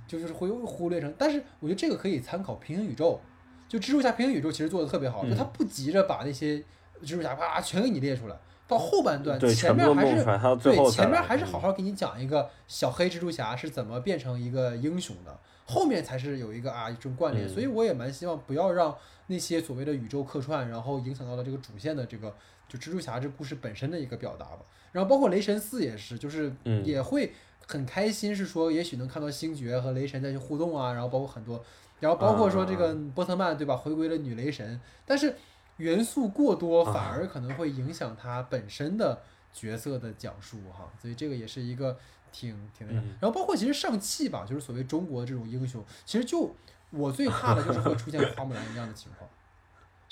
[0.08, 1.14] 就是会忽略成。
[1.16, 3.20] 但是我觉得这个可以参考平行宇宙，
[3.68, 6.56] 就蜘蛛侠平行宇宙其实做的特别好，就他不急着把那些
[7.02, 8.36] 蜘蛛侠啪全给你列出来，
[8.68, 10.24] 到后半段前面还是
[10.62, 17.48] 对前面还是好好给你讲一个小黑蜘蛛侠是怎么变成一个英雄的，后面才是有一个啊一种关联。
[17.48, 22.34] 所以我也蛮希望不要让那些所谓的宇宙客串，然后影响到了这个主线的这个。
[22.68, 24.60] 就蜘蛛侠这故事本身的一个表达吧，
[24.92, 26.50] 然后包括雷神四也是，就是
[26.82, 27.30] 也会
[27.66, 31.62] 很开心，是说也许能看到星爵和雷神再去互动啊，然后包括很多，
[32.00, 35.36] 然后包括说这个波特曼对吧，回归了女雷神，但是
[35.78, 39.22] 元素过多反而可能会影响他本身的
[39.52, 41.98] 角色的讲述哈，所以这个也是一个
[42.30, 46.54] 挺挺那个，然后包括其实上汽吧，就是所谓中国这种英雄，其实就
[46.90, 49.28] 我最怕的就是会出现花木兰一样的情况。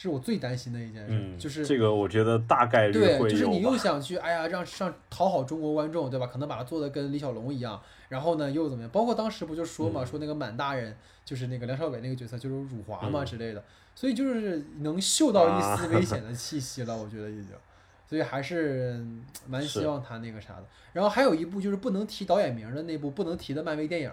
[0.03, 6.27] 是我最担心的一件事，就是这个，我觉得大概率会对，就是你又想去，哎呀，让上讨好中国观众，对吧？
[6.27, 7.79] 可能把它做的跟李小龙一样，
[8.09, 8.91] 然后呢，又怎么样？
[8.91, 13.63] 包括当时不就说嘛，说那个满大人就是那个梁朝伟那个角色就是辱华嘛之类的，
[13.95, 17.53] 所以就是能嗅到一丝危 险的气息了，我觉得已经，
[18.09, 19.05] 所以还是
[19.47, 20.65] 蛮希望他那个啥的。
[20.95, 24.11] 然后还有一部就是不能提导演名的那部不能提的漫威电影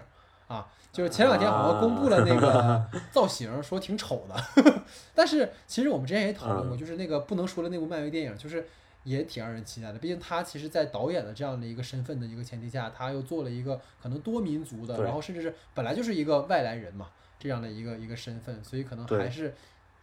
[0.48, 0.66] 啊。
[0.90, 4.64] 就是前两天好像公布了那个造型，说挺丑的，
[5.14, 8.66] 但是其实我们之前也讨论过，就是那个不能说的那部漫威电影，就是
[9.04, 9.98] 也挺让人期待的。
[9.98, 17.08] 毕竟他其实，在导演的这样的一个身份的一个前提下，他又做了一个可能多民族的，然后甚至是本来就是一个外来人嘛
[17.38, 19.54] 这样的一个一个身份，所以可能还是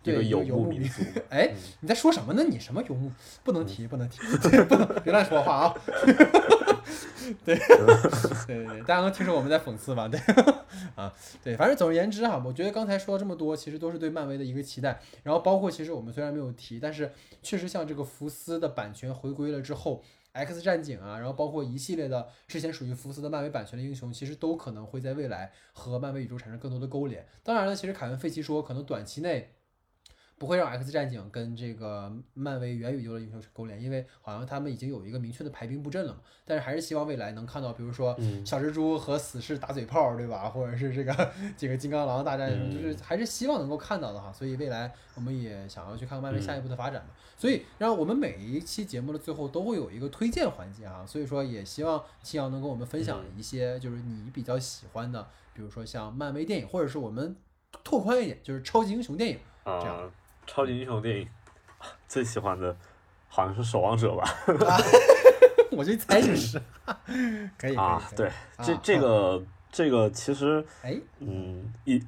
[0.02, 1.02] 对游牧民族。
[1.30, 1.52] 哎，
[1.82, 2.44] 你在说什么呢？
[2.48, 3.12] 你什么游牧？
[3.44, 4.20] 不能提，不能提，
[4.70, 5.76] 不能别乱说话啊！
[7.44, 7.58] 对，
[8.48, 10.08] 对对，大家能听出我们在讽刺吧？
[10.08, 10.20] 对，
[10.96, 11.12] 啊，
[11.44, 15.00] 对，反正总而言之哈，我觉得刚才说了这么多，其实都是对漫威的一个期待。
[15.24, 20.04] 然后包括其实我们虽然没有提，但是确实像这个福斯的版权回归了之后
[20.34, 27.26] ，X 战警啊，然后包括一系列的之前属于福斯的漫威版权的英雄，其实都可能会在未来和漫威宇宙产生更多的勾连。
[27.44, 29.55] 当然了，其实凯文·费奇说，可能短期内。
[30.38, 36.20] 不会让 X 战警跟这个漫威元宇宙的英雄勾连，因为好像他们已经有一个明确的排兵布阵了嘛。
[36.44, 40.50] 但是还是希望未来能看到，比如说小蜘蛛和死侍打嘴炮，对吧？
[40.50, 44.32] 或者是这个这个金刚狼大战，就是还是希望能够看到的哈。
[44.32, 47.12] 所以未来我们也想要去看看漫威下一步的发展嘛。
[47.38, 51.06] 所以，然后我们每一期节目的最后都会有一个推荐环节啊。
[51.06, 57.36] 所以说，也希望青阳能跟我们分享一些就是你比较喜欢的，比如说像漫威电影，或者是我们
[57.84, 60.12] 拓宽一点，就是超级英雄电影这样。
[60.48, 61.28] 超级英雄电影
[62.08, 62.76] 最喜欢的
[63.28, 64.24] 好像是《守望者》吧，
[65.72, 66.62] 我就猜你是，
[67.58, 68.32] 可以啊，对，
[68.64, 72.02] 这这个这个其实，哎，嗯，一，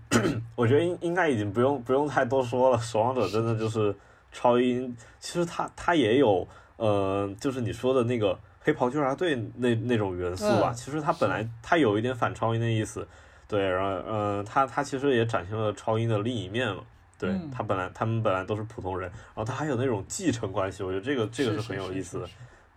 [0.55, 3.93] 我觉得应应该已经不用不用太多说了，《守望者》真的就是
[4.31, 6.47] 超英，其实他他也有，
[6.77, 13.05] 呃，就是你说的那个黑袍纠察队那那种元素吧，其实他本来他有一点反超英的意思，
[13.49, 16.81] 对，然后嗯，他他其实也展现了超英的另一面了。
[17.17, 22.29] 对他本来他们本来都是普通人，然后他还有那种继承关系，我觉得这个这个是很有意思的，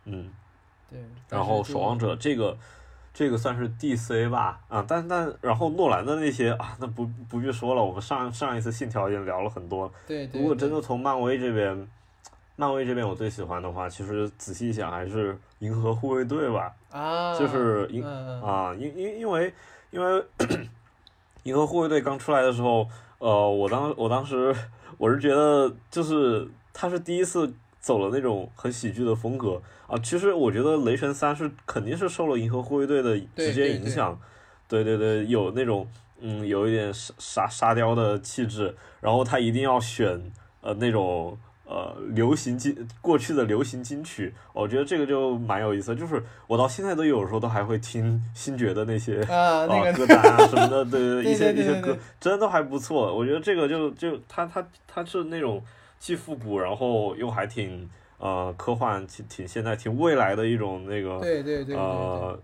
[0.06, 0.30] 嗯，
[0.90, 0.98] 对。
[1.28, 2.56] 然后守望者这个
[3.12, 9.92] 这个算是 DC 吧，啊，但但然后诺兰的那些啊，那不不必说了，我们上上一次信条已经聊了很多。
[10.06, 10.28] 对。
[10.32, 11.88] 如果真的从漫威这边，
[12.56, 16.72] 漫威这边我最喜欢的话，其实仔细想还是银河护卫队吧。
[16.90, 17.38] 啊。
[17.38, 19.52] 就是因啊因因因为
[19.90, 20.24] 因为。
[21.44, 22.86] 银河护卫队刚出来的时候，
[23.20, 24.52] 呃，我当我当时
[24.98, 29.96] 我是觉得就是他是第一次走了那种很喜剧的风格啊。
[30.02, 34.18] 其实我觉得雷神三是肯定是受了银河护卫队的直接影响，
[34.66, 35.86] 对对对，有那种
[36.18, 41.38] 嗯有一点沙沙沙雕的气质，然后他一定要选呃那种。
[41.70, 45.94] 呃，流行金过去的流行金曲，我觉得这个就蛮有意思。
[45.94, 53.14] 就是我到现在都有时候都还会听星爵的那些啊歌单啊 什么的，对一些一些歌，真的都还不错。
[53.14, 55.62] 我觉得这个就就他他他是那种
[56.00, 57.88] 既复古，然后又还挺
[58.18, 62.36] 呃科幻，挺挺现在挺未来的一种那个对对对呃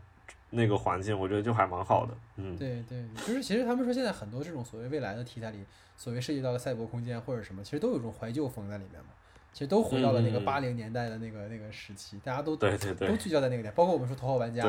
[0.50, 2.14] 那个环境，我觉得就还蛮好的。
[2.36, 5.64] 嗯，对对，就是其实他们说现在很多这种所谓未来的题材里，
[5.96, 9.08] 所谓涉及到的赛博空间或者什么，其实都有一种怀旧风在里面嘛。
[9.52, 14.62] 其实都回到了那个八零年代的那个那个时期，大家都对对对都聚焦在那个点，包括我们说《头号玩家》，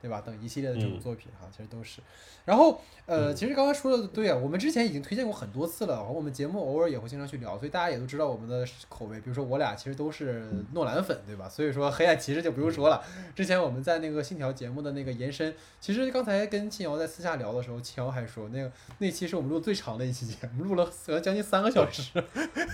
[0.00, 0.20] 对吧？
[0.24, 2.00] 等一系列的这种作品哈，其实都是。
[2.46, 9.20] 然后，呃，其实刚刚说的对啊，我们之前已经推荐过很多次了，我们节目偶尔也会经常去聊，所以大家也都知道我们的口味。
[9.20, 11.48] 比如说我俩其实都是诺兰粉，对吧？
[11.48, 13.02] 所以说黑暗骑士就不用说了。
[13.36, 20.90] 之前我们在那个信条节目的那个延伸，其实刚才跟庆瑶在私下聊的时候，庆瑶还说那个那期是我们录最长的一期节目，录了
[21.20, 22.10] 将近三个小时，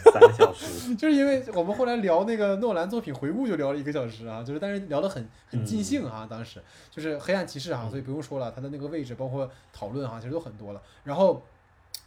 [0.04, 10.82] 三个小时， 就是因为我们后来聊那个诺兰作品回顾就聊了一个小时啊，就是但是聊得很很尽兴啊，当时就是黑暗骑士啊，所以不用说了，他的那个位置包括讨论哈，其实都很多了。
[11.04, 11.42] 然后，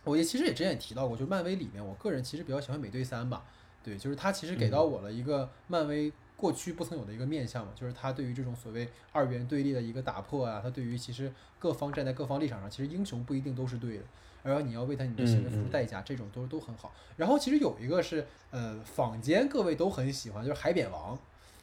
[0.03, 3.43] 我也其实也之前也提到过，就漫威里面，我个人其实比较喜欢美队三吧。
[3.83, 14.03] 对，就是他其实给到我了一个漫威过去不曾有的一个面相嘛，就是他对于这种所谓二元对立的一个打破啊，他对于其实各方站在各方立场上，其实英雄不一定都是对的，
[14.43, 16.91] 而你要为他你的行为付出代价，这种都都很好。
[17.15, 21.17] 然后其实有一个是呃，坊间各位都很喜欢，就是海扁王。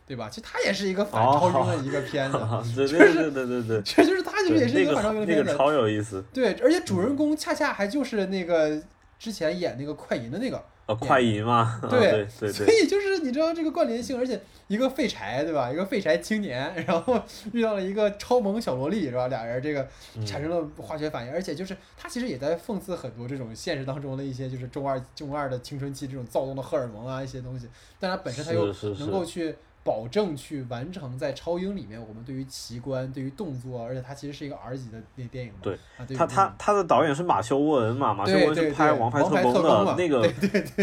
[0.07, 0.29] 对吧？
[0.31, 2.39] 其实他 也是一个反超英的一个片子，
[2.77, 6.25] 对对对对对，其实就是他其实也是一个反超英的片子，那个超有意思。
[6.33, 8.81] 对，而且主人公恰恰还就是那个
[9.19, 10.63] 之前演那个快银的那个。
[10.87, 11.81] 呃，快银嘛。
[11.91, 12.53] 对对。
[12.53, 15.69] 所以就是你知道这个关联性，而且一个废柴对吧？
[15.69, 17.21] 一个废柴青年，然后
[17.53, 19.27] 遇到了一个超萌小萝莉是吧？
[19.27, 19.89] 俩人这个
[20.25, 27.69] 产生了化学反应，而且就是他其实也在讽刺很多这种现实当中的一些就是中二中二的青春期这种躁动的荷尔蒙啊一些东西，
[27.99, 29.57] 但他本身他又能够去。
[29.87, 35.61] 保证去完成在超英里面，我们对于奇观、对于动作，而且它其实是一个 R 级的那电影嘛。
[35.63, 35.79] 对，
[36.17, 38.13] 他他他的导演是马修·沃恩嘛？
[38.13, 39.55] 马修·沃恩是拍《王牌特工》
[39.87, 40.29] 的那个，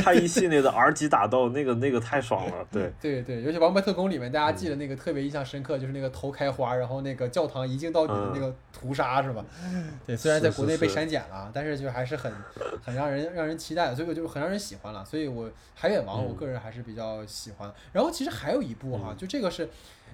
[0.01, 2.65] 他一系列的 R 级打斗，那个那个太爽了。
[2.71, 9.43] 对对对，尤其《王牌特工》里面，大家记得那个特别印象深刻，就是那个头开花，然后那个教堂一镜到底的那个屠杀是吧？
[10.07, 12.31] 对，虽然在国内被删减了，但是就还是很
[12.81, 15.03] 很让人让人期待，所以就很让人喜欢了。
[15.03, 17.69] 所以我《海远王》我个人还是比较喜欢。
[17.91, 18.92] 然后其实还有一部。
[18.97, 19.69] 哈，就这个是，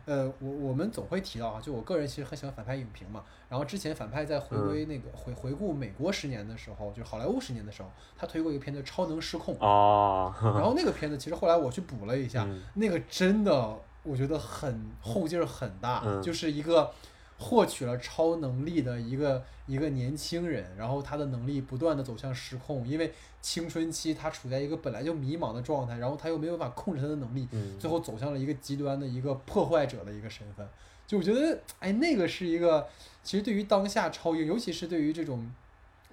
[0.06, 3.24] 呃，我我们总会提到啊，就我个人其实很喜欢反派影评嘛。
[3.50, 10.34] 然后之前反派在回归那个回回顾美国十年的时候，就是好莱坞十年的时候，他推过一个片子《超能失控》哦。
[10.42, 16.92] 然后 那个片子其实后来我去补了一下，那个真的我觉得很后劲儿很大，就是一个。
[17.40, 27.48] 获取了超能力的一个一个年轻人，然后他的能力不断的走向失控，因为青春期他处在一个本来就迷茫的状态，然后他又没有办法控制他的能力，
[27.80, 30.68] 最后走向了一个极端的一个破坏者的一个身份。
[31.08, 32.86] 就我觉得，哎，那个是一个，
[33.24, 35.50] 其实对于当下超英，尤其是对于这种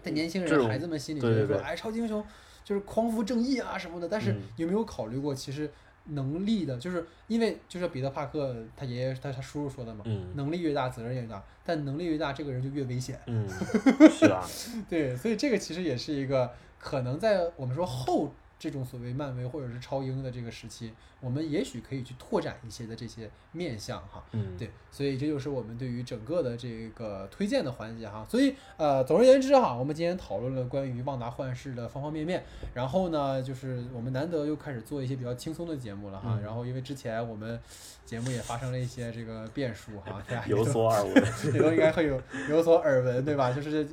[0.01, 2.25] 在年轻人孩子们心里觉得说，哎，超级英雄
[2.65, 5.69] 就是匡扶正义啊什么的，但是有没有考虑过，其实？
[6.09, 10.05] 能力的，就是因为就是彼得帕克他爷爷他他叔叔说的嘛，
[10.35, 13.21] 能力越大责任越大，但能力越大这个人就越危险。
[13.27, 13.49] 嗯，
[14.11, 14.45] 是啊，
[14.89, 20.93] 对，所以这个其实也是一个可能在我们说后这种所谓漫威或者是超英的这个时期。
[21.19, 28.25] 我们也许可以去拓展一些的这些面向哈，嗯，对，所以这就是我们对于整个的这个推荐的环节哈。
[28.29, 32.45] 所以呃，总而言之哈，我们今天讨论了关于旺达幻视的方方面面。
[32.75, 36.39] 然后呢，就是我们难得又开始做一些比较轻松的节目了哈。
[36.45, 37.59] 然后因为之前我们
[38.05, 41.15] 节目也发生了一些这个变数哈， 大家有所耳闻，
[41.55, 42.21] 也都应该会有
[42.51, 43.51] 有所耳闻对吧？
[43.51, 43.87] 就是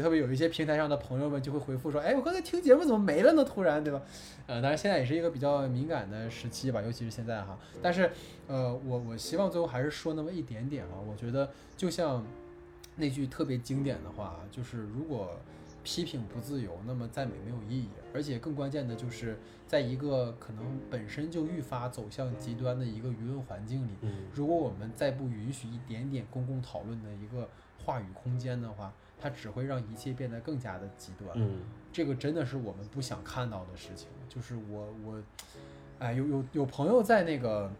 [0.00, 3.44] 特别有一些平台上的朋友们就会回复说，哎，我刚才听节目怎么没了呢？
[3.44, 4.00] 突然对吧？
[4.46, 6.70] 呃，当然现在也是一个比较敏感的时期。
[6.72, 8.10] 吧，尤其是现在哈，但是，
[8.46, 10.98] 呃，我我希望最后还是说那么一点点啊。
[11.06, 12.24] 我觉得就像
[12.96, 15.36] 那句特别经典的话，就是如果
[15.82, 17.88] 批评不自由，那么赞美没有意义。
[18.14, 23.92] 而且更关键的就是，在一个可能本身就愈发走向极端的一个舆论环境里，
[24.34, 27.48] 如果我们再不允许一点点公共讨论的一个
[27.84, 31.30] 话语空间的话，它只会让一切变得更加的极端。
[31.34, 31.60] 嗯，
[31.92, 34.08] 这个真的是我们不想看到的事情。
[34.28, 35.22] 就是我我。
[35.98, 37.70] 哎，有有有朋友在那个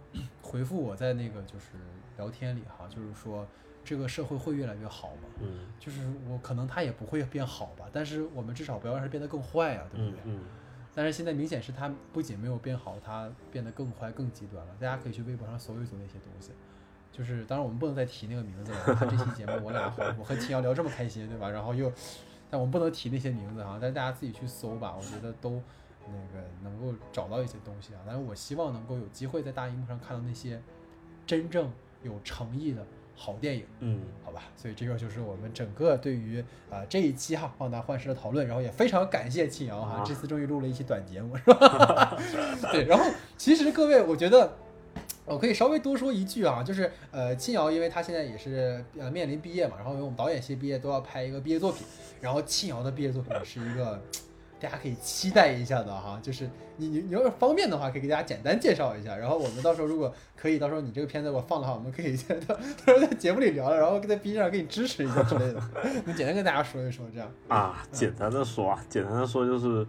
[0.41, 1.71] 回复我在那个就是
[2.17, 3.45] 聊天里哈，就是说，
[3.85, 5.23] 这个社会会越来越好吗？
[5.41, 10.21] 嗯，就是我可能它也不会变好吧，但是我们至少不要让它变得更坏啊，对不对？
[10.27, 10.39] 嗯
[10.95, 14.73] 但是现在明显是它不仅没有变好，它变得更坏、更极端了。
[14.79, 16.53] 大家可以去微博上搜一搜那些东西。
[17.11, 18.95] 就是当然我们不能再提那个名字了。
[18.95, 21.51] 看这期节目，我俩和我和秦瑶聊这么开心，对吧？
[21.51, 21.91] 然后又，
[22.53, 25.53] 但我们不能提那些名字哈，但是大家自己去搜吧，我觉得都
[26.07, 28.01] 那个能够找到一些东西啊。
[28.05, 30.61] 但是我希望能够有机会在大荧幕上看到那些
[31.27, 31.73] 真正
[32.03, 32.85] 有诚意的。
[33.15, 42.17] 好电影，嗯，好吧，所以这个就是我们整个对于啊、呃、这一期哈《旺达幻视》的讨论，然后也非常感谢庆瑶哈，啊这次终于录了一期短节目是吧？
[42.73, 43.05] 对，然后
[43.37, 44.57] 其实各位，我觉得
[45.25, 51.87] 我可以稍微多说一句啊，就是呃，庆瑶因为他现在也是呃面临毕业嘛，然后因为我们导演系毕业都要拍一个毕业作品，
[52.21, 54.01] 然后庆瑶的毕业作品是一个。
[54.61, 65.61] 大家可以期待一下的哈，就是你你你要是方便的话，可以给大家简单介绍一下，然后我们到时候如果可以，到时候你这个片子我放的话，我们可以 在到时候在节目里聊了，然后在 B 站上给你支持一下之类的，
[66.05, 67.29] 你简单跟大家说一说这样。
[67.49, 69.85] 啊，简单的说啊，简单的说就是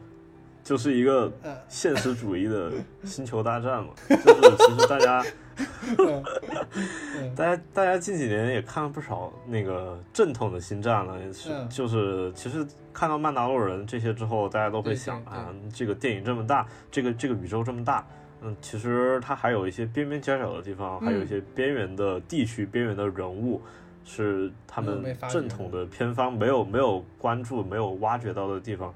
[0.63, 1.31] 就是一个
[1.67, 2.71] 现实主义的
[3.03, 5.23] 星球大战嘛，就是其实大家。
[7.35, 18.03] 大家大家近几年也看了不少那个正统的星战了，是就是其实看到曼达洛人这些之后，大家都会想啊，这个电影这么大，这个这个宇宙这么大，
[18.41, 23.61] 嗯，其实它还有一些边边角角的地方，还有一些边缘的地区、边缘的人物，
[24.03, 28.91] 是他们正统的片方没有没有关注、没有挖掘到的地方。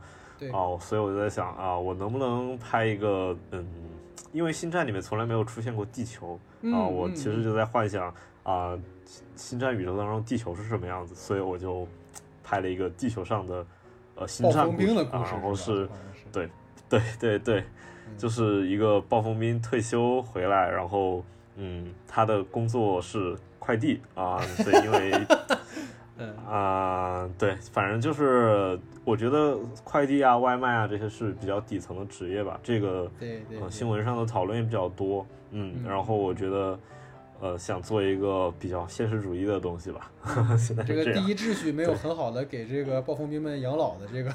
[0.51, 3.65] 哦，所以我就在想啊，我能不能拍一个嗯。
[4.33, 6.37] 因为星战里面从来没有出现过地球
[6.73, 8.77] 啊，我其实就在幻想啊，
[9.35, 11.87] 星战宇宙当中地球是什么样子，所以我就
[12.43, 13.65] 拍了一个地球上的
[14.15, 15.89] 呃星战故事啊，然后是
[16.31, 16.47] 对
[16.89, 17.63] 对对对，
[18.17, 21.23] 就是一个暴风兵退休回来，然后
[21.55, 25.11] 嗯，他的工作是快递啊，对，因为
[26.47, 28.79] 啊对，反正就是。
[29.07, 36.77] 我觉得快递啊、外卖啊这些是比较底层的职业吧，这个对对呃新闻上的讨论也比较多，嗯，然后我觉得
[37.39, 40.11] 呃想做一个比较现实主义的东西吧。
[40.57, 44.31] 现在这个第一秩序没有很好的给这个暴风兵们养老的这个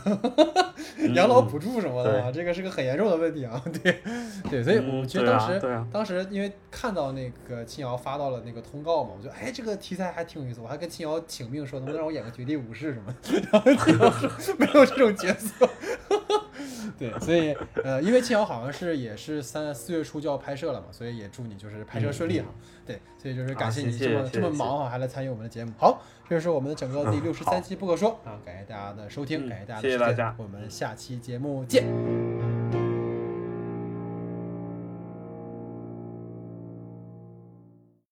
[1.15, 3.63] 养老补助什么的啊，这个是个很严重的问题啊。
[3.83, 4.01] 对
[4.49, 13.15] 对，所以我觉得当时当时因为看到那个青瑶发到了那个通告嘛，我觉得哎这个题材还挺有意思，我还跟青瑶请命说能不能让我演个绝地武士什么，
[13.53, 15.69] 然后青瑶说没有这种角色。
[16.99, 22.47] 对，所以呃，因为庆瑶好像是也是三四月初就要拍摄了嘛，所以也祝你就是拍摄顺利哈。
[22.85, 25.73] 对，所以就是感谢你这么这么忙哈，还来参与我们的节目。
[25.79, 32.82] 好，这就是我们的整个第六十三期不可说啊，感谢大家的收听，感谢大家的谢谢大家，我们下期节目见。